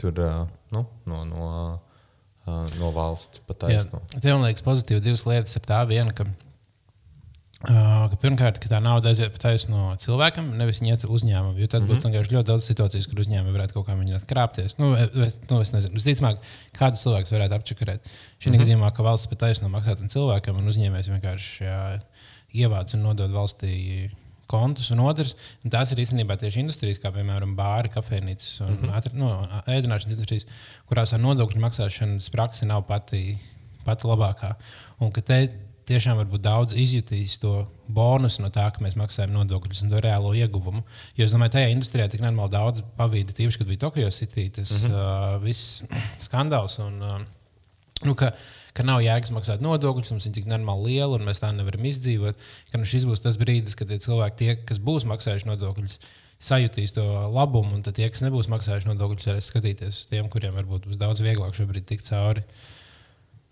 Tur 0.00 0.16
uh, 0.24 0.46
nu, 0.72 0.86
no, 1.10 1.22
no, 1.28 1.46
uh, 2.46 2.76
no 2.78 2.92
valsts 2.96 3.44
te 4.22 4.32
man 4.32 4.46
liekas, 4.46 4.64
pozitīvi 4.64 5.04
divas 5.04 5.26
lietas 5.28 5.58
ir 5.58 5.66
tā 5.68 5.82
viena, 5.90 6.14
ka 6.16 6.24
Uh, 7.58 8.12
pirmkārt, 8.22 8.60
ka 8.62 8.68
tā 8.70 8.78
nauda 8.78 9.10
aiziet 9.10 9.32
pa 9.34 9.40
taisnu 9.48 9.74
no 9.74 9.94
cilvēkam, 9.98 10.52
nevis 10.60 10.78
iet 10.78 11.02
uzņēmumam. 11.02 11.56
Jo 11.58 11.66
tad 11.66 11.82
mm 11.82 11.88
-hmm. 11.90 12.12
būtu 12.14 12.36
ļoti 12.36 12.46
daudz 12.46 12.68
situācijas, 12.70 13.08
kur 13.10 13.18
uzņēmumi 13.18 13.54
varētu 13.56 13.74
kaut 13.74 13.88
kā 13.88 13.96
mēģināt 13.98 14.28
krāpties. 14.30 14.76
Nu, 14.78 14.92
es, 14.94 15.40
nu, 15.50 15.58
es 15.60 15.72
nezinu, 15.74 15.98
visticamāk, 15.98 16.38
kādu 16.78 17.02
cilvēku 17.02 17.34
varētu 17.34 17.58
apčakarēt. 17.58 18.06
Šī 18.38 18.46
mm 18.46 18.54
-hmm. 18.54 18.62
gadījumā, 18.62 18.92
ka 18.94 19.02
valsts 19.02 19.26
pa 19.26 19.34
taisnu 19.34 19.68
maksā 19.68 19.96
tam 19.98 20.06
cilvēkam 20.06 20.56
un 20.56 20.70
uzņēmējs 20.70 21.10
vienkārši 21.10 21.64
jā, 21.64 22.00
ievāc 22.54 22.94
un 22.94 23.02
nodod 23.02 23.34
valstī 23.34 24.10
kontus, 24.46 24.90
un 24.94 25.00
otrs, 25.00 25.34
un 25.64 25.70
tās 25.70 25.92
ir 25.92 25.98
īstenībā 25.98 26.38
tieši 26.38 26.60
industrijas, 26.60 27.00
kā 27.02 27.10
piemēram 27.12 27.56
bāri, 27.56 27.90
kafejnīcas 27.92 28.60
un 28.60 28.70
mm 28.70 28.86
-hmm. 28.86 29.14
no, 29.14 29.48
ēdināšanas 29.66 30.14
industrijas, 30.14 30.46
kurās 30.86 31.12
ar 31.12 31.20
nodokļu 31.20 31.60
maksāšanas 31.60 32.30
praksi 32.30 32.66
nav 32.66 32.86
pati, 32.86 33.38
pati 33.84 34.06
labākā. 34.06 34.54
Un 35.00 35.12
ka 35.12 35.20
te 35.20 35.67
tiešām 35.88 36.18
varbūt 36.20 36.42
daudz 36.44 36.76
izjutīs 36.78 37.38
to 37.42 37.62
bonusu 37.88 38.42
no 38.44 38.50
tā, 38.52 38.66
ka 38.74 38.82
mēs 38.84 38.96
maksājam 39.00 39.32
nodokļus 39.34 39.82
un 39.84 39.92
to 39.92 40.02
reālo 40.04 40.34
ieguvumu. 40.36 40.84
Jo 41.16 41.26
es 41.26 41.34
domāju, 41.34 41.56
tajā 41.56 41.72
industrijā 41.72 42.08
tik 42.12 42.22
nenormāli 42.24 42.54
daudz 42.54 42.84
pavīda, 42.98 43.34
tīpaši, 43.36 43.62
kad 43.62 43.70
bija 43.70 43.82
Tokyo 43.86 44.10
City, 44.14 44.48
tas 44.54 44.74
mm 44.76 44.90
-hmm. 44.90 45.34
uh, 45.36 45.42
viss 45.42 45.82
skandāls. 46.26 46.78
Un, 46.84 47.02
uh, 47.02 47.20
nu, 48.04 48.14
ka, 48.14 48.32
ka 48.76 48.84
nav 48.86 49.02
jēgas 49.02 49.32
maksāt 49.34 49.64
nodokļus, 49.64 50.12
mums 50.12 50.26
ir 50.28 50.36
tik 50.36 50.46
normāli 50.46 50.92
liela 50.92 51.16
un 51.16 51.26
mēs 51.26 51.42
tā 51.42 51.52
nevaram 51.52 51.84
izdzīvot. 51.84 52.36
Ka 52.72 52.78
nu, 52.78 52.84
šis 52.84 53.08
būs 53.08 53.24
tas 53.24 53.40
brīdis, 53.40 53.76
kad 53.76 53.88
tie 53.88 53.98
cilvēki, 53.98 54.36
tie, 54.36 54.56
kas 54.56 54.78
būs 54.78 55.08
maksājuši 55.08 55.48
nodokļus, 55.48 55.98
sajutīs 56.38 56.92
to 56.94 57.04
labumu, 57.34 57.74
un 57.74 57.82
tie, 57.82 58.10
kas 58.10 58.22
nebūs 58.22 58.48
maksājuši 58.48 58.86
nodokļus, 58.92 59.26
varēs 59.26 59.48
skatīties 59.50 59.88
uz 59.88 60.06
tiem, 60.06 60.28
kuriem 60.28 60.54
varbūt 60.54 60.86
būs 60.86 61.00
daudz 61.00 61.20
vieglāk 61.24 61.56
šobrīd 61.56 61.88
tikt 61.88 62.06
cauri. 62.12 62.44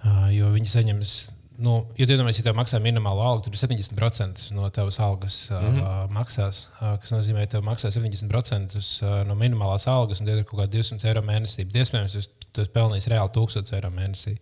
Uh, 0.04 0.28
jo 0.30 0.52
viņi 0.52 0.68
saņems 0.70 1.16
nu, 1.62 1.74
ja 1.96 2.06
iedomājies, 2.06 2.40
ja 2.40 2.46
tev 2.48 2.56
maksā 2.58 2.78
minimālo 2.82 3.24
algu, 3.24 3.46
tad 3.46 3.56
70% 3.58 4.50
no 4.56 4.68
tavas 4.74 4.98
algas 5.00 5.36
mm 5.50 5.56
-hmm. 5.56 5.82
uh, 5.82 6.10
maksās. 6.12 6.66
Uh, 6.80 6.96
kas 7.00 7.12
nozīmē, 7.14 7.46
ka 7.46 7.56
tev 7.56 7.64
maksā 7.66 7.90
70% 7.94 8.76
uh, 8.76 9.14
no 9.28 9.34
minimālās 9.34 9.88
algas, 9.90 10.20
un 10.20 10.26
tie 10.26 10.36
ir 10.36 10.44
kaut 10.44 10.60
kādi 10.60 10.78
200 10.78 11.08
eiro 11.08 11.22
mēnesī. 11.22 11.64
Iespējams, 11.64 12.12
tu, 12.12 12.48
tu 12.52 12.60
esi 12.60 12.72
pelnījis 12.72 13.08
reāli 13.12 13.32
1000 13.38 13.74
eiro 13.76 13.90
mēnesī. 13.90 14.36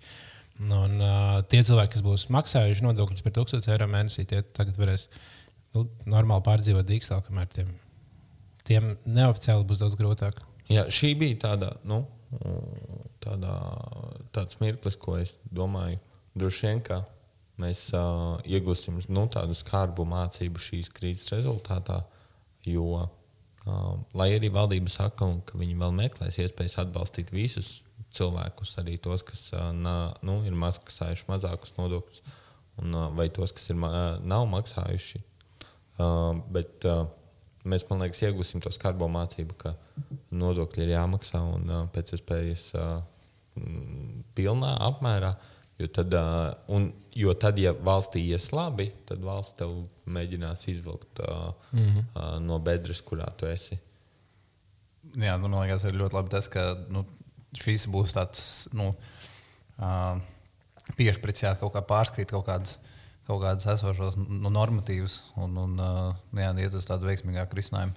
Un, 0.60 1.00
uh, 1.00 1.42
tie 1.50 1.62
cilvēki, 1.62 1.92
kas 1.92 2.02
būs 2.02 2.28
maksājuši 2.30 2.84
nodokļus 2.84 3.22
par 3.22 3.32
1000 3.32 3.70
eiro 3.72 3.86
mēnesī, 3.86 4.24
tie 4.24 4.42
tagad 4.42 4.76
varēs 4.78 5.08
nu, 5.74 5.88
normāli 6.06 6.42
pārdzīvot 6.42 6.86
dīkstālu, 6.86 7.26
kamēr 7.26 7.46
tiem, 7.46 7.70
tiem 8.64 8.96
neoficiāli 9.04 9.64
būs 9.64 9.82
daudz 9.82 9.98
grūtāk. 9.98 10.42
Jā, 10.70 10.86
šī 10.88 11.14
bija 11.18 11.36
tāda, 11.48 11.74
nu, 11.84 12.04
tāda, 13.24 13.54
tāds 14.34 14.60
mirklis, 14.60 14.96
ko 14.96 15.18
es 15.20 15.36
domāju, 15.52 15.98
droši 16.38 16.68
vien, 16.68 16.82
ka 16.84 17.02
mēs 17.62 17.86
uh, 17.94 18.36
iegūsim 18.46 18.98
nu, 19.14 19.26
tādu 19.30 19.56
skarbu 19.56 20.06
mācību 20.10 20.62
šīs 20.62 20.90
krīzes 20.94 21.30
rezultātā, 21.34 22.00
jo, 22.66 23.04
uh, 23.04 23.90
lai 24.18 24.30
arī 24.36 24.50
valdība 24.54 24.92
saka, 24.92 25.30
ka 25.46 25.58
viņi 25.60 25.78
vēl 25.80 25.94
meklēs 25.96 26.40
iespējas 26.42 26.80
atbalstīt 26.84 27.32
visus 27.34 27.82
cilvēkus, 28.14 28.76
arī 28.82 28.96
tos, 29.02 29.24
kas 29.26 29.48
nā, 29.74 30.14
nu, 30.26 30.40
ir 30.46 30.54
maksājuši 30.58 31.28
mazākus 31.30 31.74
nodokļus, 31.78 32.22
un, 32.82 32.98
vai 33.18 33.28
tos, 33.34 33.54
kas 33.54 33.70
ir, 33.70 33.78
nav 33.78 34.46
maksājuši. 34.52 35.22
Bet 36.54 36.86
mēs, 37.66 37.86
man 37.88 38.04
liekas, 38.04 38.22
iegūsim 38.26 38.62
to 38.62 38.72
skarbo 38.74 39.08
mācību, 39.10 39.58
ka 39.58 39.74
nodokļi 40.34 40.86
ir 40.86 40.94
jāmaksā 40.94 41.42
un 41.54 41.74
pēc 41.94 42.14
iespējas 42.16 42.68
pilnā 44.34 44.72
apmērā. 44.88 45.34
Jo 45.78 45.88
tad, 45.90 46.14
un, 46.70 46.86
jo 47.18 47.32
tad, 47.34 47.58
ja 47.58 47.72
valstī 47.74 48.22
ies 48.28 48.52
labi, 48.54 48.86
tad 49.08 49.24
valsts 49.26 49.56
tev 49.58 49.72
mēģinās 50.06 50.68
izvilkt 50.70 51.18
mm 51.18 51.88
-hmm. 51.88 52.38
no 52.46 52.58
bedres, 52.62 53.02
kurā 53.02 53.26
tu 53.36 53.46
esi. 53.46 53.78
Jā, 55.14 55.36
nu, 55.38 55.48
man 55.48 55.64
liekas, 55.64 55.84
ir 55.84 55.98
ļoti 55.98 56.14
labi 56.14 56.30
tas, 56.30 56.48
ka 56.48 56.62
nu, 56.90 57.04
šīs 57.54 57.86
būs 57.90 58.14
tāds 58.16 58.68
nu, 58.74 58.94
uh, 59.78 60.18
piešpricēt, 60.98 61.60
kaut 61.60 61.74
kā 61.74 61.82
pārskatīt 61.86 62.30
kaut 62.34 62.46
kādas, 62.46 62.78
kaut 63.26 63.42
kādas 63.42 63.66
esošos 63.66 64.16
nu, 64.16 64.50
normatīvus 64.50 65.32
un, 65.36 65.56
un 65.56 65.78
uh, 65.78 66.14
jā, 66.32 66.50
iet 66.58 66.74
uz 66.74 66.86
tādu 66.86 67.06
veiksmīgāku 67.06 67.56
risinājumu. 67.56 67.94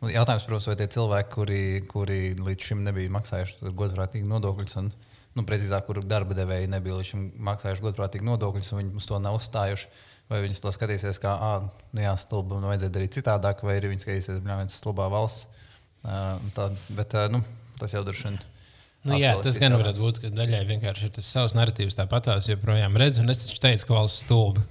Nu, 0.00 0.10
jautājums, 0.12 0.44
protams, 0.46 0.68
vai 0.70 0.76
tie 0.78 0.86
cilvēki, 0.94 1.30
kuri, 1.34 1.62
kuri 1.90 2.18
līdz 2.38 2.68
šim 2.68 2.84
nebija 2.86 3.10
maksājuši 3.16 3.72
godprātīgi 3.74 4.28
nodokļus, 4.30 4.76
un, 4.82 4.92
nu, 5.36 5.44
precīzāk, 5.48 5.86
kur 5.86 6.00
darba 6.04 6.36
devēji 6.38 6.70
nebija 6.72 6.98
līdz 6.98 7.12
šim 7.12 7.24
maksājuši 7.48 7.84
godprātīgi 7.84 8.28
nodokļus, 8.28 8.72
un 8.72 8.82
viņi 8.82 9.00
uz 9.00 9.08
to 9.08 9.20
nav 9.22 9.38
uzstājuši, 9.38 9.90
vai 10.32 10.42
viņi 10.44 10.60
to 10.62 10.72
skatīsies 10.74 11.20
kā, 11.22 11.32
ah, 11.34 11.68
nu 11.96 12.04
jā, 12.04 12.14
stulbi, 12.20 12.58
nu 12.60 12.70
vajadzēja 12.70 12.94
darīt 12.94 13.16
citādāk, 13.18 13.64
vai 13.66 13.78
arī 13.78 13.92
viņi 13.94 14.04
skatīsies, 14.04 14.42
ka 14.44 14.60
tas 14.60 14.76
ir 14.76 14.80
stulbā 14.80 15.08
valsts. 15.12 15.48
Uh, 15.98 16.38
tā, 16.54 16.68
bet, 16.94 17.16
uh, 17.18 17.26
nu, 17.32 17.42
tas 17.80 17.92
jau 17.96 18.04
droši 18.06 18.28
vien 18.28 18.38
Nu, 19.06 19.14
jā, 19.14 19.30
tas 19.44 19.56
gan 19.62 19.76
var 19.78 19.92
būt, 19.94 20.18
ka 20.24 20.30
daļai 20.34 20.64
vienkārši 20.66 21.06
ir 21.06 21.12
tas 21.14 21.28
savs 21.30 21.54
narratīvs 21.54 21.94
tāpatās, 21.96 22.48
joprojām 22.50 22.96
redzu, 22.98 23.22
es 23.30 23.44
teicu, 23.62 23.86
ka 23.86 23.94
valsts 23.94 24.24
stulba. 24.26 24.64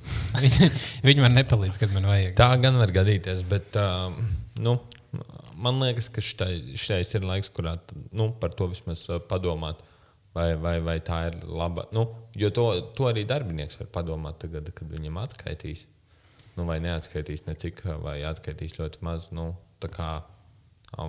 viņi, 1.08 1.22
man 1.24 1.38
nepalīdz, 1.38 1.80
kad 1.80 1.93
man 1.96 2.10
vajag. 2.12 2.34
Tā 2.38 2.50
gan 2.62 2.78
var 2.80 2.91
gadīties, 2.93 3.46
bet 3.48 3.78
uh, 3.80 4.12
nu, 4.63 4.76
man 5.56 5.80
liekas, 5.82 6.12
ka 6.12 6.22
šis 6.22 7.15
ir 7.15 7.28
laiks, 7.28 7.52
kurā 7.56 7.78
nu, 8.12 8.30
par 8.41 8.52
to 8.58 8.67
vismaz 8.74 9.06
padomāt. 9.32 9.80
Vai, 10.38 10.52
vai, 10.62 10.78
vai 10.86 10.97
tā 11.02 11.23
ir 11.32 11.38
laba? 11.50 11.88
Nu, 11.95 12.06
jo 12.38 12.52
to, 12.54 12.67
to 12.93 13.08
arī 13.10 13.23
darbinieks 13.26 13.80
var 13.82 13.89
padomāt 14.00 14.38
tagad, 14.43 14.69
kad 14.76 14.89
viņam 14.91 15.17
atskaitīs. 15.23 15.88
Nu, 16.58 16.65
vai 16.69 16.78
neatskaitīs 16.84 17.47
necik, 17.47 17.82
vai 18.04 18.19
atskaitīs 18.28 18.78
ļoti 18.78 19.02
maz. 19.06 19.32
Nu, 19.34 19.56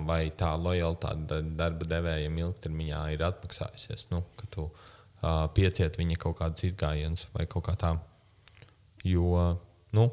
vai 0.09 0.21
tā 0.37 0.49
lojalitāte 0.57 1.41
darba 1.57 1.87
devējiem 1.93 2.41
ilgtermiņā 2.41 3.03
ir 3.13 3.25
atmaksājusies. 3.29 4.09
Nu, 4.13 4.23
ka 4.39 4.49
tu 4.53 4.67
uh, 4.67 5.45
pieciet 5.55 5.97
viņa 6.01 6.19
kaut 6.21 6.39
kādas 6.41 6.65
izgājienas 6.67 7.27
vai 7.35 7.45
kaut 7.49 7.67
kā 7.69 7.77
tā. 7.79 7.95
Jo 9.07 9.57
nu, 9.95 10.05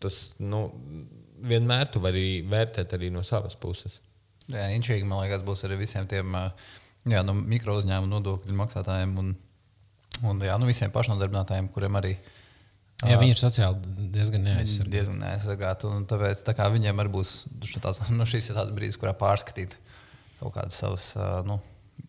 tas 0.00 0.36
nu, 0.38 0.66
vienmēr 1.46 1.90
tu 1.92 2.02
vari 2.04 2.42
vērtēt 2.46 2.94
arī 2.96 3.10
no 3.12 3.24
savas 3.26 3.56
puses. 3.58 4.00
Jā, 4.46 4.68
inčīgi, 4.76 5.06
man 5.08 5.24
liekas, 5.24 5.42
būs 5.46 5.64
arī 5.66 5.80
visiem 5.80 6.06
tiem 6.06 6.36
jā, 7.10 7.22
nu, 7.26 7.36
mikro 7.38 7.76
uzņēmumu 7.80 8.12
nodokļu 8.12 8.56
maksātājiem 8.56 9.14
un, 9.22 9.34
un 10.26 10.42
jā, 10.44 10.56
nu, 10.60 10.68
visiem 10.68 10.92
pašnodarbinātājiem, 10.94 11.70
kuriem 11.74 12.00
arī 12.00 12.16
Jā, 13.04 13.18
viņi 13.20 13.34
ir 13.34 13.40
sociāli 13.40 14.06
diezgan 14.08 14.46
neaizsargāti. 14.46 14.92
Diezgan 14.94 15.18
neaizsargāti. 15.20 15.88
Tāpēc 16.08 16.40
tā 16.48 16.68
viņiem 16.72 17.02
arī 17.02 17.12
būs 17.12 17.32
tāds, 17.76 18.00
nu, 18.08 18.24
šis 18.28 18.48
ir 18.48 18.56
tāds 18.56 18.72
brīdis, 18.72 18.96
kurā 19.00 19.12
pārskatīt 19.16 19.76
kaut 20.38 20.54
kādas 20.54 20.78
savas. 20.80 21.10
Nu, 21.44 21.58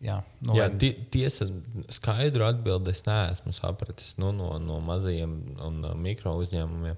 jā, 0.00 0.16
nu, 0.40 0.56
jā 0.56 0.70
tie, 0.80 0.94
tiesa, 1.12 1.50
skaidru 1.92 2.46
atbildi 2.48 2.94
es 2.94 3.04
neesmu 3.04 3.52
sapratis 3.56 4.14
nu, 4.20 4.32
no, 4.32 4.54
no 4.62 4.80
mazajiem 4.84 5.36
un 5.68 5.84
mikro 6.00 6.32
uzņēmumiem. 6.40 6.96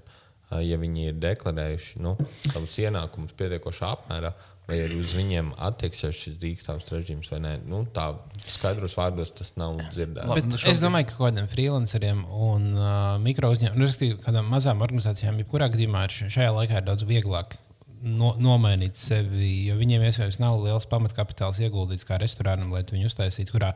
Ja 0.59 0.79
viņi 0.81 1.11
ir 1.11 1.19
deklarējuši 1.21 2.01
nu, 2.03 2.17
savus 2.51 2.73
ienākumus 2.81 3.31
pietiekošā 3.39 3.91
apmērā, 3.95 4.33
vai 4.67 4.81
arī 4.83 4.99
uz 4.99 5.13
viņiem 5.15 5.53
attieksies 5.67 6.17
šis 6.25 6.37
dīkstāvs 6.41 6.91
režīms 6.91 7.31
vai 7.31 7.39
nē. 7.45 7.53
Nu, 7.71 7.81
tā 7.95 8.09
skaidros 8.43 8.97
vārdos 8.99 9.33
tas 9.37 9.55
nav 9.59 9.79
dzirdēts. 9.89 10.27
Bet 10.27 10.47
šobrīd... 10.51 10.69
Es 10.73 10.83
domāju, 10.83 11.09
ka 11.09 11.17
kādiem 11.23 11.49
freelanceriem 11.51 12.23
un 12.27 12.69
uh, 12.75 12.91
mikro 13.23 13.51
uzņēmumiem, 13.55 13.87
nu, 13.87 14.21
kādām 14.25 14.51
mazām 14.51 14.83
organizācijām, 14.83 15.39
jebkurā 15.43 15.71
gadījumā 15.71 16.05
šajā 16.11 16.51
laikā 16.59 16.81
ir 16.81 16.87
daudz 16.91 17.07
vieglāk. 17.07 17.57
No, 18.01 18.31
nomainīt 18.41 18.97
sevi, 18.97 19.67
jo 19.67 19.75
viņiem 19.77 20.01
iespējams 20.07 20.39
nav 20.41 20.55
liels 20.63 20.87
pamatkapitāls 20.89 21.59
ieguldīts 21.61 22.07
kā 22.07 22.17
restorānam, 22.17 22.71
lai 22.73 22.81
viņu 22.87 23.11
uztaisītu, 23.11 23.53
kurā 23.53 23.69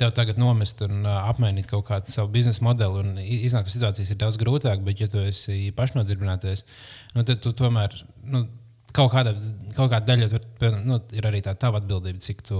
tev 0.00 0.14
tagad 0.16 0.40
nomest 0.40 0.80
un 0.86 1.02
uh, 1.02 1.26
apmainīt 1.28 1.68
kaut 1.68 1.84
kādu 1.90 2.08
savu 2.08 2.30
biznesa 2.32 2.64
modeli. 2.64 3.04
Iznāk, 3.44 3.66
ka 3.66 3.74
situācijas 3.74 4.14
ir 4.14 4.20
daudz 4.22 4.40
grūtākas, 4.40 4.84
bet, 4.86 5.02
ja 5.04 5.10
tu 5.12 5.20
esi 5.20 5.74
pašnodarbinātais, 5.76 6.64
nu, 7.18 7.26
tad 7.28 7.44
tu 7.44 7.52
tomēr. 7.56 7.98
Nu, 8.32 8.46
kaut 8.96 9.12
kāda, 9.12 9.34
kaut 9.76 9.92
kāda 9.92 10.06
daļa 10.08 10.30
tur 10.32 10.80
nu, 10.86 10.96
ir 11.12 11.28
arī 11.28 11.42
tā 11.44 11.52
tava 11.60 11.82
atbildība, 11.82 12.22
cik 12.24 12.40
tu 12.46 12.58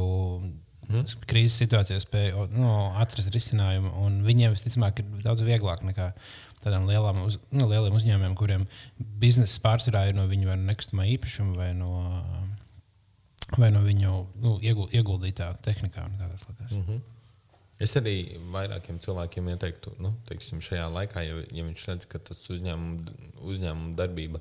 mm. 0.91 1.17
krīzes 1.31 1.63
situācijā 1.63 2.03
spēj 2.03 2.35
nu, 2.59 2.75
atrast 3.01 3.33
risinājumu. 3.33 4.11
Viņiem 4.27 4.53
visticamāk 4.53 5.01
ir 5.01 5.25
daudz 5.25 5.47
vieglāk 5.47 5.85
nekā 5.87 6.11
tādām 6.67 6.87
lielām, 6.89 7.23
uz, 7.27 7.39
nu, 7.55 7.67
lieliem 7.71 7.97
uzņēmumiem, 7.97 8.37
kuriem 8.39 8.67
biznesa 9.23 9.61
pārsvarā 9.65 10.07
ir 10.11 10.17
no 10.19 10.27
viņu 10.31 10.51
vai 10.51 10.57
no 10.61 10.69
nekustamā 10.71 11.07
īpašuma 11.15 11.57
vai 11.59 11.71
no, 11.79 11.91
vai 13.57 13.71
no 13.75 13.83
viņu 13.85 14.15
nu, 14.45 14.57
ieguldītā 14.63 15.53
tehnikā 15.67 16.07
un 16.09 16.19
tādās 16.21 16.49
lietās. 16.49 16.73
Mm 16.73 16.83
-hmm. 16.89 17.05
Es 17.87 17.93
arī 17.97 18.39
vairākiem 18.53 18.99
cilvēkiem 19.05 19.49
ieteiktu, 19.53 19.93
nu, 20.01 20.15
teiksim, 20.29 20.61
šajā 20.65 20.87
laikā, 20.93 21.21
ja, 21.21 21.35
ja 21.53 21.65
viņš 21.65 21.87
redz, 21.89 22.07
ka 22.09 22.19
tas 22.19 22.41
uzņēmuma, 22.51 23.13
uzņēmuma 23.45 23.97
darbība 23.97 24.41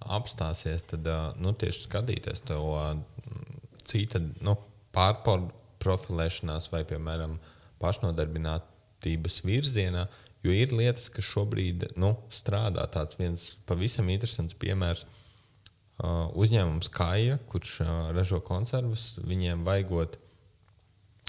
apstāsies, 0.00 0.82
tad 0.82 1.04
nu, 1.36 1.52
tieši 1.52 1.84
skatīties 1.84 2.40
to 2.48 2.60
cita 3.84 4.22
nu, 4.40 4.56
pārprofilēšanās 4.96 6.72
vai, 6.72 6.84
piemēram, 6.88 7.36
pašnodarbinātība 7.78 8.72
attīstības 9.02 9.42
virzienā. 9.44 10.06
Jo 10.42 10.54
ir 10.54 10.72
lietas, 10.74 11.06
kas 11.12 11.26
šobrīd 11.28 11.92
nu, 12.02 12.16
strādā. 12.34 12.84
Tāds 12.90 13.18
viens 13.20 13.52
pavisam 13.68 14.08
interesants 14.10 14.56
piemērs. 14.58 15.04
Uh, 16.02 16.32
uzņēmums 16.40 16.88
Kaja, 16.90 17.36
kurš 17.52 17.76
uh, 17.84 17.90
ražo 18.16 18.40
konservus, 18.42 19.12
viņiem 19.22 19.60
vajagot, 19.62 20.16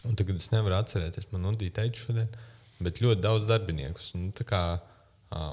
un 0.08 0.16
tagad 0.18 0.40
es 0.40 0.50
nevaru 0.50 0.80
atcerēties, 0.80 1.28
man 1.30 1.46
Udija 1.52 1.76
teica 1.76 2.00
šodien, 2.00 2.32
bet 2.80 3.04
ļoti 3.04 3.22
daudz 3.22 3.46
darbiniekus. 3.52 4.08
Nu, 4.18 4.32
kā, 4.50 4.64
uh, 4.80 5.52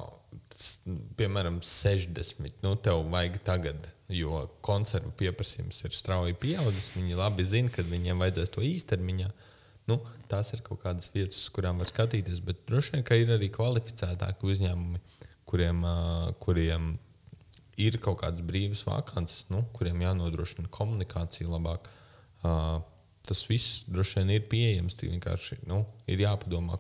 tas, 0.55 0.71
piemēram, 1.21 1.59
60. 1.67 2.63
Nu, 2.65 2.73
tev 2.81 3.03
vajag 3.13 3.37
tagad, 3.45 3.91
jo 4.15 4.47
konservu 4.65 5.13
pieprasījums 5.21 5.83
ir 5.85 5.99
strauji 5.99 6.39
pieaudzis. 6.41 6.95
Viņi 6.97 7.21
labi 7.21 7.45
zina, 7.45 7.75
kad 7.75 7.91
viņiem 7.93 8.25
vajadzēs 8.25 8.55
to 8.57 8.65
īstermiņā. 8.65 9.29
Uh, 9.29 9.51
Nu, 9.91 9.99
tās 10.31 10.53
ir 10.55 10.63
kaut 10.67 10.85
kādas 10.85 11.11
vietas, 11.15 11.43
uz 11.43 11.53
kurām 11.55 11.83
var 11.83 11.91
skatīties, 11.91 12.43
bet 12.47 12.63
droši 12.69 12.97
vien, 12.97 13.07
ka 13.07 13.19
ir 13.19 13.35
arī 13.35 13.51
kvalificētāki 13.53 14.47
uzņēmumi, 14.47 15.01
kuriem, 15.51 15.83
kuriem 16.43 16.93
ir 17.81 17.99
kaut 18.03 18.21
kādas 18.23 18.45
brīvas 18.47 18.85
vakances, 18.87 19.47
nu, 19.53 19.65
kuriem 19.77 20.03
jānodrošina 20.05 20.71
komunikācija 20.73 21.51
labāk. 21.51 21.91
Tas 23.27 23.45
viss 23.51 23.85
droši 23.91 24.21
vien 24.21 24.35
ir 24.37 24.47
pieejams. 24.51 24.97
Vienkārši 25.01 25.63
nu, 25.71 25.85
ir 26.11 26.23
jāpadomā, 26.25 26.79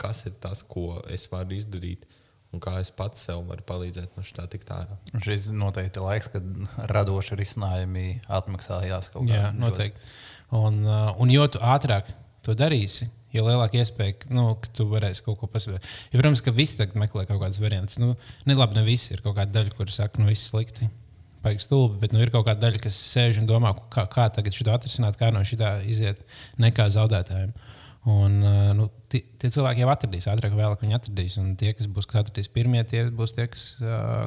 kas 0.00 0.24
ir 0.28 0.36
tas, 0.42 0.64
ko 0.66 1.00
es 1.12 1.26
varu 1.32 1.56
izdarīt. 1.58 2.06
Un 2.54 2.60
kā 2.62 2.76
es 2.78 2.92
pats 2.94 3.24
sev 3.26 3.40
varu 3.48 3.64
palīdzēt 3.66 4.14
no 4.14 4.22
štā 4.22 4.44
tikt 4.52 4.68
ārā. 4.70 4.94
Šis 5.24 5.48
noteikti 5.50 5.98
ir 5.98 6.04
laiks, 6.06 6.28
kad 6.30 6.44
radoši 6.92 7.38
risinājumi 7.40 8.04
atmaksājās 8.30 9.10
kaut 9.10 9.24
kādā 9.24 9.32
veidā. 9.32 9.48
Jā, 9.48 9.54
noteikti. 9.58 10.12
Un, 10.54 10.84
un 10.86 11.32
jo 11.34 11.48
ātrāk 11.58 12.12
to 12.44 12.56
darīsi, 12.58 13.08
jo 13.34 13.44
lielāka 13.46 13.80
iespēja, 13.80 14.28
nu, 14.34 14.46
ka 14.62 14.72
tu 14.76 14.86
varēsi 14.90 15.24
kaut 15.26 15.40
ko 15.40 15.48
pasūtīt. 15.50 15.86
Ja, 16.12 16.18
protams, 16.18 16.42
ka 16.44 16.54
visi 16.54 16.78
tagad 16.80 16.98
meklē 17.00 17.26
kaut 17.28 17.40
kādus 17.42 17.62
variantus. 17.62 17.98
Nu, 18.02 18.14
ne 18.48 18.58
labi, 18.58 18.78
ne 18.78 18.84
visi 18.86 19.14
ir 19.14 19.24
kaut 19.24 19.38
kāda 19.38 19.58
daļa, 19.58 19.74
kur 19.78 19.92
saka, 19.92 20.22
nu, 20.22 20.30
viss 20.30 20.52
slikti. 20.52 20.90
Paiks 21.44 21.66
stulbi, 21.66 21.98
bet 22.00 22.14
nu, 22.14 22.22
ir 22.24 22.32
kaut 22.32 22.46
kāda 22.46 22.68
daļa, 22.68 22.80
kas 22.86 22.98
sēž 23.12 23.42
un 23.42 23.48
domā, 23.48 23.74
kā, 23.92 24.06
kā 24.12 24.28
tagad 24.32 24.56
šo 24.56 24.68
atrisināt, 24.72 25.18
kā 25.20 25.28
no 25.34 25.42
šī 25.44 25.58
iziet 25.92 26.22
nekā 26.62 26.88
zaudētājiem. 26.94 27.52
Un, 28.04 28.34
nu, 28.76 28.90
tie, 29.08 29.22
tie 29.40 29.48
cilvēki 29.52 29.80
jau 29.80 29.88
atradīs, 29.88 30.26
ātrāk 30.28 30.52
vai 30.52 30.66
vēlāk 30.66 30.82
viņi 30.84 30.96
atradīs. 30.98 31.36
Un 31.40 31.54
tie, 31.60 31.72
kas 31.76 31.88
būs 31.88 32.08
kas 32.08 32.20
atradīs 32.20 32.50
pirmie, 32.52 32.82
tie 32.88 33.06
būs 33.08 33.32
tie, 33.36 33.46
kas, 33.48 33.62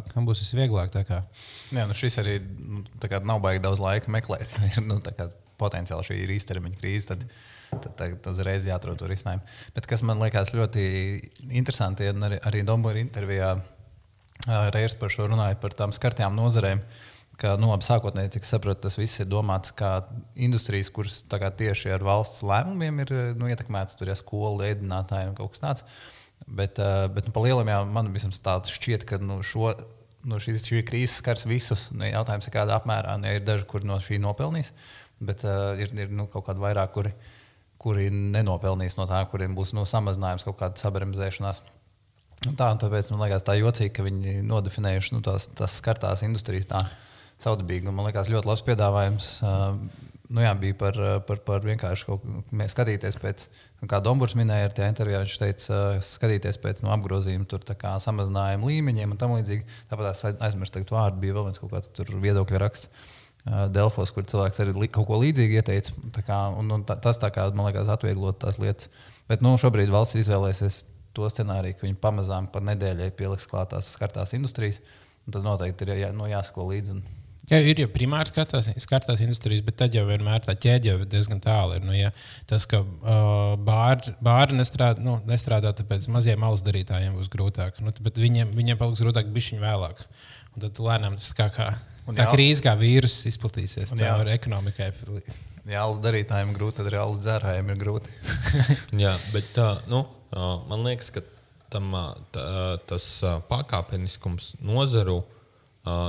kam 0.09 0.25
būs 0.25 0.41
visvieglāk. 0.41 0.97
Jā, 0.97 1.85
nu 1.85 1.97
šis 1.97 2.17
arī 2.23 2.39
nu, 2.41 2.81
nav 3.29 3.43
baigi 3.43 3.61
daudz 3.65 3.81
laika 3.83 4.09
meklēt. 4.13 4.55
nu, 4.89 4.97
potenciāli 5.61 6.09
šī 6.09 6.17
ir 6.23 6.33
īstermiņa 6.37 6.81
krīze. 6.81 7.11
Tad 7.11 7.27
tad, 7.71 7.93
tad 7.97 8.31
uzreiz 8.33 8.67
jāatrod 8.67 8.99
to 8.99 9.09
risinājumu. 9.09 9.43
Bet 9.75 9.89
kas 9.89 10.03
man 10.07 10.21
liekas 10.21 10.53
ļoti 10.57 10.85
interesanti, 11.49 12.09
un 12.13 12.29
arī, 12.29 12.39
arī 12.47 12.63
Dombūra 12.67 13.03
intervijā 13.03 13.55
Reirs 14.47 14.95
par 14.99 15.11
šo 15.11 15.27
runāja, 15.27 15.57
par 15.59 15.75
tām 15.75 15.93
skartajām 15.95 16.35
nozarēm. 16.37 16.81
Ka, 17.37 17.53
nu, 17.61 17.67
labi, 17.69 17.85
sākotnēji, 17.85 18.31
cik 18.33 18.47
saprotu, 18.49 18.81
tas 18.87 18.95
viss 18.97 19.21
ir 19.21 19.27
domāts 19.29 19.73
kā 19.77 19.91
industrijas, 20.41 20.89
kuras 20.93 21.19
tieši 21.29 21.91
ar 21.93 22.05
valsts 22.05 22.41
lēmumiem 22.47 23.03
ir 23.03 23.11
nu, 23.37 23.49
ietekmētas, 23.51 23.97
tur 23.99 24.09
ir 24.09 24.17
skolu, 24.17 24.63
ēdinātāji 24.65 25.29
un 25.29 25.35
kaut 25.37 25.53
kas 25.53 25.61
tāds. 25.61 25.85
Bet, 26.47 26.81
bet 27.13 27.27
nu, 27.27 27.33
pa 27.35 27.43
lielam 27.43 27.69
jau 27.69 27.83
man 27.91 28.09
vismaz 28.15 28.39
tāds 28.41 28.73
šķiet, 28.73 29.05
ka 29.05 29.19
nu, 29.21 29.43
šo, 29.45 29.69
nu, 30.25 30.39
šis, 30.41 30.65
šī 30.65 30.81
krīze 30.87 31.19
skars 31.19 31.45
visus. 31.45 31.89
Nu, 31.93 32.07
jautājums 32.07 32.49
ir, 32.49 32.55
kādā 32.55 32.79
apmērā. 32.79 33.19
Nu, 33.21 33.29
ir 33.29 33.45
daži, 33.45 33.67
kur 33.69 33.85
no 33.85 33.99
šī 34.01 34.17
nopelnīs, 34.23 34.71
bet 35.21 35.45
uh, 35.45 35.75
ir, 35.77 35.93
ir 35.93 36.13
nu, 36.13 36.25
kaut 36.31 36.47
kādi 36.47 36.63
vairāk, 36.63 36.95
kuri 36.95 37.13
kuri 37.87 38.09
nenopelnīs 38.11 38.97
no 38.99 39.07
tā, 39.07 39.21
kuriem 39.31 39.55
būs 39.55 39.71
nu, 39.77 39.85
samazinājums, 39.87 40.43
kaut 40.47 40.59
kāda 40.59 40.81
sabremzēšanās. 40.81 41.63
Tā, 42.43 42.67
tāpēc 42.77 43.09
man 43.13 43.23
liekas, 43.23 43.45
tā 43.47 43.55
jocīgi, 43.57 43.93
ka 43.95 44.03
viņi 44.05 44.41
nodefinējuši 44.45 45.15
nu, 45.15 45.23
tās, 45.25 45.47
tās 45.57 45.79
skartās 45.79 46.21
industrijas 46.27 46.67
tā 46.69 46.83
saudabīgi. 47.41 47.87
Man 47.89 48.05
liekas, 48.09 48.29
ļoti 48.33 48.49
labs 48.51 48.65
piedāvājums. 48.67 49.31
Nu, 50.27 50.43
jā, 50.43 50.51
bija 50.59 50.75
par, 50.75 50.97
par, 51.23 51.39
par 51.47 51.63
vienkārši 51.63 52.09
kaut 52.09 52.25
ko 52.27 52.67
skatīties 52.73 53.15
pēc, 53.21 53.45
kā 53.87 54.01
Dombūrs 54.03 54.35
minēja, 54.35 54.67
ar 54.67 54.75
tajā 54.75 54.89
intervijā 54.91 55.21
viņš 55.23 55.35
teica, 55.39 55.77
skatīties 56.03 56.59
pēc 56.59 56.83
nu, 56.83 56.91
apgrozījuma, 56.97 57.47
tur 57.47 57.63
kā 57.79 57.95
samazinājuma 58.03 58.67
līmeņiem 58.67 59.15
un 59.15 59.21
tam 59.21 59.37
līdzīgi. 59.37 59.63
Tāpat 59.89 60.43
aizmirst 60.43 60.81
vārdu, 60.91 61.21
bija 61.23 61.37
vēl 61.39 61.47
viens 61.47 61.63
kaut 61.63 61.71
kāds 61.71 62.11
viedokļa 62.11 62.61
raksts 62.65 63.15
Delfos, 63.71 64.11
kur 64.13 64.25
cilvēks 64.27 64.61
arī 64.63 64.89
kaut 64.91 65.07
ko 65.07 65.19
līdzīgu 65.21 65.59
ieteica. 65.59 65.95
Kā, 66.25 66.39
un, 66.57 66.71
un 66.73 66.85
tas, 66.87 67.19
kā, 67.33 67.47
man 67.55 67.69
liekas, 67.69 67.91
atvieglot 67.93 68.39
tās 68.43 68.59
lietas. 68.61 68.91
Bet 69.27 69.43
nu, 69.43 69.55
šobrīd 69.59 69.91
valsts 69.91 70.19
izvēlēsies 70.21 70.83
to 71.17 71.27
scenāriju, 71.31 71.77
ka 71.77 71.87
viņi 71.87 71.99
pamazām 72.01 72.49
pa 72.51 72.61
nedēļai 72.63 73.11
pieliks 73.17 73.47
klāt 73.49 73.73
tās 73.73 73.93
skartās 73.95 74.35
industrijas. 74.37 74.81
Tad 75.27 75.43
noteikti 75.43 75.87
ir 75.87 75.97
jā, 76.03 76.11
nu, 76.15 76.27
jāsako 76.29 76.69
līdzi. 76.69 76.95
Un... 76.95 77.01
Jā, 77.47 77.59
ir 77.63 77.79
jau 77.79 77.87
primāri 77.91 78.31
skatās, 78.31 78.69
skatās 78.83 79.21
industrijas, 79.23 79.63
bet 79.63 79.77
tad 79.79 79.95
jau 79.95 80.05
vienmēr 80.07 80.43
tā 80.43 80.55
ķēde 80.55 80.91
jau 80.91 80.97
diezgan 81.07 81.41
tālu. 81.43 81.77
Ir, 81.79 81.83
nu, 81.87 81.95
ja, 81.95 82.13
tas, 82.47 82.67
ka 82.69 82.81
uh, 82.83 83.57
bāri, 83.59 84.15
bāri 84.23 84.55
nestrādā, 84.59 85.03
nu, 85.03 85.17
nestrādā, 85.27 85.73
tāpēc 85.75 86.07
maziem 86.11 86.39
malas 86.43 86.63
darītājiem 86.67 87.15
būs 87.19 87.31
grūtāk. 87.33 87.83
Nu, 87.83 87.95
viņiem, 88.07 88.55
viņiem 88.55 88.79
paliks 88.79 89.03
grūtāk 89.03 89.31
bišķiņu 89.35 89.63
vēlāk. 89.63 90.03
Un 90.55 90.65
tad 90.67 90.83
lēnām 90.83 91.19
tas 91.19 91.31
kā. 91.35 91.51
kā 91.55 91.71
Un 92.07 92.15
tā 92.15 92.25
jā, 92.25 92.33
krīze 92.33 92.63
kā 92.63 92.73
vīruss 92.79 93.27
izplatīsies 93.29 93.91
caur 93.99 94.29
ekonomikai. 94.31 94.91
Jā, 95.67 95.81
alus 95.83 95.99
darītājiem 96.03 96.53
ir 96.53 96.55
grūti, 96.55 96.77
tad 96.79 96.87
arī 96.87 96.99
alus 97.01 97.23
dzērājiem 97.25 97.71
ir 97.73 97.79
grūti. 97.81 98.13
jā, 99.03 99.11
bet 99.33 99.49
tā, 99.55 99.73
nu, 99.91 100.05
man 100.69 100.85
liekas, 100.87 101.11
ka 101.11 101.23
tam, 101.73 101.91
tā, 102.31 102.45
tas 102.87 103.07
pakāpeniskums 103.49 104.53
nozaru, 104.63 105.19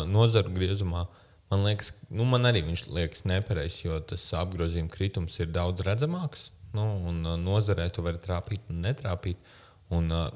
nozaru 0.07 0.55
griezumā, 0.55 1.09
man 1.51 1.67
liekas, 1.67 1.91
nu, 2.15 2.29
man 2.31 2.47
arī 2.47 2.63
viņš 2.69 2.87
liekas 2.95 3.27
nepareizs, 3.27 3.83
jo 3.89 3.99
tas 4.07 4.29
apgrozījuma 4.39 4.95
kritums 4.95 5.41
ir 5.43 5.51
daudz 5.51 5.83
redzamāks. 5.87 6.53
Nu, 6.77 6.85
un 7.11 7.25
nozarē 7.43 7.89
tu 7.91 8.05
vari 8.07 8.21
trāpīt 8.23 8.71
un 8.71 8.85
netrāpīt. 8.85 9.41
Uh, 9.41 9.58
Un 9.95 10.11
uh, 10.13 10.27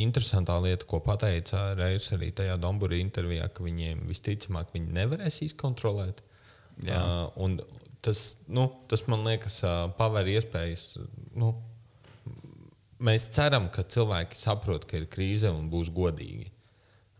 interesantā 0.00 0.54
lieta, 0.64 0.86
ko 0.88 1.02
pateica 1.04 1.74
Reis 1.76 2.08
arī 2.16 2.30
tajā 2.32 2.56
Dombūra 2.60 2.96
intervijā, 2.96 3.50
ka 3.52 3.64
viņiem 3.64 4.06
visticamāk 4.08 4.72
viņi 4.72 4.94
nevarēs 4.96 5.42
izkontrolēt. 5.48 6.22
Uh, 6.80 7.58
tas, 8.00 8.22
nu, 8.48 8.70
tas 8.88 9.04
man 9.12 9.26
liekas, 9.28 9.58
uh, 9.66 9.90
paver 9.98 10.30
iespējas. 10.32 10.86
Nu, 11.36 11.52
mēs 13.04 13.28
ceram, 13.36 13.68
ka 13.74 13.84
cilvēki 13.84 14.40
saprot, 14.40 14.88
ka 14.88 15.02
ir 15.02 15.10
krīze 15.12 15.52
un 15.52 15.68
būs 15.72 15.92
godīgi. 15.92 16.48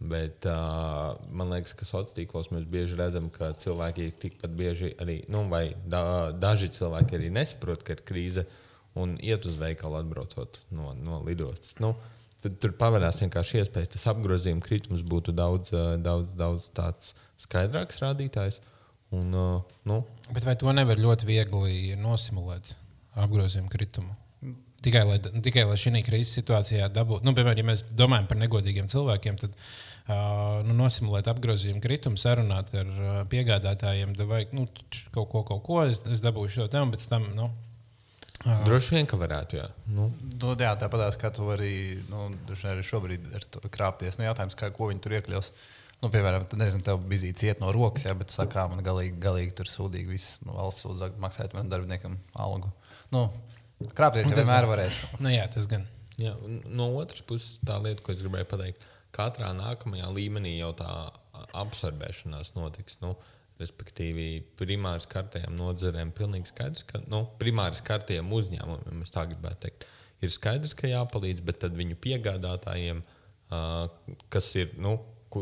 Bet 0.03 0.49
uh, 0.49 1.13
man 1.29 1.53
liekas, 1.53 1.77
ka 1.77 1.85
sociālos 1.85 2.17
tīklos 2.17 2.51
mēs 2.57 2.65
bieži 2.73 2.97
redzam, 2.99 3.29
ka 3.31 3.53
cilvēki 3.61 4.09
tikpat 4.25 4.57
bieži 4.59 4.97
arī, 4.97 5.21
nu, 5.31 5.45
vai 5.53 5.67
da, 5.85 6.33
daži 6.33 6.73
cilvēki 6.73 7.21
arī 7.21 7.31
nesaprot, 7.37 7.85
ka 7.85 8.01
ir 8.01 8.07
krīze. 8.09 8.49
Uh, 8.49 8.69
un 8.99 9.15
iet 9.25 9.47
uz 9.49 9.57
veikalu 9.61 10.01
atbraucot 10.03 10.61
no, 10.75 10.93
no 11.01 11.23
lidostas. 11.27 11.77
Nu, 11.83 11.95
tad 12.43 12.59
tur 12.63 12.75
pavērās 12.79 13.23
vienkārši 13.23 13.63
iespējas. 13.63 13.93
Tas 13.95 14.09
apgrozījuma 14.13 14.65
kritums 14.65 15.05
būtu 15.07 15.35
daudz, 15.37 15.73
eh, 15.77 15.95
daudz, 16.03 16.35
daudz 16.39 16.69
tāds 16.77 17.15
skaidrāks 17.41 18.03
rādītājs. 18.03 18.61
Un, 19.13 19.29
uh, 19.37 19.73
nu. 19.85 19.99
Bet 20.33 20.47
vai 20.49 20.55
to 20.57 20.73
nevar 20.73 20.97
ļoti 20.97 21.27
viegli 21.29 21.97
nosimulēt 22.01 22.71
apgrozījuma 23.21 23.69
kritumu? 23.69 24.15
Tikai 24.83 25.03
lai, 25.05 25.19
tikai 25.21 25.67
lai 25.69 25.77
šī 25.79 26.01
krīzes 26.03 26.33
situācijā 26.39 26.89
dabūtu, 26.91 27.27
nu, 27.29 27.35
piemēram, 27.37 27.61
ja 27.61 27.67
mēs 27.69 27.85
domājam 27.93 28.25
par 28.31 28.41
negodīgiem 28.41 28.89
cilvēkiem, 28.91 29.37
tad 29.43 29.53
uh, 29.53 30.63
nu, 30.65 30.73
nosimulēt 30.81 31.29
apgrozījumu 31.31 31.85
kritumu, 31.85 32.19
sarunāt 32.19 32.73
ar 32.73 32.89
uh, 32.89 33.21
piegādātājiem, 33.31 34.17
vai 34.27 34.47
nu, 34.57 34.65
kaut 35.13 35.29
ko, 35.29 35.45
kaut 35.53 35.63
ko 35.69 35.85
es, 35.85 36.01
es 36.09 36.25
dabūšu 36.25 36.71
to 36.73 36.83
un 36.83 36.97
pēc 36.97 37.07
tam 37.13 37.29
nu. 37.37 37.51
Droši 38.43 38.97
vien, 38.97 39.07
ka 39.07 39.19
varētu. 39.21 39.59
Jā, 39.61 39.69
nu. 39.95 40.09
Nu, 40.41 40.55
jā 40.59 40.73
tāpat 40.81 41.19
kā 41.21 41.31
tu 41.35 41.47
vari 41.47 42.01
nu, 42.11 42.27
arī 42.51 42.83
šobrīd 42.87 43.29
krāpties. 43.71 44.19
Nu, 44.19 44.27
jautājums, 44.27 44.57
kā, 44.59 44.73
ko 44.75 44.91
viņi 44.91 45.03
tur 45.05 45.17
iekļaus. 45.19 45.53
Nu, 46.03 46.11
piemēram, 46.11 46.49
tad, 46.51 46.59
nezinu, 46.59 46.83
tev 46.83 47.03
bija 47.07 47.31
ciet 47.39 47.61
no 47.63 47.71
rokas, 47.75 48.09
jā, 48.09 48.15
bet 48.19 48.35
sakā, 48.35 48.65
man 48.71 48.83
galīgi, 48.83 49.15
galīgi 49.23 49.55
tur 49.61 49.71
sūdīgi 49.71 50.11
viss 50.11 50.41
nu, 50.43 50.57
valsts 50.57 50.83
sūdzāk 50.83 51.21
maksāt 51.23 51.55
man 51.55 51.71
darbiniekam 51.71 52.17
algu. 52.35 52.73
Nu, 53.15 53.29
krāpties 53.95 54.27
jau 54.27 54.35
vienmēr 54.35 54.67
varēs. 54.67 54.99
Nu, 55.23 55.31
jā, 55.31 55.47
tas 55.55 55.71
gan. 55.71 55.87
Jā, 56.19 56.35
no 56.75 56.91
otras 56.99 57.23
puses, 57.27 57.61
tā 57.67 57.79
lieta, 57.79 58.03
ko 58.03 58.17
es 58.17 58.25
gribēju 58.25 58.51
pateikt, 58.51 58.89
katrā 59.15 59.53
nākamajā 59.55 60.11
līmenī 60.11 60.57
jau 60.57 60.73
tā 60.83 60.91
absorbēšanās 61.63 62.57
notiks. 62.59 62.99
Nu, 63.05 63.15
respektīvi 63.63 64.27
primāri 64.59 65.05
skartajām 65.05 65.57
nozarēm, 65.59 66.13
pilnīgi 66.17 66.53
skaidrs, 66.53 66.85
ka 66.89 67.01
nu, 67.07 67.25
primāri 67.41 67.79
skartajiem 67.79 68.35
uzņēmumiem, 68.39 69.05
es 69.07 69.15
tā 69.15 69.25
gribētu 69.31 69.67
teikt, 69.67 69.87
ir 70.23 70.35
skaidrs, 70.35 70.77
ka 70.79 70.91
jāpalīdz, 70.91 71.45
bet 71.47 71.63
tad 71.65 71.79
viņu 71.79 71.97
piegādātājiem, 72.03 73.01
kas 74.33 74.53
ir, 74.61 74.77
nu, 74.81 74.99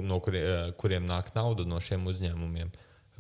no 0.07 0.21
kuri, 0.23 0.45
kuriem 0.81 1.09
nāk 1.09 1.35
nauda 1.37 1.67
no 1.69 1.83
šiem 1.83 2.07
uzņēmumiem, 2.11 2.71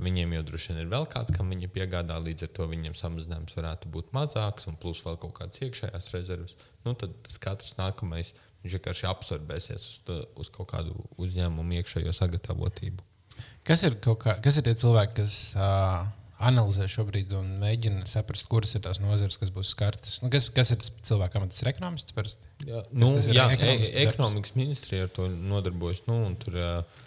Viņiem 0.00 0.32
jau 0.32 0.44
droši 0.48 0.72
vien 0.72 0.80
ir 0.84 0.90
vēl 0.90 1.04
kāds, 1.12 1.32
kam 1.36 1.50
viņi 1.52 1.68
piegādā, 1.74 2.16
līdz 2.24 2.46
ar 2.46 2.52
to 2.56 2.66
viņiem 2.70 2.94
samazinājums 2.96 3.56
varētu 3.58 3.90
būt 3.92 4.14
mazāks, 4.16 4.68
un 4.70 4.78
plus 4.80 5.02
vēl 5.04 5.18
kaut 5.20 5.34
kādas 5.36 5.60
iekšējās 5.66 6.08
rezerves. 6.14 6.56
Nu, 6.86 6.94
tad 6.96 7.12
katrs 7.42 7.76
nākamais 7.76 8.32
vienkārši 8.64 9.08
absorbēsies 9.10 9.88
uz, 9.92 9.98
to, 10.06 10.16
uz 10.40 10.50
kaut 10.54 10.70
kādu 10.72 10.96
uzņēmumu 11.20 11.80
iekšējo 11.80 12.14
sagatavotību. 12.16 13.04
Kas 13.66 13.84
ir, 13.86 13.98
kā, 14.02 14.16
kas 14.44 14.58
ir 14.60 14.66
tie 14.66 14.74
cilvēki, 14.80 15.16
kas 15.20 15.36
uh, 15.58 16.06
analizē 16.40 16.86
šobrīd 16.90 17.32
un 17.36 17.50
mēģina 17.60 18.06
saprast, 18.08 18.48
kuras 18.50 18.72
ir 18.76 18.84
tās 18.84 19.00
nozares, 19.02 19.36
kas 19.40 19.52
būs 19.54 19.74
skartas? 19.74 20.18
Nu, 20.24 20.30
kas, 20.32 20.48
kas 20.54 20.72
ir 20.72 20.80
tas 20.80 20.92
cilvēks, 21.06 21.36
kas 21.36 21.62
ir 21.64 21.70
ekonomists? 21.72 22.16
Parasti? 22.16 22.50
Jā, 22.66 22.82
nu, 22.96 23.12
jā 23.20 23.46
ekonomikas, 23.56 23.92
ekonomikas 24.06 24.56
ministrija 24.56 25.06
ar 25.06 25.12
to 25.16 25.28
nodarbojas. 25.28 26.02
Nu, 26.08 26.22
tur 26.40 26.56
uh, 26.60 27.00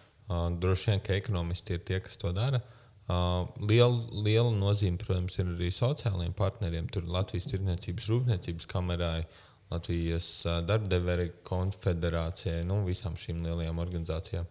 droši 0.61 0.91
vien, 0.91 1.03
ka 1.05 1.17
ekonomisti 1.17 1.77
ir 1.77 1.85
tie, 1.87 1.99
kas 2.03 2.19
to 2.21 2.33
dara. 2.35 2.61
Uh, 3.03 3.49
liela, 3.67 3.97
liela 4.23 4.51
nozīme, 4.55 4.99
protams, 5.01 5.35
ir 5.41 5.49
arī 5.55 5.71
sociālajiem 5.75 6.35
partneriem. 6.37 6.85
Tur 6.93 7.09
Latvijas 7.11 7.49
Tirniecības 7.51 8.05
Rūpniecības 8.11 8.69
kamerai, 8.69 9.25
Latvijas 9.73 10.27
uh, 10.47 10.61
darbdevēja 10.67 11.31
konfederācijai, 11.47 12.61
nu, 12.69 12.83
visām 12.87 13.17
šīm 13.19 13.41
lielajām 13.47 13.81
organizācijām. 13.83 14.47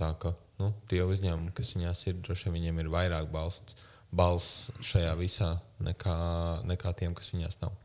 Tā 0.00 0.10
kā 0.20 0.32
nu, 0.60 0.72
tie 0.90 1.02
uzņēmumi, 1.04 1.52
kas 1.56 1.74
viņās 1.76 2.06
ir, 2.08 2.18
droši 2.24 2.48
vien 2.48 2.56
viņiem 2.58 2.80
ir 2.82 2.90
vairāk 2.92 3.28
balsts, 3.32 3.76
balsts 4.10 4.86
šajā 4.90 5.12
visā 5.20 5.52
nekā, 5.84 6.16
nekā 6.68 6.94
tiem, 6.98 7.14
kas 7.18 7.32
viņās 7.34 7.60
nav. 7.62 7.76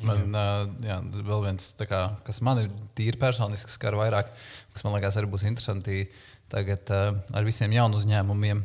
Man 0.00 0.32
uh, 0.32 0.64
jā, 0.80 0.96
vēl 1.28 1.42
viens, 1.44 1.72
kā, 1.84 2.02
kas 2.24 2.40
man 2.44 2.62
ir 2.62 2.70
tīri 2.96 3.20
personisks, 3.20 3.76
skar 3.76 3.98
vairāk, 4.00 4.30
kas 4.72 4.84
man 4.86 4.96
liekas, 4.96 5.18
arī 5.20 5.28
būs 5.28 5.44
interesanti 5.48 6.06
tagad 6.50 6.88
uh, 6.94 7.18
ar 7.36 7.46
visiem 7.46 7.74
jaunu 7.76 8.00
uzņēmumiem 8.00 8.64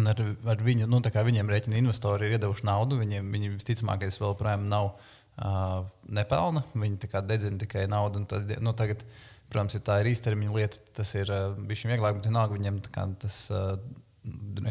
Un 0.00 0.08
ar, 0.08 0.20
ar 0.48 0.62
viņu, 0.64 0.86
nu, 0.88 1.00
viņiem 1.02 1.50
rēķina 1.52 1.76
investori 1.76 2.28
ir 2.28 2.38
iedevuši 2.38 2.64
naudu. 2.64 2.96
Viņiem, 3.02 3.26
viņi 3.34 3.50
visticamākais 3.58 4.16
vēl 4.22 4.36
projām 4.38 4.64
nav 4.70 4.94
uh, 4.94 5.82
nepelna. 6.08 6.62
Viņi 6.72 7.10
dedzina 7.28 7.60
tikai 7.60 7.84
naudu. 7.92 8.22
Tad, 8.30 8.54
nu, 8.64 8.72
tagad, 8.78 9.04
protams, 9.52 9.76
ja 9.76 9.84
tā 9.84 10.00
ir 10.02 10.10
īstermiņa 10.12 10.56
lieta, 10.56 10.82
tas 10.98 11.14
ir 11.18 11.30
uh, 11.32 11.52
bijis 11.68 11.86
vieglāk, 11.88 12.18
bet 12.18 12.28
vienalga 12.28 12.56
viņiem 12.56 12.82
kā, 12.92 13.06
tas 13.22 13.38
uh, 13.54 13.76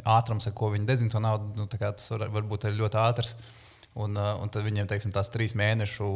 ātrums, 0.03 0.47
ar 0.47 0.55
ko 0.57 0.71
viņi 0.73 0.87
dedzina 0.89 1.13
to 1.13 1.21
naudu, 1.23 1.51
nu, 1.59 1.67
tas 1.71 2.11
var, 2.13 2.27
var 2.33 2.47
būt 2.49 2.69
ļoti 2.75 3.01
ātrs. 3.01 3.35
Un, 3.99 4.15
uh, 4.15 4.37
un 4.39 4.51
tad 4.51 4.63
viņiem 4.63 4.87
teiksim, 4.87 5.11
tās 5.15 5.29
trīs 5.31 5.53
mēnešu 5.59 6.07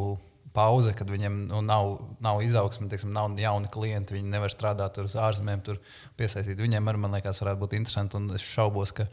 pauze, 0.55 0.93
kad 0.95 1.09
viņiem 1.11 1.39
nu, 1.49 1.61
nav, 1.65 1.97
nav 2.23 2.41
izaugsme, 2.45 2.87
teiksim, 2.91 3.11
nav 3.15 3.35
jauni 3.39 3.69
klienti, 3.71 4.15
viņi 4.15 4.31
nevar 4.31 4.53
strādāt 4.53 4.99
uz 5.03 5.17
ārzemēm, 5.19 5.63
tur 5.65 5.81
piesaistīt. 6.19 6.61
Viņiem 6.61 6.87
arī, 6.87 7.01
man 7.03 7.17
liekas, 7.17 7.41
varētu 7.43 7.61
būt 7.65 7.75
interesanti. 7.79 8.19
Un 8.19 8.29
es 8.37 8.45
šaubos, 8.45 8.95
ka 8.95 9.07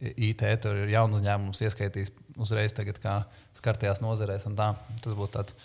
IT 0.00 0.44
tur 0.64 0.84
ir 0.84 0.92
jaunu 0.92 1.18
uzņēmumu 1.18 1.56
ieskaitīs 1.56 2.12
uzreiz 2.40 2.76
tagad, 2.76 3.00
kā 3.00 3.22
skartajās 3.56 4.02
nozarēs. 4.04 4.48
Tas 4.52 5.16
būs 5.16 5.32
tāds. 5.32 5.56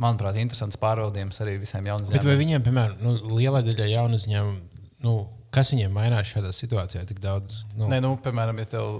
Manuprāt, 0.00 0.38
interesants 0.40 0.78
pārbaudījums 0.80 1.42
arī 1.44 1.58
visiem 1.60 1.86
jauniem 1.90 2.06
uzņēmumiem. 2.06 2.24
Bet 2.24 2.30
vai 2.30 2.38
viņiem, 2.40 2.64
piemēram, 2.66 3.02
nu, 3.04 3.36
lielai 3.36 3.62
daļai 3.66 3.90
jaunu 3.92 4.20
uzņēmumu, 4.20 4.86
nu, 5.06 5.14
kas 5.54 5.74
viņiem 5.74 5.92
mainās 5.96 6.32
šādā 6.32 6.54
situācijā 6.56 7.04
tik 7.08 7.20
daudz? 7.22 7.62
Nu? 7.76 7.90
Nē, 7.90 8.00
nu, 8.04 8.14
piemēram, 8.24 8.62
ja 8.62 8.70
tev, 8.76 8.90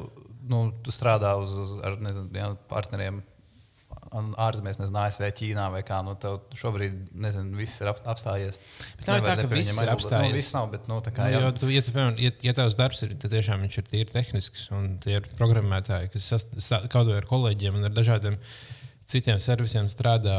nu, 0.51 0.67
tu 0.85 0.95
strādā 0.95 1.37
uz, 1.41 1.57
uz 1.65 1.75
ar, 1.87 1.97
nezinu, 2.05 2.29
jā, 2.37 2.53
partneriem 2.71 3.23
ārzemēs, 4.11 4.81
nezinu, 4.81 4.99
ASV, 5.05 5.25
Ķīnā 5.39 5.69
vai 5.71 5.83
kā. 5.87 6.01
Nu, 6.07 6.17
tev 6.19 6.41
šobrīd, 6.59 6.97
nezinu, 7.23 7.55
viss 7.59 7.79
ir 7.83 7.91
ap, 7.93 8.01
apstājies. 8.11 8.59
Bet 8.99 9.07
tā 9.07 9.19
ir 9.21 9.27
tā, 9.27 9.37
ka 9.39 9.51
viss 9.53 9.77
ir 9.77 9.93
apstājies. 9.93 10.33
Nu, 10.33 10.39
viss 10.41 10.55
nav, 10.57 10.67
bet, 10.73 10.89
nu, 10.91 10.99
tā 11.05 11.13
kā, 11.15 11.29
nu, 11.31 11.39
jo, 11.45 11.53
tu, 11.61 11.71
ja, 11.71 11.85
tu, 11.87 11.95
piemēram, 11.95 12.19
ja, 12.19 12.33
ja 12.49 12.57
tavs 12.57 12.77
darbs 12.79 13.05
ir, 13.07 13.15
tad 13.23 13.35
tiešām 13.37 13.63
viņš 13.67 13.79
ir 13.79 13.87
tīri 13.93 14.11
tehnisks, 14.11 14.67
un 14.75 14.97
tie 15.03 15.21
ir 15.21 15.31
programmētāji, 15.39 16.11
kas 16.17 16.75
kaut 16.91 17.13
vai 17.13 17.21
ar 17.21 17.31
kolēģiem 17.31 17.79
un 17.79 17.87
ar 17.87 17.95
dažādiem 17.95 18.41
citiem 19.11 19.41
servisiem 19.43 19.91
strādā 19.93 20.39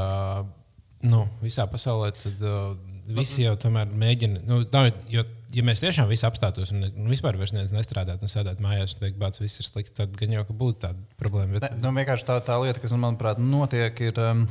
nu, 1.08 1.26
visā 1.42 1.66
pasaulē, 1.70 2.12
tad 2.16 2.44
uh, 2.46 2.74
visi 3.16 3.46
jau 3.46 3.54
tomēr 3.60 3.92
mēģina. 4.04 4.44
Nu, 4.48 4.62
nav, 4.74 4.90
jo, 5.12 5.24
ja 5.56 5.64
mēs 5.68 5.82
tiešām 5.84 6.10
visi 6.12 6.26
apstātos 6.28 6.74
un 6.74 6.86
nu, 6.86 7.08
vispār 7.12 7.38
nestrādātu 7.42 8.28
un 8.28 8.32
sēdētu 8.32 8.64
mājās 8.64 8.96
un 8.96 9.04
teiktu, 9.06 9.22
ka 9.22 9.32
viss 9.44 9.64
ir 9.64 9.68
slikti, 9.68 9.96
tad 9.98 10.14
gan 10.20 10.38
jau 10.38 10.46
būtu 10.50 10.84
tāda 10.86 11.20
problēma. 11.22 11.58
Bet... 11.58 11.68
Ne, 11.68 11.82
nu, 11.84 11.96
vienkārši 11.98 12.28
tā, 12.30 12.38
tā 12.46 12.60
lieta, 12.62 12.84
kas 12.84 12.96
manuprāt 12.96 13.42
notiek, 13.42 14.04
ir, 14.12 14.22
um, 14.22 14.46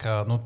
ka 0.00 0.22
nu, 0.28 0.40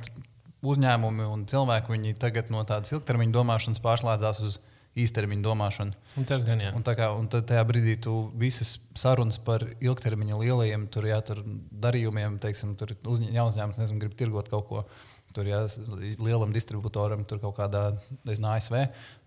uzņēmumi 0.62 1.26
un 1.26 1.46
cilvēki 1.50 2.14
tagad 2.22 2.52
no 2.54 2.62
tādas 2.68 2.94
ilgtermiņa 2.94 3.34
domāšanas 3.34 3.82
pārslēdzās 3.82 4.42
uz 4.46 4.60
īstermiņa 4.98 5.44
domāšanu. 5.44 5.94
Un 6.20 6.26
tas 6.28 6.44
gan 6.44 6.60
jā. 6.60 6.72
Un, 6.76 6.84
kā, 6.84 7.08
un 7.16 7.28
tad 7.32 7.46
tajā 7.48 7.62
brīdī 7.68 7.96
tu 8.04 8.16
visas 8.38 8.74
sarunas 8.98 9.38
par 9.42 9.64
ilgtermiņa 9.80 10.40
lielajiem 10.42 10.84
tur, 10.92 11.08
jā, 11.08 11.20
tur 11.24 11.40
darījumiem, 11.84 12.36
teiksim, 12.42 12.74
tur 12.80 12.92
uzņēmums, 13.00 13.80
nezinu, 13.80 14.02
grib 14.02 14.18
tirgot 14.18 14.52
kaut 14.52 14.68
ko. 14.68 14.84
Tur 15.32 15.46
jā, 15.48 15.62
lielam 16.20 16.50
distributoram, 16.52 17.22
tur 17.24 17.38
kaut 17.40 17.54
kādā 17.56 17.86
nezinu, 18.28 18.50
ASV. 18.52 18.74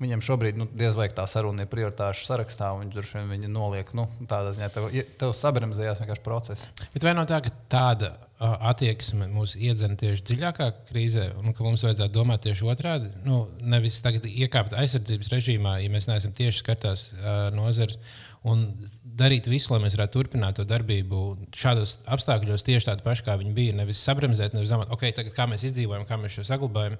Viņam 0.04 0.22
šobrīd 0.28 0.60
nu, 0.62 0.68
diez 0.70 0.94
vai 0.94 1.08
tā 1.10 1.26
saruna 1.26 1.66
ir 1.66 1.72
prioritāšu 1.72 2.28
sarakstā, 2.28 2.70
un 2.78 2.92
viņš 2.94 3.16
vien 3.16 3.32
viņu 3.32 3.50
noliek. 3.50 3.90
Nu, 3.98 4.06
tādā 4.30 4.54
ziņā 4.54 4.70
tev, 4.76 4.92
tev 5.18 5.34
sabremzējās 5.34 6.04
vienkārši 6.04 6.26
process. 6.28 6.70
Bet 6.94 7.10
vai 7.10 7.16
no 7.18 7.26
tā, 7.26 7.42
ka 7.42 7.50
tāda 7.74 8.14
attieksme 8.40 9.30
mūs 9.32 9.54
iedzen 9.56 9.96
tieši 10.00 10.26
dziļākā 10.28 10.68
krīzē, 10.90 11.30
un 11.40 11.54
ka 11.56 11.64
mums 11.64 11.86
vajadzētu 11.86 12.12
domāt 12.18 12.44
tieši 12.44 12.68
otrādi? 12.68 13.12
Nu, 13.24 13.46
nevis 13.64 14.02
tagad 14.04 14.28
iekāpt 14.28 14.76
aizsardzības 14.76 15.32
režīmā, 15.32 15.78
ja 15.80 15.92
mēs 15.94 16.10
neesam 16.10 16.34
tieši 16.36 16.60
skartās 16.60 17.08
uh, 17.14 17.48
nozares, 17.56 17.96
un 18.44 18.68
darīt 19.16 19.48
visu, 19.48 19.72
lai 19.72 19.80
mēs 19.86 19.96
varētu 19.96 20.18
turpināt 20.18 20.60
to 20.60 20.68
darbību 20.68 21.22
šādos 21.56 21.98
apstākļos, 22.12 22.68
tieši 22.68 22.90
tādu 22.92 23.08
pašu, 23.08 23.24
kā 23.30 23.38
viņi 23.40 23.56
bija. 23.56 23.80
Nevis 23.80 24.04
sabremzēt, 24.04 24.56
nevis 24.58 24.74
domāt, 24.74 24.92
okay, 24.92 25.16
tagad, 25.16 25.32
kā 25.38 25.48
mēs 25.48 25.64
izdzīvojam, 25.70 26.04
kā 26.10 26.20
mēs 26.20 26.36
šo 26.36 26.44
saglabājam, 26.52 27.00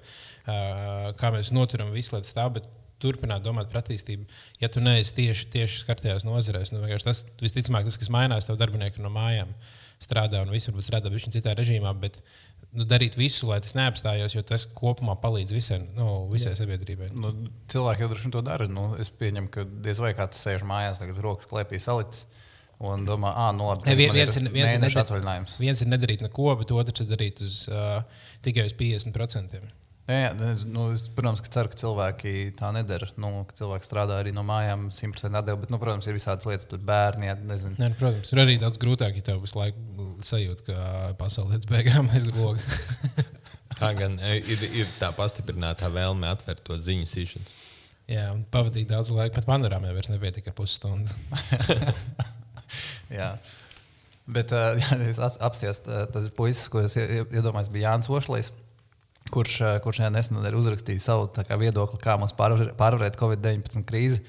kā 1.20 1.32
mēs 1.36 1.52
noturam 1.52 1.92
visu 1.92 2.16
lietu 2.16 2.32
stāvu. 2.32 2.64
Turpināt 2.96 3.42
domāt 3.44 3.68
par 3.68 3.82
attīstību. 3.82 4.24
Ja 4.56 4.70
tu 4.72 4.80
neesi 4.80 5.12
tieši, 5.18 5.50
tieši 5.52 5.82
skartajās 5.82 6.24
nozarēs, 6.24 6.72
nu, 6.72 6.80
tas 7.04 7.26
visticamāk 7.42 7.84
tas, 7.84 7.98
kas 8.00 8.08
mainās, 8.08 8.48
tev 8.48 8.56
darbinieki 8.56 9.04
no 9.04 9.10
mājām 9.12 9.52
strādā 10.02 10.42
un 10.44 10.52
viss 10.52 10.68
varbūt 10.68 10.86
strādā 10.86 11.10
pavisam 11.10 11.34
citā 11.34 11.54
režīmā. 11.56 11.92
Bet, 12.00 12.18
nu, 12.76 12.86
darīt 12.88 13.16
visu, 13.18 13.48
lai 13.50 13.60
tas 13.64 13.76
neapstājās, 13.78 14.36
jo 14.36 14.42
tas 14.46 14.66
kopumā 14.76 15.16
palīdz 15.22 15.56
visai, 15.56 15.80
nu, 15.96 16.26
visai 16.32 16.52
Jā. 16.52 16.60
sabiedrībai. 16.62 17.12
Nu, 17.16 17.32
cilvēki 17.72 18.04
jau 18.04 18.10
droši 18.12 18.28
vien 18.28 18.34
to 18.36 18.44
dara. 18.46 18.68
Nu, 18.70 18.88
es 19.00 19.12
pieņemu, 19.12 19.52
ka 19.54 19.64
diez 19.86 20.02
vai 20.02 20.12
kāds 20.18 20.42
sēž 20.42 20.66
mājās, 20.68 21.00
tagad 21.02 21.22
rokas 21.24 21.48
klēpī 21.50 21.80
salicis. 21.82 22.26
Un 22.86 23.06
domā, 23.08 23.30
ah, 23.32 23.54
viens, 23.96 24.34
ir 24.36 24.42
nedar, 24.44 25.46
viens 25.56 25.80
ir 25.80 25.88
nedarīt 25.88 26.20
neko, 26.26 26.50
bet 26.60 26.74
otrs 26.76 27.00
ir 27.00 27.08
darīt 27.08 27.40
uz, 27.40 27.62
uh, 27.72 28.02
tikai 28.44 28.66
uz 28.68 28.74
50%. 28.76 29.62
Jā, 30.06 30.16
jā 30.28 30.50
nu, 30.70 30.84
es, 30.94 31.02
protams, 31.14 31.42
ka 31.42 31.50
ceru, 31.50 31.70
ka 31.72 31.78
cilvēki 31.80 32.32
tā 32.58 32.70
nedara. 32.74 33.08
Nu, 33.18 33.42
ka 33.48 33.56
cilvēki 33.58 33.88
strādā 33.88 34.20
arī 34.22 34.32
no 34.34 34.44
mājām, 34.46 34.86
100% 34.94 35.40
atdevi. 35.40 35.64
Bet, 35.64 35.72
nu, 35.74 35.80
protams, 35.82 36.06
ir 36.06 36.14
visādas 36.14 36.46
lietas, 36.46 36.68
tur 36.70 36.82
bērni. 36.86 37.26
Jā, 37.26 37.34
Nē, 37.42 37.58
nu, 37.80 37.90
protams, 37.98 38.30
ir 38.30 38.42
arī 38.44 38.54
daudz 38.62 38.78
grūtāk, 38.82 39.18
ja 39.18 39.26
tev 39.26 39.42
visu 39.42 39.58
laiku 39.58 40.10
sajūt, 40.26 40.62
ka 40.68 40.76
pasaule 41.18 41.56
līdz 41.56 41.70
beigām 41.70 42.10
aizgloga. 42.14 42.62
tā 43.80 43.90
gan 43.98 44.14
e, 44.22 44.36
ir, 44.46 44.62
ir 44.84 44.92
tā 45.00 45.10
pastiprinātā 45.16 45.90
vēlme 45.92 46.30
atvērt 46.30 46.62
to 46.66 46.78
ziņu 46.78 47.10
sīšanas. 47.10 47.56
Jā, 48.06 48.28
un 48.30 48.44
pavadīt 48.54 48.86
daudz 48.92 49.10
laika. 49.10 49.34
Pat 49.40 49.48
panorāmai 49.48 49.90
vairs 49.90 50.12
nepietika 50.12 50.52
ar 50.52 50.56
pusstundu. 50.60 51.10
jā. 53.18 53.32
Bet, 54.30 54.54
uh, 54.54 54.78
ja 54.82 55.00
es 55.10 55.18
apstājos, 55.18 55.82
tas 55.82 56.30
puisis, 56.38 56.70
ko 56.70 56.84
es 56.86 56.94
iedomājos, 56.94 57.72
bija 57.74 57.90
Jānis 57.90 58.10
Ošlīs 58.14 58.52
kurš, 59.32 59.60
eh, 59.60 59.78
kurš 59.84 60.02
nesen 60.14 60.42
ir 60.42 60.58
uzrakstījis 60.58 61.08
savu 61.10 61.30
kā, 61.36 61.58
viedokli, 61.60 62.00
kā 62.02 62.18
mums 62.20 62.34
pārvarēt 62.36 63.18
Covid-19 63.20 63.86
krīzi. 63.88 64.22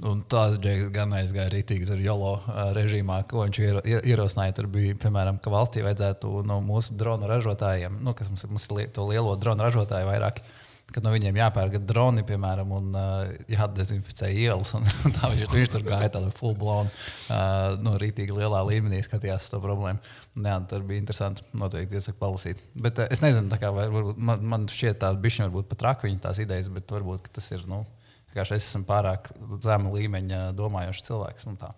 Un 0.00 0.22
tās 0.24 0.56
džeks 0.56 0.88
gan 0.94 1.10
aizgāja 1.12 1.50
rītīgi 1.52 1.88
tur 1.90 2.00
jolo 2.00 2.38
eh, 2.40 2.70
režīmā, 2.76 3.20
ko 3.28 3.44
viņš 3.44 3.60
ierosināja. 4.08 4.56
Tur 4.56 4.70
bija, 4.72 4.96
piemēram, 5.00 5.40
ka 5.42 5.52
valstī 5.52 5.84
vajadzētu 5.84 6.40
no 6.48 6.62
mūsu 6.64 6.96
dronu 7.00 7.28
ražotājiem, 7.28 8.00
nu, 8.00 8.16
kas 8.16 8.32
mums, 8.32 8.46
mums 8.48 8.70
ir 8.80 8.88
to 8.96 9.04
lielo 9.10 9.36
dronu 9.36 9.68
ražotāju 9.68 10.08
vairāk, 10.08 10.40
uh, 10.40 10.59
kad 10.94 11.04
no 11.06 11.12
viņiem 11.14 11.38
jāpērk 11.40 11.76
droni, 11.88 12.24
piemēram, 12.28 12.72
un 12.76 12.90
uh, 12.96 13.28
jādezinficē 13.50 14.30
ielas. 14.32 14.72
Un, 14.78 14.88
un 15.06 15.14
tā 15.16 15.30
viņš, 15.32 15.52
viņš 15.52 15.70
tur 15.74 15.86
gāja 15.86 16.10
tādā 16.16 16.32
full 16.36 16.56
blown, 16.58 16.90
uh, 17.30 17.76
no 17.82 17.94
rītīgi 18.00 18.36
lielā 18.36 18.64
līmenī 18.68 19.02
skatījās 19.06 19.50
to 19.52 19.62
problēmu. 19.64 20.02
Jā, 20.40 20.58
tur 20.70 20.84
bija 20.88 21.02
interesanti. 21.02 21.46
Noteikti 21.58 21.98
iesaku 22.00 22.20
palasīt. 22.22 22.60
Bet 22.74 23.00
uh, 23.02 23.08
es 23.12 23.22
nezinu, 23.24 23.52
kā, 23.60 23.72
vai, 23.76 23.88
varbūt, 23.92 24.20
man, 24.30 24.44
man 24.52 24.68
šķiet, 24.70 25.00
tā 25.04 25.14
bišķi 25.16 25.46
varbūt 25.48 25.70
pat 25.72 25.82
traki 25.84 26.10
viņa 26.10 26.26
tās 26.28 26.42
idejas, 26.42 26.70
bet 26.74 26.92
varbūt 26.98 27.32
tas 27.34 27.50
ir. 27.56 27.66
Nu, 27.70 27.84
Es 28.30 28.52
esmu 28.54 28.84
pārāk 28.86 29.32
zema 29.64 29.90
līmeņa 29.90 30.52
domājošs 30.54 31.02
cilvēks. 31.08 31.48
Nu, 31.50 31.56
tā. 31.58 31.72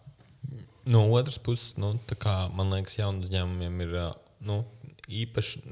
no 0.93 1.07
otras 1.17 1.39
puses, 1.41 1.79
nu, 1.81 1.95
kā, 2.21 2.35
man 2.53 2.75
liekas, 2.75 2.99
jaunu 2.99 3.25
uzņēmumiem 3.25 3.81
ir 3.87 3.95
nu, 4.45 4.59
īpaši 5.09 5.63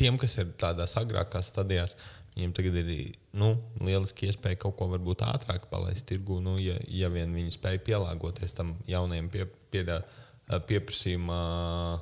tiem, 0.00 0.18
kas 0.20 0.34
ir 0.40 0.50
tādās 0.60 0.96
agrākās 0.98 1.52
stadijās, 1.52 1.94
Viņiem 2.40 2.52
tagad 2.56 2.76
ir 2.80 2.92
nu, 3.36 3.50
lieliski 3.84 4.30
iespēja 4.30 4.56
kaut 4.62 4.78
ko 4.78 4.86
varbūt 4.88 5.26
ātrāk 5.26 5.66
palaist 5.68 6.06
tirgu, 6.08 6.38
nu, 6.40 6.54
ja, 6.56 6.78
ja 6.88 7.10
vien 7.12 7.34
viņi 7.36 7.52
spēj 7.52 7.82
pielāgoties 7.84 8.56
tam 8.56 8.70
jaunajam 8.88 9.28
pie, 9.28 9.44
pie, 9.68 9.84
pieprasījumam. 10.70 12.00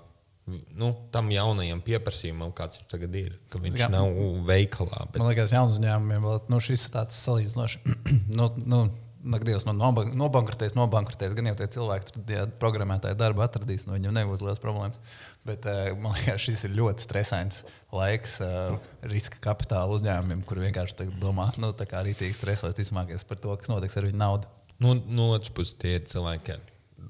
Nu, 0.78 0.92
tam 1.12 1.32
jaunajam 1.34 1.82
pieprasījumam, 1.84 2.54
kāds 2.56 2.78
ir 2.78 2.86
tagad, 2.88 3.18
ir, 3.18 3.34
ka 3.50 3.58
viņš 3.60 3.82
Jā. 3.82 3.90
nav 3.90 4.14
veikalā. 4.46 5.08
Bet... 5.10 5.18
Man 5.18 5.32
liekas, 5.32 5.56
jaunu 5.58 5.74
uzņēmumiem 5.74 6.30
nu, 6.54 6.62
šis 6.62 6.86
ir 6.86 6.94
tāds 6.94 7.18
salīdzinoši. 7.26 7.82
nu, 8.38 8.48
nu, 8.62 8.86
Nagdījos 9.28 9.64
no 9.66 9.72
nobankrotēs, 9.74 10.76
nobankrotēs. 10.78 11.32
Gan 11.34 11.48
jau 11.50 11.56
tie 11.58 11.66
cilvēki, 11.74 12.20
ja 12.30 12.44
programmētāji 12.62 13.18
darbu 13.18 13.42
atradīs, 13.42 13.88
no 13.88 13.96
viņiem 13.96 14.14
nebūs 14.14 14.44
liels 14.46 14.62
problēmas. 14.62 15.00
Bet 15.48 15.66
uh, 15.68 15.90
man 16.00 16.16
liekas, 16.18 16.44
šis 16.44 16.66
ir 16.68 16.76
ļoti 16.76 17.04
stresains 17.06 17.62
laiks 17.94 18.38
uh, 18.44 18.76
riska 19.08 19.40
kapitāla 19.44 19.96
uzņēmumiem, 19.96 20.42
kur 20.48 20.60
vienkārši 20.62 21.08
domā, 21.22 21.48
nu, 21.62 21.72
tā 21.76 21.88
kā 21.88 22.02
arī 22.02 22.14
tīk 22.18 22.36
stresojas 22.36 22.78
vismākais 22.78 23.24
par 23.28 23.40
to, 23.42 23.54
kas 23.56 23.72
notiks 23.72 23.96
ar 23.98 24.08
viņu 24.08 24.20
naudu. 24.20 24.50
Nu, 24.78 24.94
no 25.10 25.32
otras 25.34 25.50
puses, 25.54 25.74
tie 25.80 25.96
cilvēki, 26.06 26.58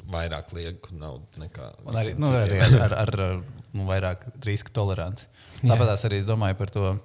vairāk 0.09 0.55
liek 0.57 0.89
naudu 0.97 1.43
nekā. 1.43 1.73
Arī, 1.93 2.15
nu, 2.17 2.31
arī 2.33 2.61
ar, 2.65 2.77
ar, 2.87 2.97
ar, 3.03 3.15
ar 3.21 3.75
nu, 3.75 3.85
vairāk 3.89 4.29
riska 4.47 4.73
toleranci. 4.75 5.29
Tāpēc 5.61 6.07
arī 6.09 6.23
es 6.23 6.29
domāju 6.29 6.57
par 6.61 6.73
to 6.73 6.85
uh, 6.95 7.01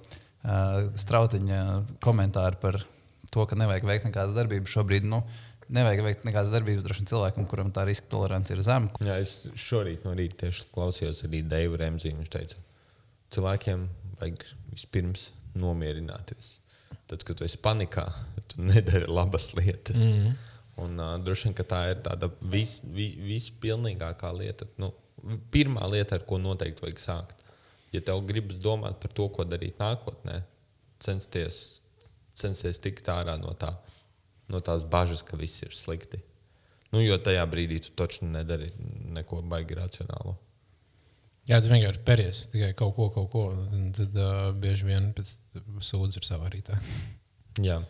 strautiņa 0.99 1.63
komentāru 2.03 2.61
par 2.61 2.79
to, 3.33 3.45
ka 3.49 3.57
nevajag 3.57 3.87
veikt 3.89 4.07
nekādas 4.07 4.37
darbības 4.37 4.75
šobrīd. 4.77 5.09
Nu, 5.09 5.23
Nevajag 5.73 6.03
veikt 6.05 6.25
nekādas 6.27 6.51
darbības 6.53 6.83
droši 6.85 7.01
vien 7.01 7.09
cilvēkam, 7.09 7.45
kuram 7.49 7.71
tā 7.73 7.85
riska 7.89 8.05
tolerance 8.11 8.53
ir 8.53 8.61
zema. 8.65 8.91
Jā, 9.01 9.17
es 9.21 9.47
šorīt 9.57 10.05
no 10.05 10.13
rīta 10.17 10.43
tieši 10.43 10.67
klausījos 10.73 11.23
arī 11.25 11.41
Deivu 11.49 11.79
Remzīnu. 11.81 12.21
Viņš 12.21 12.33
teica, 12.35 12.61
cilvēkiem 13.33 13.87
vajag 14.19 14.45
vispirms 14.73 15.31
nomierināties. 15.57 16.57
Tad, 17.09 17.25
kad 17.25 17.39
tu 17.39 17.45
esi 17.47 17.57
panikā, 17.61 18.05
tu 18.51 18.61
nedari 18.61 19.09
labas 19.09 19.51
lietas. 19.57 19.97
Mm 19.97 20.13
-hmm. 20.13 20.41
Un, 20.83 20.99
uh, 20.99 21.17
droši 21.21 21.49
vien 21.49 21.55
tā 21.55 21.81
ir 21.91 22.01
tāda 22.05 22.29
vis, 22.41 22.79
vis, 22.83 23.15
vispilnīgākā 23.17 24.33
lieta. 24.37 24.65
Nu, 24.77 24.93
pirmā 25.51 25.89
lieta, 25.89 26.15
ar 26.15 26.25
ko 26.25 26.37
noteikti 26.37 26.81
vajag 26.81 26.99
sākt. 26.99 27.45
Ja 27.91 28.01
tev 28.01 28.25
gribas 28.25 28.57
domāt 28.57 28.99
par 28.99 29.11
to, 29.11 29.29
ko 29.29 29.43
darīt 29.43 29.77
nākotnē, 29.77 30.41
censties 30.99 31.83
censies 32.33 32.81
tikt 32.81 33.07
ārā 33.13 33.35
no, 33.39 33.53
tā, 33.57 33.71
no 34.53 34.61
tās 34.63 34.85
bažas, 34.89 35.23
ka 35.25 35.37
viss 35.39 35.63
ir 35.65 35.73
slikti. 35.75 36.21
Nu, 36.93 37.01
jo 37.01 37.17
tajā 37.17 37.43
brīdī 37.49 37.79
tu 37.81 37.93
taču 37.97 38.27
nedari 38.29 38.69
neko 39.15 39.41
baigi 39.49 39.77
racionālu. 39.79 40.35
Jā, 41.49 41.59
tu 41.59 41.71
vienkārši 41.71 42.03
pēries 42.07 42.43
tikai 42.53 42.71
kaut 42.79 42.93
ko, 42.95 43.09
kaut 43.11 43.29
ko. 43.33 43.43
Tad 43.97 44.15
uh, 44.15 44.45
bieži 44.55 44.87
vien 44.87 45.09
pēc 45.17 45.33
sūdzes 45.83 46.21
ir 46.21 46.27
savā 46.29 46.51
rītā. 46.53 46.77
Jā. 47.67 47.81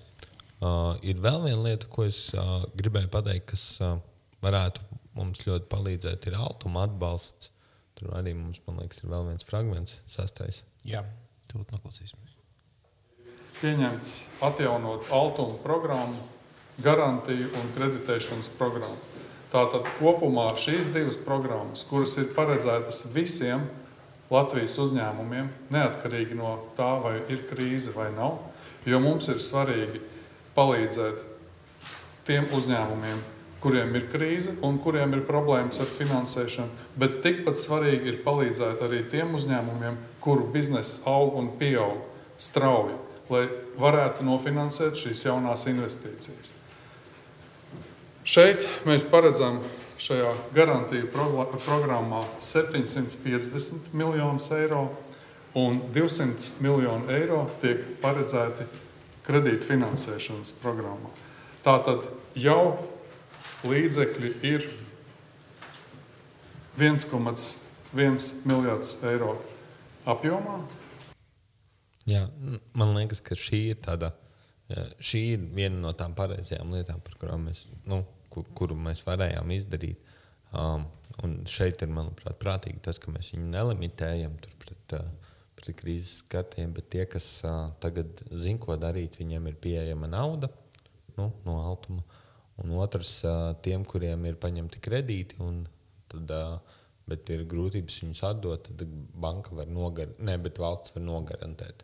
Uh, 0.63 0.95
ir 1.03 1.19
vēl 1.21 1.41
viena 1.43 1.59
lieta, 1.67 1.89
ko 1.91 2.07
es 2.07 2.25
uh, 2.37 2.63
gribēju 2.79 3.11
pateikt, 3.13 3.51
kas 3.51 3.65
uh, 3.83 3.97
varētu 4.43 4.87
mums 5.19 5.43
ļoti 5.45 5.69
palīdzēt, 5.69 6.29
ir 6.31 6.39
altuma 6.39 6.87
atbalsts. 6.87 7.51
Tur 7.99 8.15
arī 8.17 8.33
mums, 8.33 8.63
man 8.65 8.81
liekas, 8.81 9.03
ir 9.03 9.11
vēl 9.11 9.27
viens 9.29 9.45
fragments, 9.45 9.99
sastais. 10.09 10.63
Jā, 10.87 11.03
tūlīt 11.51 11.75
noklausīsimies 11.75 12.33
pieņemts 13.63 14.13
atjaunot 14.43 15.07
Altuma 15.15 15.55
programmu, 15.63 16.19
garantiju 16.81 17.49
un 17.59 17.71
kreditēšanas 17.75 18.49
programmu. 18.57 18.97
Tātad 19.53 19.85
kopumā 19.99 20.47
šīs 20.57 20.89
divas 20.95 21.19
programmas, 21.21 21.83
kuras 21.85 22.15
ir 22.17 22.31
paredzētas 22.33 23.05
visiem 23.13 23.67
Latvijas 24.33 24.79
uzņēmumiem, 24.81 25.51
neatkarīgi 25.73 26.39
no 26.39 26.55
tā, 26.77 26.95
vai 27.03 27.19
ir 27.29 27.43
krīze 27.51 27.93
vai 27.93 28.07
nav, 28.15 28.39
jo 28.89 28.97
mums 29.03 29.29
ir 29.29 29.43
svarīgi 29.43 30.01
palīdzēt 30.55 31.21
tiem 32.25 32.49
uzņēmumiem, 32.57 33.21
kuriem 33.61 33.93
ir 33.99 34.09
krīze 34.09 34.55
un 34.65 34.81
kuriem 34.81 35.13
ir 35.13 35.21
problēmas 35.27 35.77
ar 35.83 35.93
finansēšanu, 35.99 36.89
bet 36.97 37.21
tikpat 37.21 37.61
svarīgi 37.61 38.09
ir 38.09 38.21
palīdzēt 38.25 38.81
arī 38.87 39.05
tiem 39.13 39.37
uzņēmumiem, 39.37 40.01
kuru 40.23 40.49
bizness 40.55 41.03
aug 41.05 41.37
un 41.37 41.53
pieaug 41.61 42.01
strauji 42.41 42.97
lai 43.31 43.45
varētu 43.79 44.25
nofinansēt 44.27 44.97
šīs 44.99 45.25
jaunās 45.27 45.65
investīcijas. 45.71 46.53
Šeit 48.23 48.63
mēs 48.87 49.05
paredzam 49.11 49.59
šajā 49.99 50.31
garantiju 50.55 51.09
programmā 51.11 52.23
750 52.39 53.91
miljonus 53.93 54.49
eiro, 54.55 54.87
un 55.53 55.81
200 55.93 56.63
miljonu 56.63 57.11
eiro 57.13 57.43
tiek 57.61 57.83
paredzēti 58.01 58.65
kredītfinansēšanas 59.27 60.55
programmā. 60.61 61.11
Tātad 61.63 62.07
jau 62.35 62.79
līdzekļi 63.67 64.31
ir 64.49 64.69
1,1 66.79 68.31
miljards 68.49 68.95
eiro 69.07 69.35
apjomā, 70.09 70.63
Jā, 72.03 72.25
man 72.75 72.91
liekas, 72.97 73.21
ka 73.23 73.35
šī 73.39 73.61
ir 73.71 73.79
tāda. 73.83 74.11
Šī 75.03 75.21
ir 75.35 75.45
viena 75.55 75.79
no 75.81 75.91
tām 75.97 76.15
pareizajām 76.17 76.73
lietām, 76.73 77.01
kurām 77.19 77.47
mēs, 77.49 77.65
nu, 77.89 78.01
kur, 78.33 78.47
kuru 78.57 78.77
mēs 78.79 79.03
varējām 79.07 79.53
izdarīt. 79.55 80.13
Um, 80.53 80.85
un 81.25 81.39
šeit 81.49 81.81
ir, 81.81 81.89
manuprāt, 81.93 82.37
prātīgi 82.41 82.81
tas, 82.85 82.99
ka 83.01 83.11
mēs 83.13 83.31
viņu 83.33 83.47
nelimitējam 83.53 84.35
pret, 84.61 84.95
uh, 84.99 85.37
pret 85.57 85.77
krīzes 85.79 86.19
skatiem, 86.21 86.73
bet 86.77 86.91
tie, 86.93 87.07
kas 87.09 87.27
uh, 87.47 87.71
tagad 87.81 88.21
zina, 88.29 88.61
ko 88.61 88.77
darīt, 88.77 89.17
viņiem 89.21 89.49
ir 89.49 89.57
pieejama 89.61 90.09
nauda 90.11 90.51
nu, 91.17 91.31
no 91.45 91.57
altuma. 91.65 92.05
Un 92.61 92.75
otrs, 92.77 93.15
uh, 93.25 93.55
tiem, 93.65 93.85
kuriem 93.89 94.29
ir 94.29 94.37
paņemti 94.41 94.81
kredīti, 94.85 95.41
un 95.41 95.63
tad, 96.11 96.29
uh, 96.37 96.77
bet 97.09 97.33
ir 97.33 97.47
grūtības 97.49 98.03
viņus 98.03 98.21
atdot, 98.29 98.69
tad 98.69 98.93
banka 99.25 99.57
var 99.57 99.73
nogarantēt, 99.73 100.21
ne, 100.29 100.37
bet 100.41 100.61
valsts 100.61 100.93
var 100.95 101.03
nogarantēt 101.09 101.83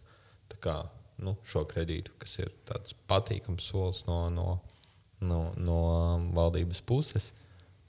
kā, 0.64 0.80
nu, 1.24 1.36
šo 1.48 1.66
kredītu, 1.70 2.16
kas 2.22 2.40
ir 2.42 2.52
tāds 2.68 2.96
patīkams 3.10 3.70
solis 3.72 4.04
no, 4.08 4.22
no, 4.34 4.50
no, 5.22 5.40
no 5.58 5.80
um, 5.94 6.30
valdības 6.38 6.82
puses. 6.90 7.32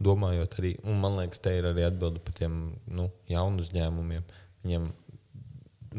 Domājot 0.00 0.56
arī, 0.60 0.74
un 0.88 1.00
man 1.02 1.18
liekas, 1.18 1.42
te 1.44 1.52
ir 1.58 1.68
arī 1.68 1.84
atbilde 1.84 2.22
par 2.24 2.36
tiem 2.38 2.56
nu, 2.88 3.10
jaunu 3.28 3.60
uzņēmumiem. 3.60 4.24
Viņiem, 4.64 4.88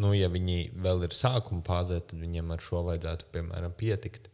nu, 0.02 0.14
ja 0.18 0.32
viņi 0.34 0.72
vēl 0.82 1.06
ir 1.06 1.14
sākuma 1.14 1.62
fāzē, 1.66 2.00
tad 2.02 2.22
viņiem 2.22 2.50
ar 2.56 2.66
šo 2.66 2.82
vajadzētu, 2.88 3.30
piemēram, 3.36 3.78
pietikt 3.78 4.32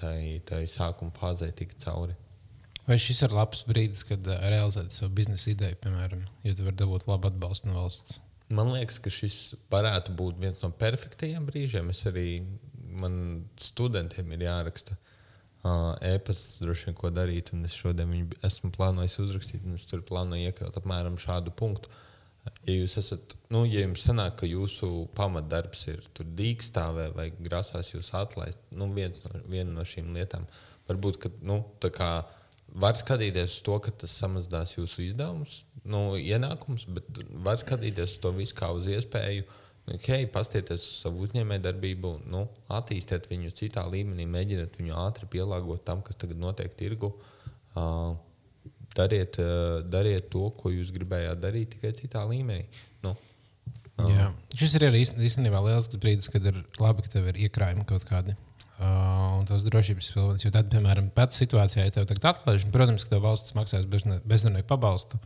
tai, 0.00 0.40
tai 0.48 0.64
sākuma 0.66 1.12
fāzē 1.14 1.50
tikt 1.56 1.84
cauri. 1.84 2.16
Vai 2.88 2.96
šis 2.98 3.20
ir 3.22 3.34
labs 3.36 3.62
brīdis, 3.68 4.02
kad 4.08 4.24
uh, 4.26 4.40
realizēt 4.50 4.96
savu 4.96 5.12
biznesa 5.20 5.52
ideju, 5.52 5.76
piemēram, 5.84 6.24
ja 6.42 6.56
tu 6.56 6.64
vari 6.66 6.78
dabūt 6.80 7.06
labu 7.06 7.28
atbalstu 7.28 7.68
no 7.68 7.76
valsts? 7.76 8.18
Man 8.50 8.72
liekas, 8.74 8.98
ka 9.02 9.12
šis 9.14 9.54
varētu 9.70 10.14
būt 10.18 10.40
viens 10.42 10.58
no 10.64 10.72
perfektajiem 10.74 11.46
brīžiem. 11.46 11.92
Es 11.92 12.02
arī 12.10 12.42
man 13.00 13.46
studentiem 13.60 14.32
ir 14.34 14.46
jāraksta 14.48 14.96
uh, 14.96 15.94
e-pasts, 16.02 16.58
droši 16.62 16.88
vien, 16.88 16.96
ko 16.98 17.12
darīt. 17.14 17.52
Es 17.66 17.76
šodien 17.78 18.10
viņu 18.10 18.40
esmu 18.46 18.72
plānojis 18.74 19.20
uzrakstīt, 19.22 19.66
un 19.66 19.78
es 19.78 19.86
tur 19.86 20.02
plānoju 20.06 20.50
iekļaut 20.50 20.80
apmēram 20.80 21.18
šādu 21.20 21.54
punktu. 21.56 21.92
Ja 22.64 22.74
jūs 22.74 22.96
esat, 22.98 23.36
nu, 23.52 23.62
ja 23.68 23.84
jums 23.84 24.02
sanāk, 24.06 24.38
ka 24.40 24.48
jūsu 24.48 24.88
pamatdarbs 25.14 25.86
ir 25.92 26.02
dīkstāvē 26.18 27.10
vai 27.14 27.28
grasās 27.36 27.92
jūs 27.92 28.10
atlaist, 28.16 28.62
nu, 28.72 28.88
no, 28.88 29.42
viena 29.52 29.74
no 29.76 29.84
šīm 29.86 30.14
lietām 30.16 30.46
varbūt, 30.88 31.20
ka, 31.20 31.30
nu, 31.46 31.60
tā 31.82 31.92
kā 31.94 32.10
var 32.74 32.98
skatīties 32.98 33.56
uz 33.56 33.64
to, 33.66 33.78
ka 33.82 33.92
tas 34.02 34.12
samazinās 34.22 34.76
jūsu 34.76 35.04
izdevumus, 35.08 35.60
nu, 35.84 36.14
ienākums, 36.18 36.86
bet 36.92 37.22
var 37.44 37.58
skatīties 37.60 38.16
uz 38.16 38.22
to 38.22 38.32
visu 38.36 38.56
kā 38.58 38.70
uz 38.76 38.88
iespēju. 38.90 39.48
Okay, 39.90 40.26
pastieties 40.30 40.84
uz 40.84 40.98
savu 41.02 41.24
uzņēmējdarbību, 41.24 42.10
nu, 42.30 42.44
attīstiet 42.70 43.26
viņu 43.30 43.50
citā 43.58 43.82
līmenī, 43.90 44.26
mēģiniet 44.30 44.76
viņu 44.78 44.98
ātri 45.02 45.26
pielāgot 45.32 45.82
tam, 45.86 46.04
kas 46.06 46.20
tagad 46.20 46.38
notiek 46.38 46.76
tirgu. 46.78 47.10
Uh, 47.74 48.12
dariet, 48.94 49.40
uh, 49.42 49.80
dariet 49.90 50.28
to, 50.30 50.44
ko 50.60 50.70
jūs 50.70 50.92
gribējāt 50.94 51.42
darīt, 51.42 51.74
tikai 51.74 51.94
citā 51.96 52.22
līmenī. 52.28 52.68
Nu, 53.02 53.16
uh. 53.16 54.12
Jā. 54.12 54.28
Šis 54.54 54.76
ir 54.78 54.86
arī 54.90 55.02
īstenībā 55.02 55.64
liels 55.64 55.90
brīdis, 55.96 56.30
kad 56.30 56.46
ir 56.46 56.62
labi, 56.78 57.06
ka 57.06 57.16
tev 57.16 57.32
ir 57.32 57.42
iekrājumi 57.48 57.88
kaut 57.88 58.06
kādi. 58.06 58.36
Uh, 58.80 59.36
un 59.36 59.42
tas 59.44 59.60
drošības 59.66 60.06
pilns. 60.14 60.44
Jo 60.46 60.50
tad, 60.54 60.70
piemēram, 60.72 61.10
pēc 61.12 61.36
situācijā, 61.36 61.82
ja 61.84 61.92
tev 61.92 62.06
tagad 62.08 62.30
atlaiž, 62.30 62.64
protams, 62.72 63.02
ka 63.04 63.12
tev 63.12 63.26
valsts 63.26 63.52
maksās 63.52 63.84
bezdarbnieku 63.84 64.68
pabalstu. 64.70 65.20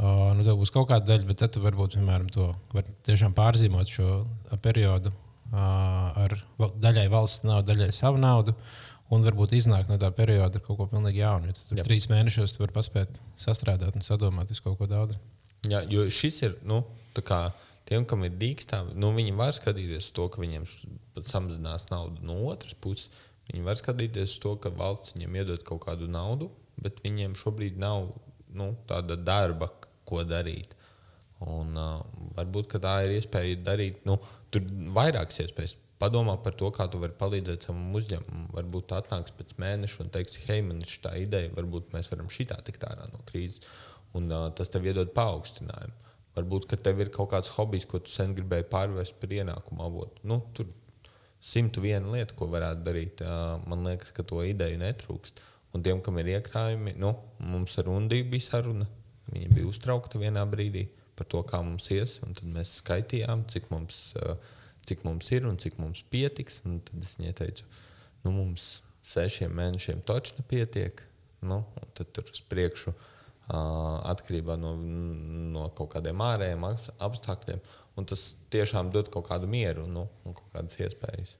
Uh, 0.00 0.30
nu, 0.38 0.46
tev 0.46 0.56
būs 0.56 0.72
kaut 0.72 0.88
kāda 0.88 1.10
daļa, 1.10 1.26
bet 1.28 1.42
tad 1.42 1.52
tu 1.52 1.60
varbūt, 1.60 1.98
piemēram, 1.98 2.30
to 2.32 2.46
var 2.72 2.88
tiešām 3.04 3.34
pārzīmot 3.36 3.92
šo 3.92 4.22
periodu 4.64 5.12
uh, 5.12 6.22
ar 6.24 6.38
daļai 6.80 7.04
valsts 7.12 7.44
naudu, 7.44 7.68
daļai 7.68 7.90
savu 7.92 8.22
naudu. 8.22 8.56
Un 9.12 9.26
varbūt 9.26 9.52
iznākt 9.58 9.90
no 9.90 9.98
tā 10.00 10.08
perioda 10.16 10.56
ar 10.56 10.64
kaut 10.64 10.78
ko 10.78 10.86
pilnīgi 10.88 11.20
jaunu. 11.20 11.52
Tur 11.68 11.82
trīs 11.84 12.08
mēnešos 12.08 12.54
tu 12.54 12.62
vari 12.62 12.72
paspēt 12.78 13.16
sastrādāt 13.36 13.98
un 13.98 14.06
sadomāt 14.06 14.54
visu 14.54 14.64
kaut 14.64 14.78
ko 14.80 14.88
daudz. 14.88 15.18
Jā, 15.68 15.82
jo 15.90 16.06
šis 16.08 16.44
ir, 16.46 16.56
nu, 16.64 16.84
tā 17.12 17.26
kā 17.26 17.40
tiem, 17.90 18.06
kam 18.08 18.24
ir 18.26 18.36
dīkstāvi, 18.38 18.94
nu, 18.98 19.10
viņi 19.16 19.34
var 19.38 19.52
skatīties 19.56 20.06
uz 20.06 20.14
to, 20.16 20.28
ka 20.30 20.42
viņiem 20.42 20.66
samazinās 21.18 21.88
naudu 21.90 22.22
no 22.26 22.38
otras 22.52 22.76
puses. 22.78 23.10
Viņi 23.50 23.66
var 23.66 23.78
skatīties 23.78 24.36
uz 24.36 24.40
to, 24.42 24.54
ka 24.62 24.70
valsts 24.70 25.16
viņiem 25.16 25.40
iedod 25.40 25.64
kaut 25.66 25.82
kādu 25.88 26.06
naudu, 26.10 26.52
bet 26.80 27.02
viņiem 27.02 27.34
šobrīd 27.38 27.80
nav 27.82 28.12
nu, 28.54 28.72
tāda 28.88 29.18
darba, 29.18 29.70
ko 30.06 30.22
darīt. 30.26 30.76
Un, 31.40 31.72
uh, 31.78 32.00
varbūt 32.36 32.76
tā 32.82 32.96
ir 33.06 33.16
iespēja 33.16 33.58
darīt, 33.64 34.02
nu, 34.08 34.18
tur 34.52 34.66
ir 34.66 34.90
vairākas 34.94 35.42
iespējas. 35.46 35.78
Padomā 36.00 36.38
par 36.40 36.54
to, 36.56 36.70
kā 36.72 36.86
tu 36.88 37.00
vari 37.00 37.12
palīdzēt 37.16 37.66
savam 37.66 37.96
uzņēmumam. 37.98 38.46
Varbūt 38.56 38.86
tā 38.88 39.00
atnāks 39.02 39.34
pēc 39.36 39.56
mēneša 39.60 40.04
un 40.04 40.12
teiks, 40.14 40.38
hei, 40.46 40.62
man 40.64 40.80
ir 40.80 40.88
šī 40.88 41.12
ideja, 41.26 41.50
varbūt 41.56 41.92
mēs 41.92 42.08
varam 42.12 42.30
šitā 42.32 42.56
tikt 42.64 42.86
ārā 42.88 43.08
no 43.12 43.20
krīzes. 43.28 43.66
Un, 44.16 44.30
uh, 44.32 44.48
tas 44.56 44.72
tev 44.72 44.88
iedod 44.88 45.12
paaugstinājumu. 45.16 46.09
Varbūt 46.36 46.68
tev 46.78 47.00
ir 47.02 47.10
kaut 47.14 47.32
kāds 47.32 47.50
hobijs, 47.56 47.86
ko 47.90 47.98
tu 48.02 48.12
sen 48.12 48.34
gribēji 48.36 48.68
pārvērst 48.70 49.18
par 49.20 49.32
ienākumu 49.34 49.82
avotu. 49.82 50.22
Nu, 50.30 50.38
tur 50.54 50.68
simtu 51.42 51.82
viena 51.82 52.12
lieta, 52.12 52.36
ko 52.38 52.46
varētu 52.52 52.84
darīt. 52.86 53.24
Man 53.66 53.86
liekas, 53.88 54.12
ka 54.14 54.24
to 54.26 54.44
ideju 54.46 54.78
netrūkst. 54.80 55.42
Un 55.74 55.84
tiem, 55.86 56.00
kam 56.02 56.18
ir 56.18 56.32
iekrājumi, 56.36 56.96
nu, 56.98 57.12
mums 57.42 57.76
ar 57.82 57.90
Undiju 57.90 58.28
bija 58.30 58.46
saruna. 58.46 58.86
Viņa 59.30 59.50
bija 59.54 59.68
uztraukta 59.70 60.18
vienā 60.18 60.42
brīdī 60.50 60.88
par 61.18 61.28
to, 61.30 61.42
kā 61.46 61.60
mums 61.66 61.90
ies. 61.94 62.18
Tad 62.22 62.46
mēs 62.46 62.78
skaitījām, 62.80 63.46
cik 63.50 63.70
mums. 63.74 64.10
Cik 64.88 65.04
mums 65.04 65.28
ir 65.36 65.44
un 65.46 65.58
cik 65.60 65.76
mums 65.78 66.00
pietiks. 66.10 66.62
Un 66.66 66.80
tad 66.86 67.04
es 67.04 67.18
viņai 67.18 67.34
teicu, 67.42 67.66
nu, 68.24 68.32
mums 68.34 68.80
sešiem 69.06 69.52
mēnešiem 69.54 70.00
točs 70.08 70.38
nepietiek. 70.38 71.02
Nu, 71.46 71.62
tad 71.96 72.10
tur 72.16 72.30
uz 72.32 72.42
priekšu 72.50 72.94
atkarībā 73.50 74.56
no, 74.60 74.74
no 75.54 75.68
kaut 75.76 75.94
kādiem 75.96 76.22
ārējiem 76.24 76.66
apstākļiem. 76.70 77.62
Un 77.98 78.08
tas 78.08 78.30
tiešām 78.54 78.92
dod 78.94 79.10
kaut 79.12 79.28
kādu 79.28 79.50
mieru 79.50 79.86
nu, 79.90 80.06
un 80.24 80.36
kaut 80.36 80.48
kādas 80.54 80.78
iespējas. 80.80 81.36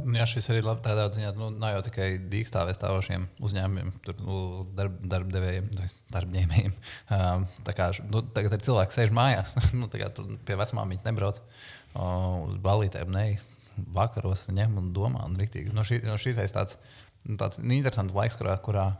Jā, 0.00 0.24
šis 0.28 0.48
arī 0.52 0.62
labi, 0.64 0.80
tādā 0.84 1.04
ziņā 1.12 1.34
nu, 1.36 1.50
nav 1.60 1.74
jau 1.74 1.82
tikai 1.90 2.06
dīkstāvēs 2.32 2.78
stāvošiem 2.78 3.26
uzņēmumiem, 3.44 3.90
tur, 4.06 4.16
nu, 4.24 4.38
darb, 4.76 4.96
darbdevējiem, 5.12 5.68
darbņēmējiem. 6.14 6.76
Um, 7.16 7.44
kā, 7.76 7.90
nu, 8.08 8.22
tagad 8.36 8.56
ir 8.56 8.64
cilvēki, 8.64 8.92
kas 8.92 9.00
sēž 9.02 9.12
mājās, 9.16 9.56
nu, 9.76 9.90
pie 9.92 10.56
vecmām 10.56 10.94
viņi 10.94 11.04
nebrauc 11.04 11.42
uz 12.00 12.56
balītēm, 12.64 13.12
ne 13.12 13.26
vakaros 13.94 14.46
ņem 14.54 14.80
un 14.80 14.90
domā. 14.96 15.26
Un 15.28 15.36
riktīgi. 15.40 15.74
no, 15.76 15.84
šī, 15.86 16.00
no 16.06 16.16
šīs 16.20 16.40
ir 16.40 16.52
tāds, 16.54 16.80
nu, 17.26 17.36
tāds 17.40 17.60
nu, 17.60 17.74
interesants 17.76 18.16
laiks, 18.16 18.38
kurā, 18.40 18.56
kurā 18.64 18.90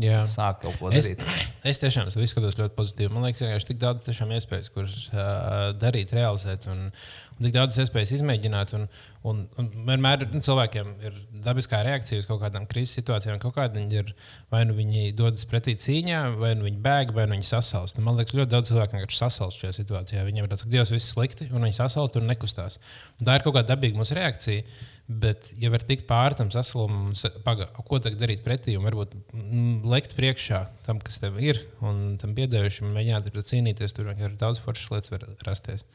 Jā. 0.00 0.22
sāk 0.24 0.62
kaut 0.62 0.78
ko 0.80 0.88
darīt. 0.88 1.20
Es, 1.20 1.48
es 1.74 1.80
tiešām 1.82 2.08
to 2.08 2.22
izskatos 2.24 2.56
ļoti 2.56 2.72
pozitīvi. 2.78 3.12
Man 3.12 3.26
liekas, 3.26 3.42
ka 3.44 3.68
tik 3.68 3.80
daudz 3.82 4.08
iespēju, 4.08 4.70
kuras 4.72 4.94
uh, 5.12 5.66
darīt, 5.76 6.14
realizēt, 6.16 6.64
un, 6.72 6.86
un 6.88 7.44
tik 7.44 7.52
daudz 7.52 7.76
iespējas 7.82 8.14
izmēģināt. 8.16 8.72
Un, 8.78 8.86
un, 9.28 9.42
un 9.60 9.68
vienmēr 9.90 10.24
nu, 10.30 10.40
cilvēkiem 10.46 10.94
ir 11.04 11.18
dabiskā 11.44 11.82
reakcija 11.84 12.22
uz 12.22 12.28
kaut 12.30 12.40
kādām 12.40 12.64
krīzes 12.70 12.96
situācijām. 13.02 13.36
Kaut 13.42 13.52
kādi 13.58 13.82
viņi 13.82 14.00
ir 14.00 14.14
vai 14.54 14.62
nu 14.64 14.78
viņi 14.78 15.12
dodas 15.18 15.44
pretī 15.50 15.76
cīņā, 15.76 16.22
vai 16.40 16.54
nu 16.56 16.64
viņi 16.70 16.80
bēg, 16.88 17.12
vai 17.18 17.28
nu 17.28 17.36
viņi 17.36 17.50
sasalst. 17.50 18.00
Un 18.00 18.08
man 18.08 18.16
liekas, 18.16 18.38
ļoti 18.38 18.52
daudz 18.54 18.72
cilvēku 18.72 18.96
vienkārši 18.96 19.20
sasalst 19.20 19.60
šajā 19.60 19.76
situācijā. 19.82 20.24
Viņiem 20.24 20.48
ir 20.48 20.54
tāds, 20.54 20.64
ka 20.64 20.72
Dievs 20.72 20.94
viss 20.96 21.12
slikti, 21.12 21.52
un 21.52 21.68
viņi 21.68 21.82
sasalst 21.82 22.16
un 22.16 22.32
nekustās. 22.32 22.80
Un 23.20 23.28
tā 23.28 23.36
ir 23.36 23.44
kaut 23.44 23.58
kāda 23.58 23.74
dabīga 23.74 24.00
mūsu 24.00 24.16
reakcija. 24.16 24.64
Bet, 25.20 25.50
ja 25.58 25.70
var 25.72 25.82
tikt 25.84 26.06
pāri 26.08 26.36
tam 26.38 26.48
pagaidām, 26.52 27.84
ko 27.88 27.98
tagad 27.98 28.20
darīt 28.20 28.44
pretī, 28.46 28.76
un 28.78 28.86
varbūt 28.86 29.14
mm, 29.34 29.84
lekt 29.90 30.14
priekšā 30.18 30.60
tam, 30.86 31.00
kas 31.02 31.18
tev 31.22 31.40
ir, 31.42 31.58
un 31.84 32.16
tam 32.22 32.36
piedējušam, 32.36 32.92
mēģināt 32.94 33.28
ar 33.28 33.34
to 33.34 33.44
cīnīties, 33.48 33.94
tur 33.96 34.08
vienkārši 34.10 34.38
daudz 34.40 34.62
foršas 34.62 34.92
lietas 34.94 35.14
var 35.14 35.26
rasties. 35.48 35.86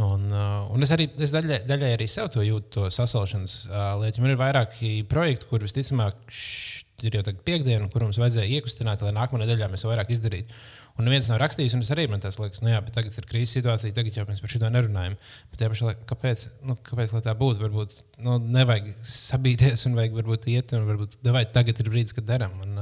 Un, 0.00 0.28
uh, 0.32 0.68
un 0.72 0.84
es 0.84 0.92
arī 0.94 1.08
es 1.20 1.32
daļai, 1.34 1.62
daļai 1.68 1.94
arī 1.96 2.06
sev 2.08 2.30
to 2.32 2.44
jūtu, 2.44 2.70
to 2.76 2.92
sasalšanas 2.94 3.56
uh, 3.68 3.80
lietu. 4.00 4.22
Man 4.22 4.32
ir 4.32 4.40
vairāki 4.40 4.92
projekti, 5.08 5.48
kur 5.50 5.64
visticamāk 5.64 6.20
š, 6.30 6.86
ir 7.06 7.16
jau 7.18 7.34
piekdiena, 7.46 7.88
kur 7.92 8.04
mums 8.04 8.18
vajadzēja 8.20 8.60
iekustināt, 8.60 9.02
lai 9.04 9.12
nākamā 9.16 9.42
nedēļā 9.42 9.68
mēs 9.72 9.84
vairāk 9.88 10.12
izdarītu. 10.14 10.56
Un 10.98 11.06
neviens 11.08 11.30
nav 11.30 11.40
rakstījis, 11.40 11.74
un 11.76 11.84
es 11.84 11.92
arī 11.94 12.06
man 12.10 12.20
tas 12.20 12.36
liekas, 12.40 12.60
nu 12.64 12.72
jā, 12.72 12.80
bet 12.84 12.94
tagad 12.96 13.16
ir 13.16 13.28
krīzes 13.30 13.54
situācija, 13.56 13.94
tagad 13.96 14.18
jau 14.18 14.26
mēs 14.28 14.42
par 14.42 14.52
šo 14.52 14.60
nerunājam. 14.66 15.16
Bet 15.52 15.62
tajā 15.62 15.72
pašā 15.72 15.88
laikā, 15.88 16.06
kāpēc, 16.10 16.46
nu, 16.68 16.76
kāpēc 16.86 17.14
tā 17.24 17.34
būtu? 17.40 17.62
Varbūt 17.64 17.96
nu, 18.26 18.36
nevajag 18.58 18.90
sabīties, 19.06 19.86
un 19.88 19.96
vajag 19.96 20.18
varbūt 20.18 20.50
iet, 20.52 20.74
un 20.76 20.88
varbūt 20.90 21.16
vai 21.30 21.46
tagad 21.54 21.80
ir 21.80 21.92
brīdis, 21.92 22.16
kad 22.16 22.28
darām 22.28 22.58
un, 22.66 22.76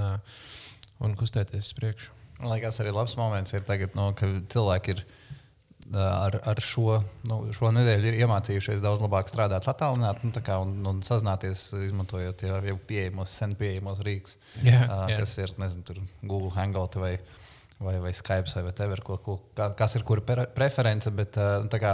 un 1.07 1.19
kustēties 1.21 1.71
uz 1.71 1.79
priekšu. 1.79 2.15
Man 2.41 2.53
liekas, 2.55 2.81
arī 2.83 2.95
labs 2.95 3.17
moments 3.19 3.55
ir 3.55 3.65
tagad, 3.67 3.95
no, 3.99 4.11
ka 4.19 4.29
cilvēki 4.51 4.95
ir 4.95 5.07
ar, 5.97 6.39
ar 6.53 6.61
šo, 6.65 6.99
nu, 7.29 7.41
šo 7.57 7.73
nedēļu 7.75 8.11
ir 8.11 8.21
iemācījušies 8.23 8.85
daudz 8.85 9.03
labāk 9.05 9.31
strādāt, 9.31 9.69
attālināt 9.71 10.25
nu, 10.27 10.33
un, 10.59 10.79
un 10.93 11.03
sazināties, 11.07 11.71
izmantojot 11.89 12.45
jau 12.45 12.79
pieejamos, 12.89 13.33
sen 13.33 13.57
pieejamos 13.59 14.03
rīkus, 14.05 14.39
jā, 14.63 14.83
jā. 14.85 15.19
kas 15.21 15.37
ir 15.41 15.55
nezinu, 15.61 16.09
Google 16.23 16.55
Hangout 16.57 16.99
vai 17.01 17.17
vai, 17.79 17.99
vai 18.03 18.13
Skype 18.13 18.51
vai 18.55 18.63
whatever, 18.63 19.01
ko, 19.07 19.17
ko, 19.23 19.37
kas 19.55 19.95
ir 19.95 20.03
kura 20.03 20.47
preference. 20.55 21.11
Bet 21.15 21.39
nu, 21.39 21.71
kā, 21.79 21.93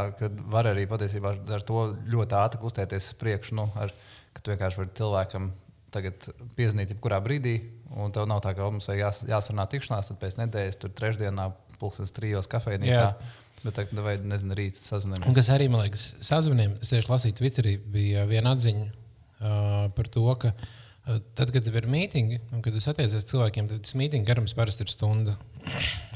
var 0.53 0.71
arī 0.71 0.87
patiesībā 0.89 1.35
ar 1.57 1.67
to 1.67 1.91
ļoti 2.09 2.39
ātri 2.41 2.63
kustēties 2.63 3.11
uz 3.13 3.19
priekšu. 3.21 3.59
Nu, 3.59 3.69
ar, 3.77 3.93
ka 4.35 4.43
tu 4.43 4.55
vienkārši 4.55 4.81
vari 4.81 4.95
cilvēkam 5.01 5.51
tagad 5.95 6.27
piezvanīt 6.57 6.95
jebkurā 6.95 7.21
brīdī, 7.23 7.59
un 8.01 8.15
tev 8.15 8.27
nav 8.27 8.41
tā, 8.43 8.55
ka 8.57 8.67
mums 8.67 8.89
jās, 8.91 9.23
jāsarunā 9.29 9.69
tikšanās, 9.71 10.11
tad 10.11 10.19
pēc 10.23 10.41
nedēļas 10.41 10.81
tur 10.83 10.95
trešdienā, 10.97 11.51
pulkstenis 11.79 12.15
trijos 12.17 12.51
kafejnīcā. 12.51 13.05
Jā. 13.13 13.44
Bet 13.65 13.79
tā, 13.79 13.85
vai 14.05 14.19
nezinu, 14.21 14.57
rīt 14.59 14.77
sazvanīties. 14.77 15.37
Kas 15.37 15.51
arī 15.55 15.71
man 15.73 15.85
liekas, 15.85 16.07
sazvanījums, 16.25 16.83
es 16.85 16.93
tieši 16.93 17.11
lasīju 17.11 17.39
Twitterī, 17.41 17.79
bija 17.95 18.27
viena 18.29 18.53
atziņa 18.53 18.89
uh, 18.89 19.87
par 19.97 20.11
to, 20.13 20.25
ka 20.43 20.51
uh, 20.53 21.19
tad, 21.37 21.53
kad 21.55 21.69
ir 21.69 21.89
mītīņi, 21.91 22.41
un 22.55 22.65
kad 22.65 22.77
jūs 22.77 22.89
attiecaties 22.93 23.29
cilvēkiem, 23.31 23.69
tad 23.71 23.85
tas 23.85 23.97
mītīņu 23.99 24.29
garums 24.29 24.57
parasti 24.57 24.85
ir 24.87 24.93
stunda. 24.93 25.37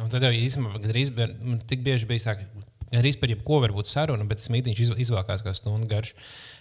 Un 0.03 0.13
tad 0.13 0.25
jau 0.25 0.33
īstenībā 0.35 0.77
gandrīz 0.77 1.13
tik 1.71 1.85
bieži 1.87 2.09
bija 2.09 2.27
sāk, 2.29 2.45
arī 2.97 3.13
par 3.21 3.33
jebko 3.33 3.61
var 3.65 3.75
būt 3.77 3.91
saruna, 3.91 4.29
bet 4.29 4.43
tas 4.43 4.53
mītīņš 4.55 4.85
izvēlējās 5.05 5.45
kā 5.45 5.57
stundu 5.57 5.89
garš. 5.91 6.15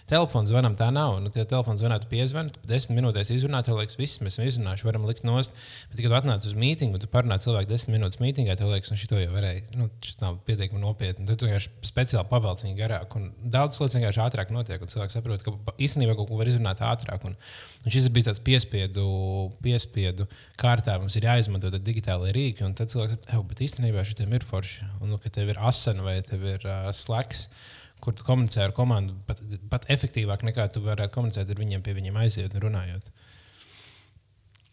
Telefons 0.08 0.48
zvanam 0.48 0.72
tā 0.78 0.88
nav. 0.94 1.18
Nu, 1.20 1.28
ja 1.36 1.44
telefons 1.48 1.82
zvanā, 1.82 1.98
tu 2.00 2.08
piezvani, 2.08 2.52
tu 2.54 2.62
desmit 2.68 2.96
minūtēs 2.96 3.28
izrunā, 3.34 3.60
tev 3.64 3.76
liekas, 3.76 3.98
viss 4.00 4.22
mēs 4.22 4.38
esam 4.38 4.46
izrunājuši, 4.48 4.86
varam 4.88 5.04
likt 5.08 5.26
nost. 5.28 5.52
Bet, 5.90 6.00
kad 6.00 6.14
atnāc 6.22 6.46
uz 6.48 6.54
mītīņu, 6.56 7.00
tu 7.02 7.10
parunā 7.12 7.36
cilvēku 7.44 7.68
desmit 7.68 7.98
minūtes 7.98 8.22
mītīngā, 8.22 8.56
tev 8.56 8.72
liekas, 8.72 8.92
nu, 8.94 8.96
šito 9.00 9.20
jau 9.20 9.28
varēja. 9.34 9.66
Nu, 9.76 9.90
tas 10.00 10.16
nav 10.22 10.40
pietiekami 10.48 10.80
nopietni. 10.80 11.28
Tad 11.28 11.40
tu 11.40 11.48
vienkārši 11.48 11.72
speciāli 11.90 12.24
pavelc 12.30 12.64
viņu 12.64 12.78
garāk. 12.80 13.18
Un 13.20 13.28
daudz 13.52 13.82
lietas 13.82 13.98
vienkārši 13.98 14.24
ātrāk 14.24 14.52
notiek, 14.54 14.80
un 14.80 14.92
cilvēks 14.94 15.18
saprot, 15.20 15.44
ka 15.44 15.76
īstenībā 15.76 16.16
kaut 16.16 16.32
ko 16.32 16.40
var 16.40 16.48
izrunāt 16.48 16.80
ātrāk. 16.88 17.28
Un, 17.28 17.36
un 17.84 17.92
šis 17.92 18.08
ir 18.08 18.14
bijis 18.16 18.30
tāds 18.30 18.44
piespiedu, 18.48 19.08
piespiedu 19.64 20.24
kārtā, 20.60 20.96
mums 21.02 21.20
ir 21.20 21.28
jāizmanto 21.28 21.72
digitālai 21.76 22.32
rīki. 22.32 22.64
Un 22.64 22.72
tad 22.78 22.94
cilvēks 22.94 23.18
saka, 23.18 23.44
bet 23.52 23.60
īstenībā 23.68 24.08
šitiem 24.08 24.32
ir 24.40 24.48
forši. 24.48 24.88
Un, 25.02 25.12
nu, 25.12 25.20
ka 25.20 25.32
tev 25.36 25.52
ir 25.52 25.60
asana 25.60 26.06
vai 26.06 26.22
tev 26.24 26.48
ir 26.48 26.64
uh, 26.64 26.88
slēgs 26.96 27.50
kur 28.04 28.14
tu 28.16 28.26
komunicē 28.26 28.66
ar 28.66 28.74
komandu 28.76 29.16
pat, 29.28 29.40
pat 29.70 29.88
efektīvāk 29.92 30.44
nekā 30.46 30.68
tu 30.74 30.82
varētu 30.84 31.14
komunicēt 31.14 31.50
ar 31.50 31.60
viņiem, 31.60 31.84
pie 31.84 31.96
viņiem 31.96 32.20
aiziet 32.22 32.54
un 32.54 32.68
runājot. 32.68 33.10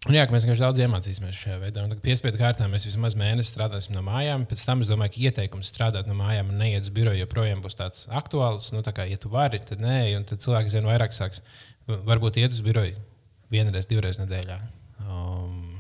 Un 0.06 0.14
jā, 0.14 0.22
mēs 0.30 0.44
vienkārši 0.46 0.62
daudz 0.62 0.82
iemācīsimies 0.86 1.38
šajā 1.40 1.56
veidā. 1.64 1.84
Piespiedu 2.04 2.38
kārtā 2.38 2.68
mēs 2.70 2.84
vismaz 2.86 3.16
mēnesi 3.18 3.50
strādāsim 3.50 3.96
no 3.96 4.04
mājām. 4.06 4.44
Pēc 4.46 4.62
tam 4.68 4.84
es 4.84 4.90
domāju, 4.92 5.16
ka 5.16 5.24
ieteikums 5.24 5.72
strādāt 5.72 6.06
no 6.06 6.14
mājām 6.20 6.52
un 6.54 6.60
neiet 6.62 6.86
uz 6.86 6.92
biroju 6.94 7.24
joprojām 7.24 7.64
būs 7.64 7.80
tāds 7.80 8.06
aktuāls. 8.14 8.70
Nu, 8.76 8.84
tā 8.86 8.94
kā, 8.94 9.08
ja 9.10 9.18
tu 9.18 9.32
vari, 9.34 9.58
tad 9.66 9.82
nē, 9.82 9.98
un 10.20 10.28
tad 10.30 10.44
cilvēki 10.46 10.76
zina 10.76 10.92
vairāk 10.92 11.16
sāks. 11.18 11.42
Varbūt 11.90 12.38
iet 12.38 12.54
uz 12.54 12.62
biroju 12.66 13.02
vienreiz, 13.50 13.90
divreiz 13.90 14.22
nedēļā. 14.22 14.60
Um, 15.10 15.74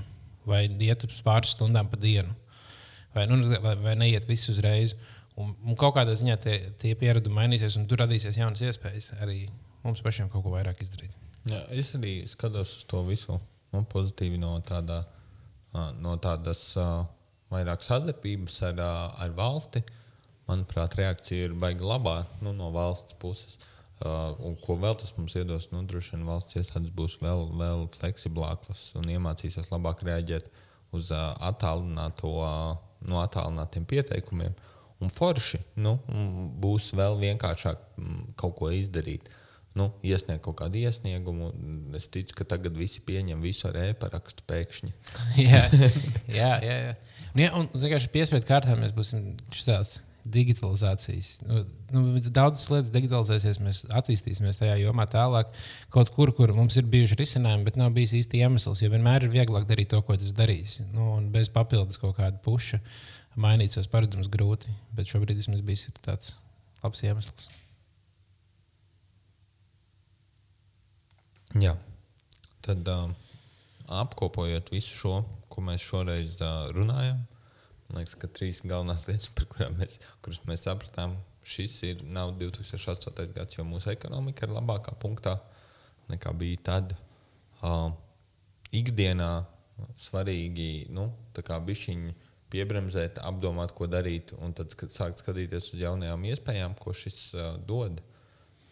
vai 0.49 0.63
iet 0.73 1.05
uz 1.05 1.21
pāris 1.25 1.53
stundām 1.53 1.93
pa 1.93 2.01
dienu. 2.01 2.33
Vai, 3.13 3.27
nu, 3.29 3.37
vai, 3.61 3.75
vai 3.83 3.93
neiet 3.99 4.25
visu 4.25 4.55
uzreiz. 4.55 4.97
Un, 5.35 5.51
un 5.67 5.75
kaut 5.75 5.97
kādā 5.97 6.13
ziņā 6.15 6.35
tie, 6.39 6.55
tie 6.79 6.93
pieredumi 6.95 7.35
mainīsies, 7.35 7.75
un 7.79 7.89
tur 7.91 7.99
radīsies 8.05 8.37
jaunas 8.39 8.63
iespējas 8.63 9.11
arī 9.19 9.41
mums 9.83 9.99
pašiem 10.03 10.29
kaut 10.31 10.45
ko 10.45 10.53
vairāk 10.53 10.79
izdarīt. 10.85 11.11
Jā, 11.45 11.59
es 11.75 11.91
arī 11.97 12.21
skatos 12.29 12.71
uz 12.79 12.85
to 12.89 13.01
visu 13.05 13.35
nu, 13.73 13.83
pozitīvi 13.91 14.39
no, 14.41 14.53
tādā, 14.65 15.01
no 15.99 16.15
tādas 16.23 16.63
vairāk 17.51 17.83
sadarbības 17.83 18.61
ar, 18.69 18.79
ar 19.25 19.35
valsti. 19.35 19.83
Manuprāt, 20.47 20.95
reakcija 20.97 21.49
ir 21.49 21.55
baigta 21.59 21.87
labā 21.89 22.19
nu, 22.45 22.53
no 22.55 22.71
valsts 22.73 23.17
puses. 23.19 23.57
Uh, 23.95 24.33
un 24.43 24.57
ko 24.59 24.75
vēl 24.75 24.97
tas 24.99 25.13
mums 25.15 25.37
iedos? 25.39 25.69
Nu, 25.71 25.79
droši 25.87 26.15
vien 26.15 26.25
valsts 26.27 26.57
iestādes 26.59 26.91
būs 26.95 27.15
vēl, 27.21 27.45
vēl 27.55 27.85
fleksiblākas 27.95 28.89
un 28.99 29.07
iemācīsies 29.13 29.71
labāk 29.71 30.03
reaģēt 30.03 30.49
uz 30.95 31.13
uh, 31.15 31.31
attālināto, 31.47 32.33
uh, 32.43 32.75
no 33.07 33.21
attālinātiem 33.23 33.87
pieteikumiem. 33.87 34.51
Uh, 34.51 34.74
Un 35.03 35.11
forši 35.11 35.59
nu, 35.83 35.97
būs 36.61 36.93
vēl 36.95 37.17
vienkāršāk 37.19 37.81
mm, 37.99 38.21
kaut 38.39 38.55
ko 38.59 38.71
izdarīt. 38.71 39.27
Nu, 39.75 39.89
iesniegt 40.07 40.45
kaut 40.45 40.55
kādu 40.61 40.79
iesniegumu. 40.79 41.49
Es 41.99 42.07
ticu, 42.11 42.37
ka 42.39 42.47
tagad 42.55 42.77
visi 42.79 43.03
pieņem 43.03 43.43
visu 43.43 43.67
ar 43.67 43.81
e-parakstu 43.89 44.45
pēkšņi. 44.47 44.93
jā, 45.49 45.63
jā, 46.31 46.51
jā. 46.63 46.77
jā. 46.87 46.95
Nu, 47.35 47.43
ja, 47.43 47.51
un 47.59 47.67
vienkārši 47.75 48.11
piespiedu 48.13 48.47
kārtā 48.47 48.77
mēs 48.79 48.95
būsim 48.95 49.33
tāds 49.51 49.97
digitalizācijas. 50.25 51.41
Nu, 51.45 51.59
nu, 51.93 52.19
daudzas 52.33 52.69
lietas 52.71 52.89
digitalizēsies, 52.93 53.59
mēs 53.61 53.83
attīstīsimies 53.93 54.57
tajā 54.57 54.79
jomā 54.81 55.05
tālāk. 55.11 55.51
Kaut 55.93 56.09
kur, 56.15 56.31
kur 56.35 56.53
mums 56.57 56.79
ir 56.79 56.87
bijuši 56.89 57.19
risinājumi, 57.19 57.67
bet 57.67 57.77
nav 57.77 57.93
bijis 57.95 58.15
īsti 58.21 58.41
iemesls. 58.41 58.81
Jo 58.81 58.89
vienmēr 58.95 59.27
ir 59.27 59.35
vieglāk 59.35 59.67
darīt 59.69 59.91
to, 59.93 60.01
ko 60.05 60.17
tas 60.17 60.33
darīs. 60.35 60.79
Nu, 60.95 61.19
bez 61.33 61.51
papildus 61.53 62.01
kaut 62.01 62.17
kāda 62.17 62.41
puša 62.45 62.81
mainīt 63.39 63.75
savus 63.75 63.89
paradumus 63.91 64.31
grūti. 64.31 64.71
Bet 64.95 65.11
šobrīd 65.11 65.39
tas 65.39 65.63
bijis 65.65 65.87
tāds 66.05 66.33
labs 66.83 67.03
iemesls. 67.05 67.47
Jā. 71.55 71.75
Tad 72.65 72.87
uh, 72.91 73.11
apkopojot 74.01 74.71
visu 74.73 74.97
šo, 74.97 75.15
ko 75.51 75.63
mēs 75.63 75.85
šoreiz 75.85 76.39
uh, 76.43 76.65
runājam, 76.75 77.21
man 77.87 78.01
liekas, 78.01 78.15
ka 78.19 78.27
trīs 78.27 78.63
galvenās 78.65 79.05
lietas, 79.09 79.29
par 79.37 79.69
mēs, 79.77 79.99
kuras 80.25 80.41
mēs 80.49 80.65
sapratām, 80.67 81.15
šis 81.45 81.77
ir 81.87 82.01
nav 82.09 82.33
2008. 82.41 83.29
gads, 83.35 83.59
jo 83.59 83.67
mūsu 83.67 83.93
ekonomika 83.93 84.47
ir 84.47 84.55
labākā 84.55 84.95
punktā 84.99 85.37
nekā 86.11 86.33
bija 86.37 86.63
tad. 86.71 86.95
Uh, 87.61 87.93
ikdienā 88.75 89.31
svarīgi 89.99 90.87
nu, 90.93 91.07
bišķiņi 91.35 92.13
piebremzēt, 92.55 93.19
apdomāt, 93.27 93.75
ko 93.75 93.89
darīt, 93.91 94.33
un 94.39 94.55
tad 94.55 94.73
sākt 94.73 95.19
skatīties 95.19 95.73
uz 95.75 95.81
jaunajām 95.81 96.23
iespējām, 96.31 96.77
ko 96.79 96.95
šis 96.95 97.19
uh, 97.35 97.55
dod. 97.67 97.99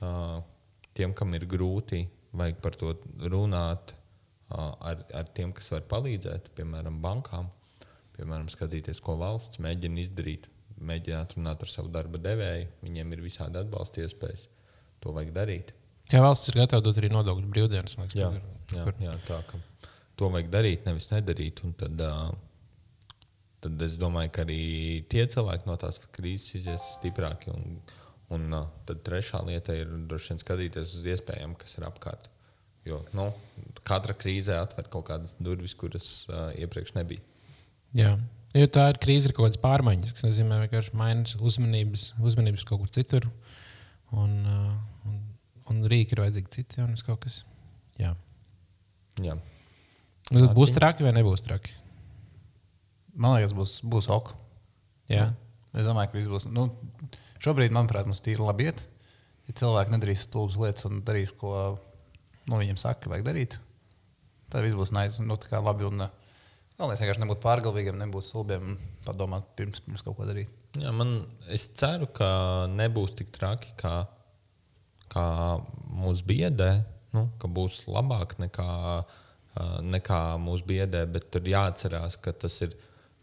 Uh, 0.04 0.40
tiem, 0.96 1.14
kam 1.18 1.36
ir 1.36 1.46
grūti, 1.50 2.06
vajag 2.38 2.62
par 2.64 2.78
to 2.80 2.94
runāt 3.28 3.94
uh, 3.94 4.72
ar, 4.80 5.04
ar 5.14 5.30
tiem, 5.36 5.54
kas 5.56 5.72
var 5.76 5.86
palīdzēt, 5.92 6.54
piemēram, 6.58 7.02
bankām. 7.04 7.52
Piemēram, 8.14 8.50
skatīties, 8.54 9.02
ko 9.02 9.18
valsts 9.18 9.62
mēģina 9.64 10.04
izdarīt, 10.04 10.50
mēģināt 10.78 11.38
runāt 11.40 11.64
ar 11.66 11.72
savu 11.72 11.90
darba 11.94 12.22
devēju. 12.22 12.68
Viņiem 12.86 13.16
ir 13.16 13.24
visādi 13.26 13.58
atbalsta 13.62 14.04
iespējas. 14.04 14.46
To 15.02 15.16
vajag 15.16 15.34
darīt. 15.36 15.74
Jā, 16.12 16.22
valsts 16.22 16.52
ir 16.52 16.60
gatava 16.62 16.84
dot 16.86 17.00
arī 17.00 17.10
nodokļu 17.10 17.50
brīvdienas. 17.50 17.98
Liekas, 17.98 18.20
jā, 18.20 18.30
jā, 18.76 18.86
jā, 19.02 19.16
tā 19.26 19.40
ka 19.50 19.58
to 20.20 20.30
vajag 20.34 20.52
darīt, 20.54 20.86
nevis 20.86 21.10
nedarīt. 21.14 21.64
Un 21.66 21.74
tad, 21.80 22.04
uh, 22.06 22.30
tad 23.64 23.82
es 23.86 23.98
domāju, 24.02 24.32
ka 24.36 24.44
arī 24.44 24.62
tie 25.12 25.26
cilvēki 25.30 25.70
no 25.70 25.78
tās 25.80 26.02
krīzes 26.16 26.58
izies 26.60 26.94
stiprāki. 26.98 27.54
Un, 27.54 27.80
un 28.34 28.46
uh, 28.58 28.70
tad 28.88 29.04
trešā 29.08 29.44
lieta 29.48 29.76
ir 29.78 29.92
droši 30.10 30.34
vien 30.34 30.44
skatīties 30.44 30.96
uz 31.00 31.10
iespējām, 31.16 31.56
kas 31.60 31.78
ir 31.80 31.88
apkārt. 31.88 32.30
Jo 32.88 33.00
nu, 33.16 33.30
katra 33.88 34.16
krīze 34.18 34.56
atver 34.60 34.90
kaut 34.92 35.08
kādas 35.08 35.38
durvis, 35.40 35.76
kuras 35.80 36.08
uh, 36.28 36.50
iepriekš 36.60 36.96
nebija. 36.98 37.24
Jā. 37.96 38.18
Jo 38.54 38.68
tā 38.70 38.90
ir 38.92 39.00
krīze, 39.02 39.30
ir 39.30 39.34
kaut 39.34 39.48
kādas 39.48 39.62
pārmaiņas, 39.64 40.12
kas 40.14 40.26
nozīmē 40.28 40.60
vienkārši 40.66 40.98
mainīt 41.00 41.32
uzmanības, 41.42 42.10
uzmanības 42.22 42.68
kaut 42.70 42.84
kur 42.84 42.92
citur. 42.94 43.30
Un, 44.14 44.36
uh, 44.46 45.08
un, 45.10 45.22
un 45.72 45.80
rīki 45.90 46.14
ir 46.14 46.22
vajadzīgi 46.22 46.54
citi, 46.54 46.84
un 46.84 46.94
kaut 47.08 47.24
kas. 47.24 47.40
Jā. 48.02 48.12
Jā. 49.24 49.40
Nu, 50.34 50.46
būs 50.54 50.74
traki 50.76 51.06
vai 51.06 51.16
nebūs 51.16 51.42
traki? 51.46 51.74
Man 53.14 53.38
liekas, 53.38 53.54
būs, 53.58 53.78
būs 53.86 54.10
ok. 54.14 54.34
Jā. 55.12 55.30
Es 55.74 55.88
domāju, 55.90 56.12
ka 56.12 56.18
viss 56.18 56.32
būs. 56.32 56.48
Nu, 56.50 56.68
šobrīd, 57.44 57.74
manuprāt, 57.76 58.10
mums 58.10 58.24
tīri 58.26 58.42
labi 58.42 58.70
iet. 58.70 58.82
Ja 59.48 59.56
cilvēki 59.60 59.94
nedarīs 59.94 60.24
stulbas 60.26 60.58
lietas 60.62 60.88
un 60.88 61.02
darīs, 61.06 61.34
ko 61.36 61.54
nu, 62.48 62.58
viņiem 62.58 62.80
saka, 62.80 63.12
vajag 63.12 63.26
darīt, 63.28 63.58
tad 64.52 64.64
viss 64.64 64.78
būs 64.78 64.94
naids, 64.96 65.20
nu, 65.24 65.38
labi. 65.66 65.90
Un, 65.90 66.06
Galvenais 66.74 67.04
vienkārši 67.04 67.22
nebūt 67.22 67.42
pārgalvīgiem, 67.44 68.00
nebūt 68.02 68.26
stulbiem 68.26 68.78
padomāt 69.06 69.46
pirms, 69.58 69.84
pirms 69.86 70.02
kaut 70.02 70.16
ko 70.18 70.26
darīt. 70.26 70.50
Jā, 70.82 70.90
man, 70.96 71.20
es 71.54 71.68
ceru, 71.78 72.08
ka 72.18 72.66
nebūs 72.74 73.14
tik 73.20 73.30
traki, 73.36 73.76
kā, 73.78 73.92
kā 75.14 75.26
mūsu 75.94 76.26
biedē. 76.32 76.72
Nu, 77.14 77.28
ka 77.38 77.46
būs 77.46 77.84
labāk 77.86 78.34
nekā, 78.42 78.66
nekā 79.86 80.22
mūsu 80.42 80.66
biedē, 80.72 81.04
bet 81.14 81.30
tur 81.36 81.46
jāatcerās, 81.46 82.18
ka 82.18 82.34
tas 82.34 82.58
ir 82.66 82.74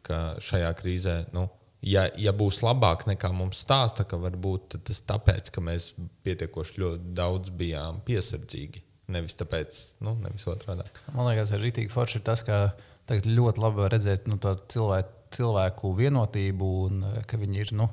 ka 0.07 0.20
šajā 0.42 0.70
krīzē. 0.78 1.16
Nu, 1.36 1.46
ja, 1.86 2.07
ja 2.18 2.34
būs 2.36 2.62
labāk 2.66 3.07
nekā 3.11 3.32
mums 3.36 3.62
stāsta, 3.64 4.07
ka 4.09 4.20
varbūt 4.20 4.80
tas 4.88 5.03
tāpēc, 5.09 5.53
ka 5.55 5.64
mēs 5.64 5.92
pietiekoši 6.26 6.94
daudz 7.16 7.53
bijām 7.57 8.03
piesardzīgi. 8.07 8.84
Nevis 9.11 9.34
tāpēc, 9.38 9.78
nu, 10.07 10.14
nevis 10.22 10.46
otrādi. 10.51 10.86
Man 11.16 11.26
liekas, 11.26 11.51
arī 11.57 11.68
rītīgi 11.68 11.90
forši 11.90 12.20
ir 12.20 12.26
tas, 12.28 12.44
ka 12.46 12.68
tagad 13.11 13.26
ļoti 13.26 13.62
labi 13.62 13.88
redzēt 13.90 14.28
nu, 14.30 14.38
cilvēku, 14.40 15.16
cilvēku 15.34 15.90
vienotību 15.98 16.70
un 16.86 17.03
eh, 17.09 17.18
ka 17.26 17.38
viņi 17.40 17.64
ir 17.64 17.72
nu, 17.78 17.88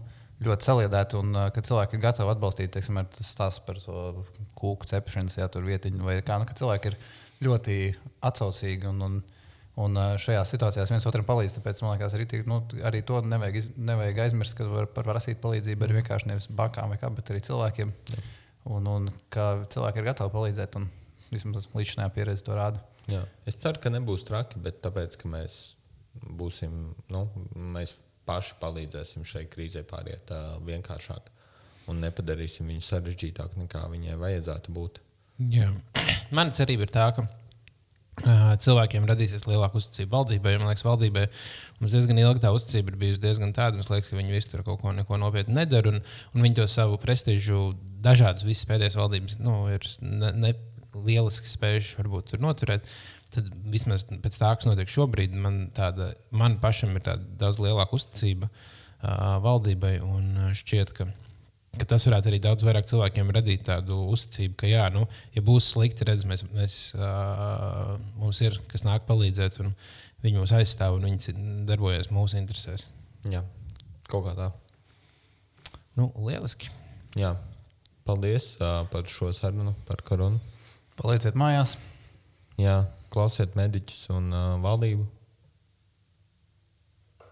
ļoti 0.45 0.69
saliedēti 0.69 1.17
un 1.17 1.33
eh, 1.33 1.47
ka 1.53 1.63
cilvēki 1.65 1.97
ir 1.97 2.03
gatavi 2.03 2.33
atbalstīt. 2.33 2.73
Teiksim, 2.75 2.99
tas 3.13 3.31
stāsts 3.33 3.63
par 3.65 3.81
to 3.81 4.25
kūku 4.57 4.89
cepšanas, 4.89 5.39
ja 5.39 5.49
tur 5.53 5.65
vietiņu 5.65 6.05
vai 6.05 6.19
kā. 6.25 6.37
Nu, 6.41 6.49
cilvēki 6.49 6.93
ir 6.93 6.99
ļoti 7.47 7.79
atsaucīgi 8.29 8.89
un, 8.91 9.03
un, 9.07 9.17
un 9.83 9.97
eh, 10.01 10.13
šajās 10.21 10.53
situācijās 10.53 10.93
viens 10.93 11.07
otram 11.09 11.27
palīdz. 11.27 11.57
Tāpēc 11.59 11.83
man 11.85 11.95
liekas, 11.95 12.17
arī, 12.17 12.43
nu, 12.49 12.61
arī 12.87 13.03
to 13.07 13.21
nevajag, 13.25 13.59
iz, 13.61 13.71
nevajag 13.77 14.23
aizmirst, 14.27 14.57
ka 14.57 14.67
var, 14.71 14.89
var 14.95 15.11
prasīt 15.13 15.41
palīdzību 15.43 15.87
arī 15.87 15.99
vienkārši 16.01 16.31
nevis 16.33 16.49
bankām, 16.49 16.95
kā, 17.01 17.11
bet 17.13 17.33
arī 17.33 17.43
cilvēkiem. 17.47 17.93
Un, 18.67 18.87
un 18.91 19.11
ka 19.31 19.53
cilvēki 19.71 20.01
ir 20.01 20.09
gatavi 20.09 20.33
palīdzēt. 20.33 20.79
Un, 20.79 20.89
vismaz 21.31 21.67
līdz 21.75 21.93
šim 21.93 22.11
pieredze 22.15 22.45
to 22.47 22.55
rāda. 22.57 22.81
Jā. 23.11 23.21
Es 23.47 23.59
ceru, 23.61 23.79
ka 23.83 23.91
nebūs 23.91 24.25
traki, 24.27 24.59
bet 24.63 24.81
tāpēc, 24.83 25.15
ka 25.21 25.31
mēs 25.31 25.57
būsim, 26.39 26.75
nu, 27.13 27.23
mēs 27.75 27.95
paši 28.27 28.57
palīdzēsim 28.61 29.25
šai 29.27 29.45
krīzē 29.51 29.85
pāriet 29.87 30.31
uh, 30.35 30.57
vienkāršāk 30.67 31.31
un 31.87 32.01
nepadarīsim 32.03 32.67
viņu 32.67 32.83
sarežģītāku 32.83 33.61
nekā 33.63 33.85
viņai 33.91 34.17
vajadzētu 34.19 34.73
būt. 34.75 34.99
Jā. 35.53 35.69
Mana 36.35 36.55
cerība 36.55 36.87
ir 36.87 36.91
tā, 36.91 37.07
ka 37.15 37.23
cilvēkiem 38.17 39.05
radīsies 39.05 39.45
lielāka 39.45 39.77
uzticība 39.77 40.17
valdībai. 40.17 40.55
Man 40.57 40.71
liekas, 40.71 40.85
valdībai 40.87 41.27
mums 41.81 41.93
diezgan 41.93 42.17
ilgi 42.21 42.41
tā 42.43 42.53
uzticība 42.55 42.93
ir 42.93 42.99
bijusi 43.03 43.21
diezgan 43.21 43.53
tāda. 43.53 43.77
Mums 43.77 43.91
liekas, 43.91 44.09
ka 44.09 44.17
viņi 44.17 44.33
visi 44.33 44.49
tur 44.51 44.63
kaut 44.65 44.81
ko 44.81 45.19
nopietnu 45.21 45.53
nedara, 45.53 45.93
un, 45.93 46.01
un 46.33 46.45
viņi 46.45 46.57
to 46.57 46.65
savu 46.71 46.97
prestižu, 47.01 47.75
dažādas 48.03 48.47
visas 48.47 48.65
pēdējās 48.69 48.97
valdības, 48.97 49.37
nu, 49.43 49.59
ir 49.73 49.85
ne, 50.01 50.31
ne, 50.33 50.55
lieliski 50.97 51.51
spējuši 51.51 51.99
varbūt 51.99 52.33
tur 52.33 52.41
noturēt. 52.41 52.89
Tad 53.35 53.51
vismaz 53.69 54.07
pēc 54.07 54.39
tā, 54.39 54.53
kas 54.55 54.65
notiek 54.65 54.89
šobrīd, 54.89 55.35
man, 55.37 55.67
tāda, 55.75 56.13
man 56.31 56.57
pašam 56.63 56.95
ir 56.97 57.05
daudz 57.37 57.59
lielāka 57.61 57.99
uzticība 57.99 58.47
uh, 58.49 59.37
valdībai. 59.43 59.97
Šķiet, 60.57 60.95
ka, 60.97 61.09
ka 61.79 61.87
tas 61.93 62.05
varētu 62.07 62.31
arī 62.31 62.39
daudz 62.43 62.65
vairāk 62.67 62.87
cilvēkiem 62.89 63.31
radīt 63.35 63.65
tādu 63.67 63.99
uzticību, 64.13 64.57
ka, 64.61 64.69
jā, 64.69 64.87
nu, 64.93 65.05
ja 65.35 65.43
būs 65.45 65.71
slikti, 65.73 66.07
redz, 66.07 66.25
mēs, 66.29 66.45
mēs, 66.53 66.77
uh, 66.99 67.95
mums 68.19 68.41
ir 68.45 68.57
kas 68.71 68.85
nāk 68.87 69.07
palīdzēt, 69.09 69.59
un 69.63 69.73
viņi 70.25 70.41
mūs 70.41 70.55
aizstāv 70.57 70.97
un 70.97 71.07
viņi 71.09 71.35
darbojas 71.69 72.11
mūsu 72.13 72.39
interesēs. 72.41 72.87
Jā, 73.31 73.43
kaut 74.11 74.27
kā 74.27 74.35
tā. 74.37 74.51
Nu, 75.97 76.11
lieliski. 76.27 76.69
Jā. 77.17 77.35
Paldies 78.07 78.53
uh, 78.61 78.85
par 78.91 79.07
šo 79.11 79.33
sarunu, 79.35 79.73
par 79.87 79.99
koronu. 80.05 80.39
Palieciet 80.95 81.35
mājās. 81.37 81.75
Jā, 82.57 82.85
klausiet 83.13 83.57
mediķus 83.57 84.07
un 84.15 84.29
uh, 84.31 84.53
valdību. 84.63 85.03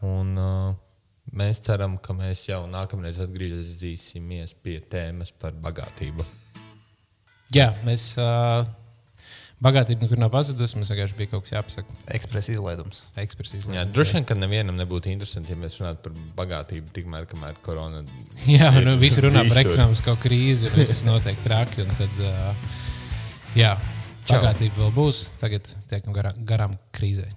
Un, 0.06 0.34
uh, 0.36 0.74
mēs 1.38 1.62
ceram, 1.66 2.00
ka 2.02 2.16
mēs 2.18 2.46
jau 2.50 2.64
nākamreiz 2.72 3.20
atgriezīsimies 3.26 4.56
pie 4.64 4.80
tēmas 4.92 5.34
par 5.42 5.58
bagātību. 5.68 6.26
Jā, 7.56 7.74
mēs. 7.86 8.16
Uh... 8.20 8.66
Bagātība 9.64 10.04
nekur 10.04 10.20
nav 10.20 10.34
pazudusi. 10.34 10.76
Mums 10.76 10.90
vienkārši 10.92 11.16
bija 11.16 11.30
kaut 11.32 11.46
kas 11.46 11.54
jāpasaka. 11.54 11.94
Ekspresa 12.18 12.52
izlaidums. 12.52 13.06
Ekspresa 13.22 13.56
izlaidums. 13.56 13.78
Jā, 13.78 13.86
droši 13.96 14.18
vien, 14.18 14.26
ka 14.28 14.36
nevienam 14.36 14.76
nebūtu 14.76 15.10
interesanti, 15.14 15.54
ja 15.54 15.60
mēs 15.62 15.78
runātu 15.80 16.04
par 16.04 16.18
bagātību, 16.42 16.92
tikmēr, 16.94 17.24
kamēr 17.32 17.56
korona. 17.66 18.04
Jā, 18.52 18.74
nu, 18.84 18.98
visi 19.02 19.24
runā 19.24 19.46
par 19.48 19.62
ekonomisko 19.64 20.18
krīzi, 20.22 20.68
un 20.68 20.76
viss 20.76 21.06
notiek 21.08 21.40
traki. 21.48 21.88
Tad, 21.96 22.20
uh, 22.20 22.84
Jā, 23.56 23.72
bagātība 24.28 24.84
vēl 24.84 24.94
būs. 25.00 25.24
Tagad 25.40 25.72
tiekam 25.88 26.16
garām, 26.16 26.46
garām 26.52 26.78
krīzē. 26.96 27.30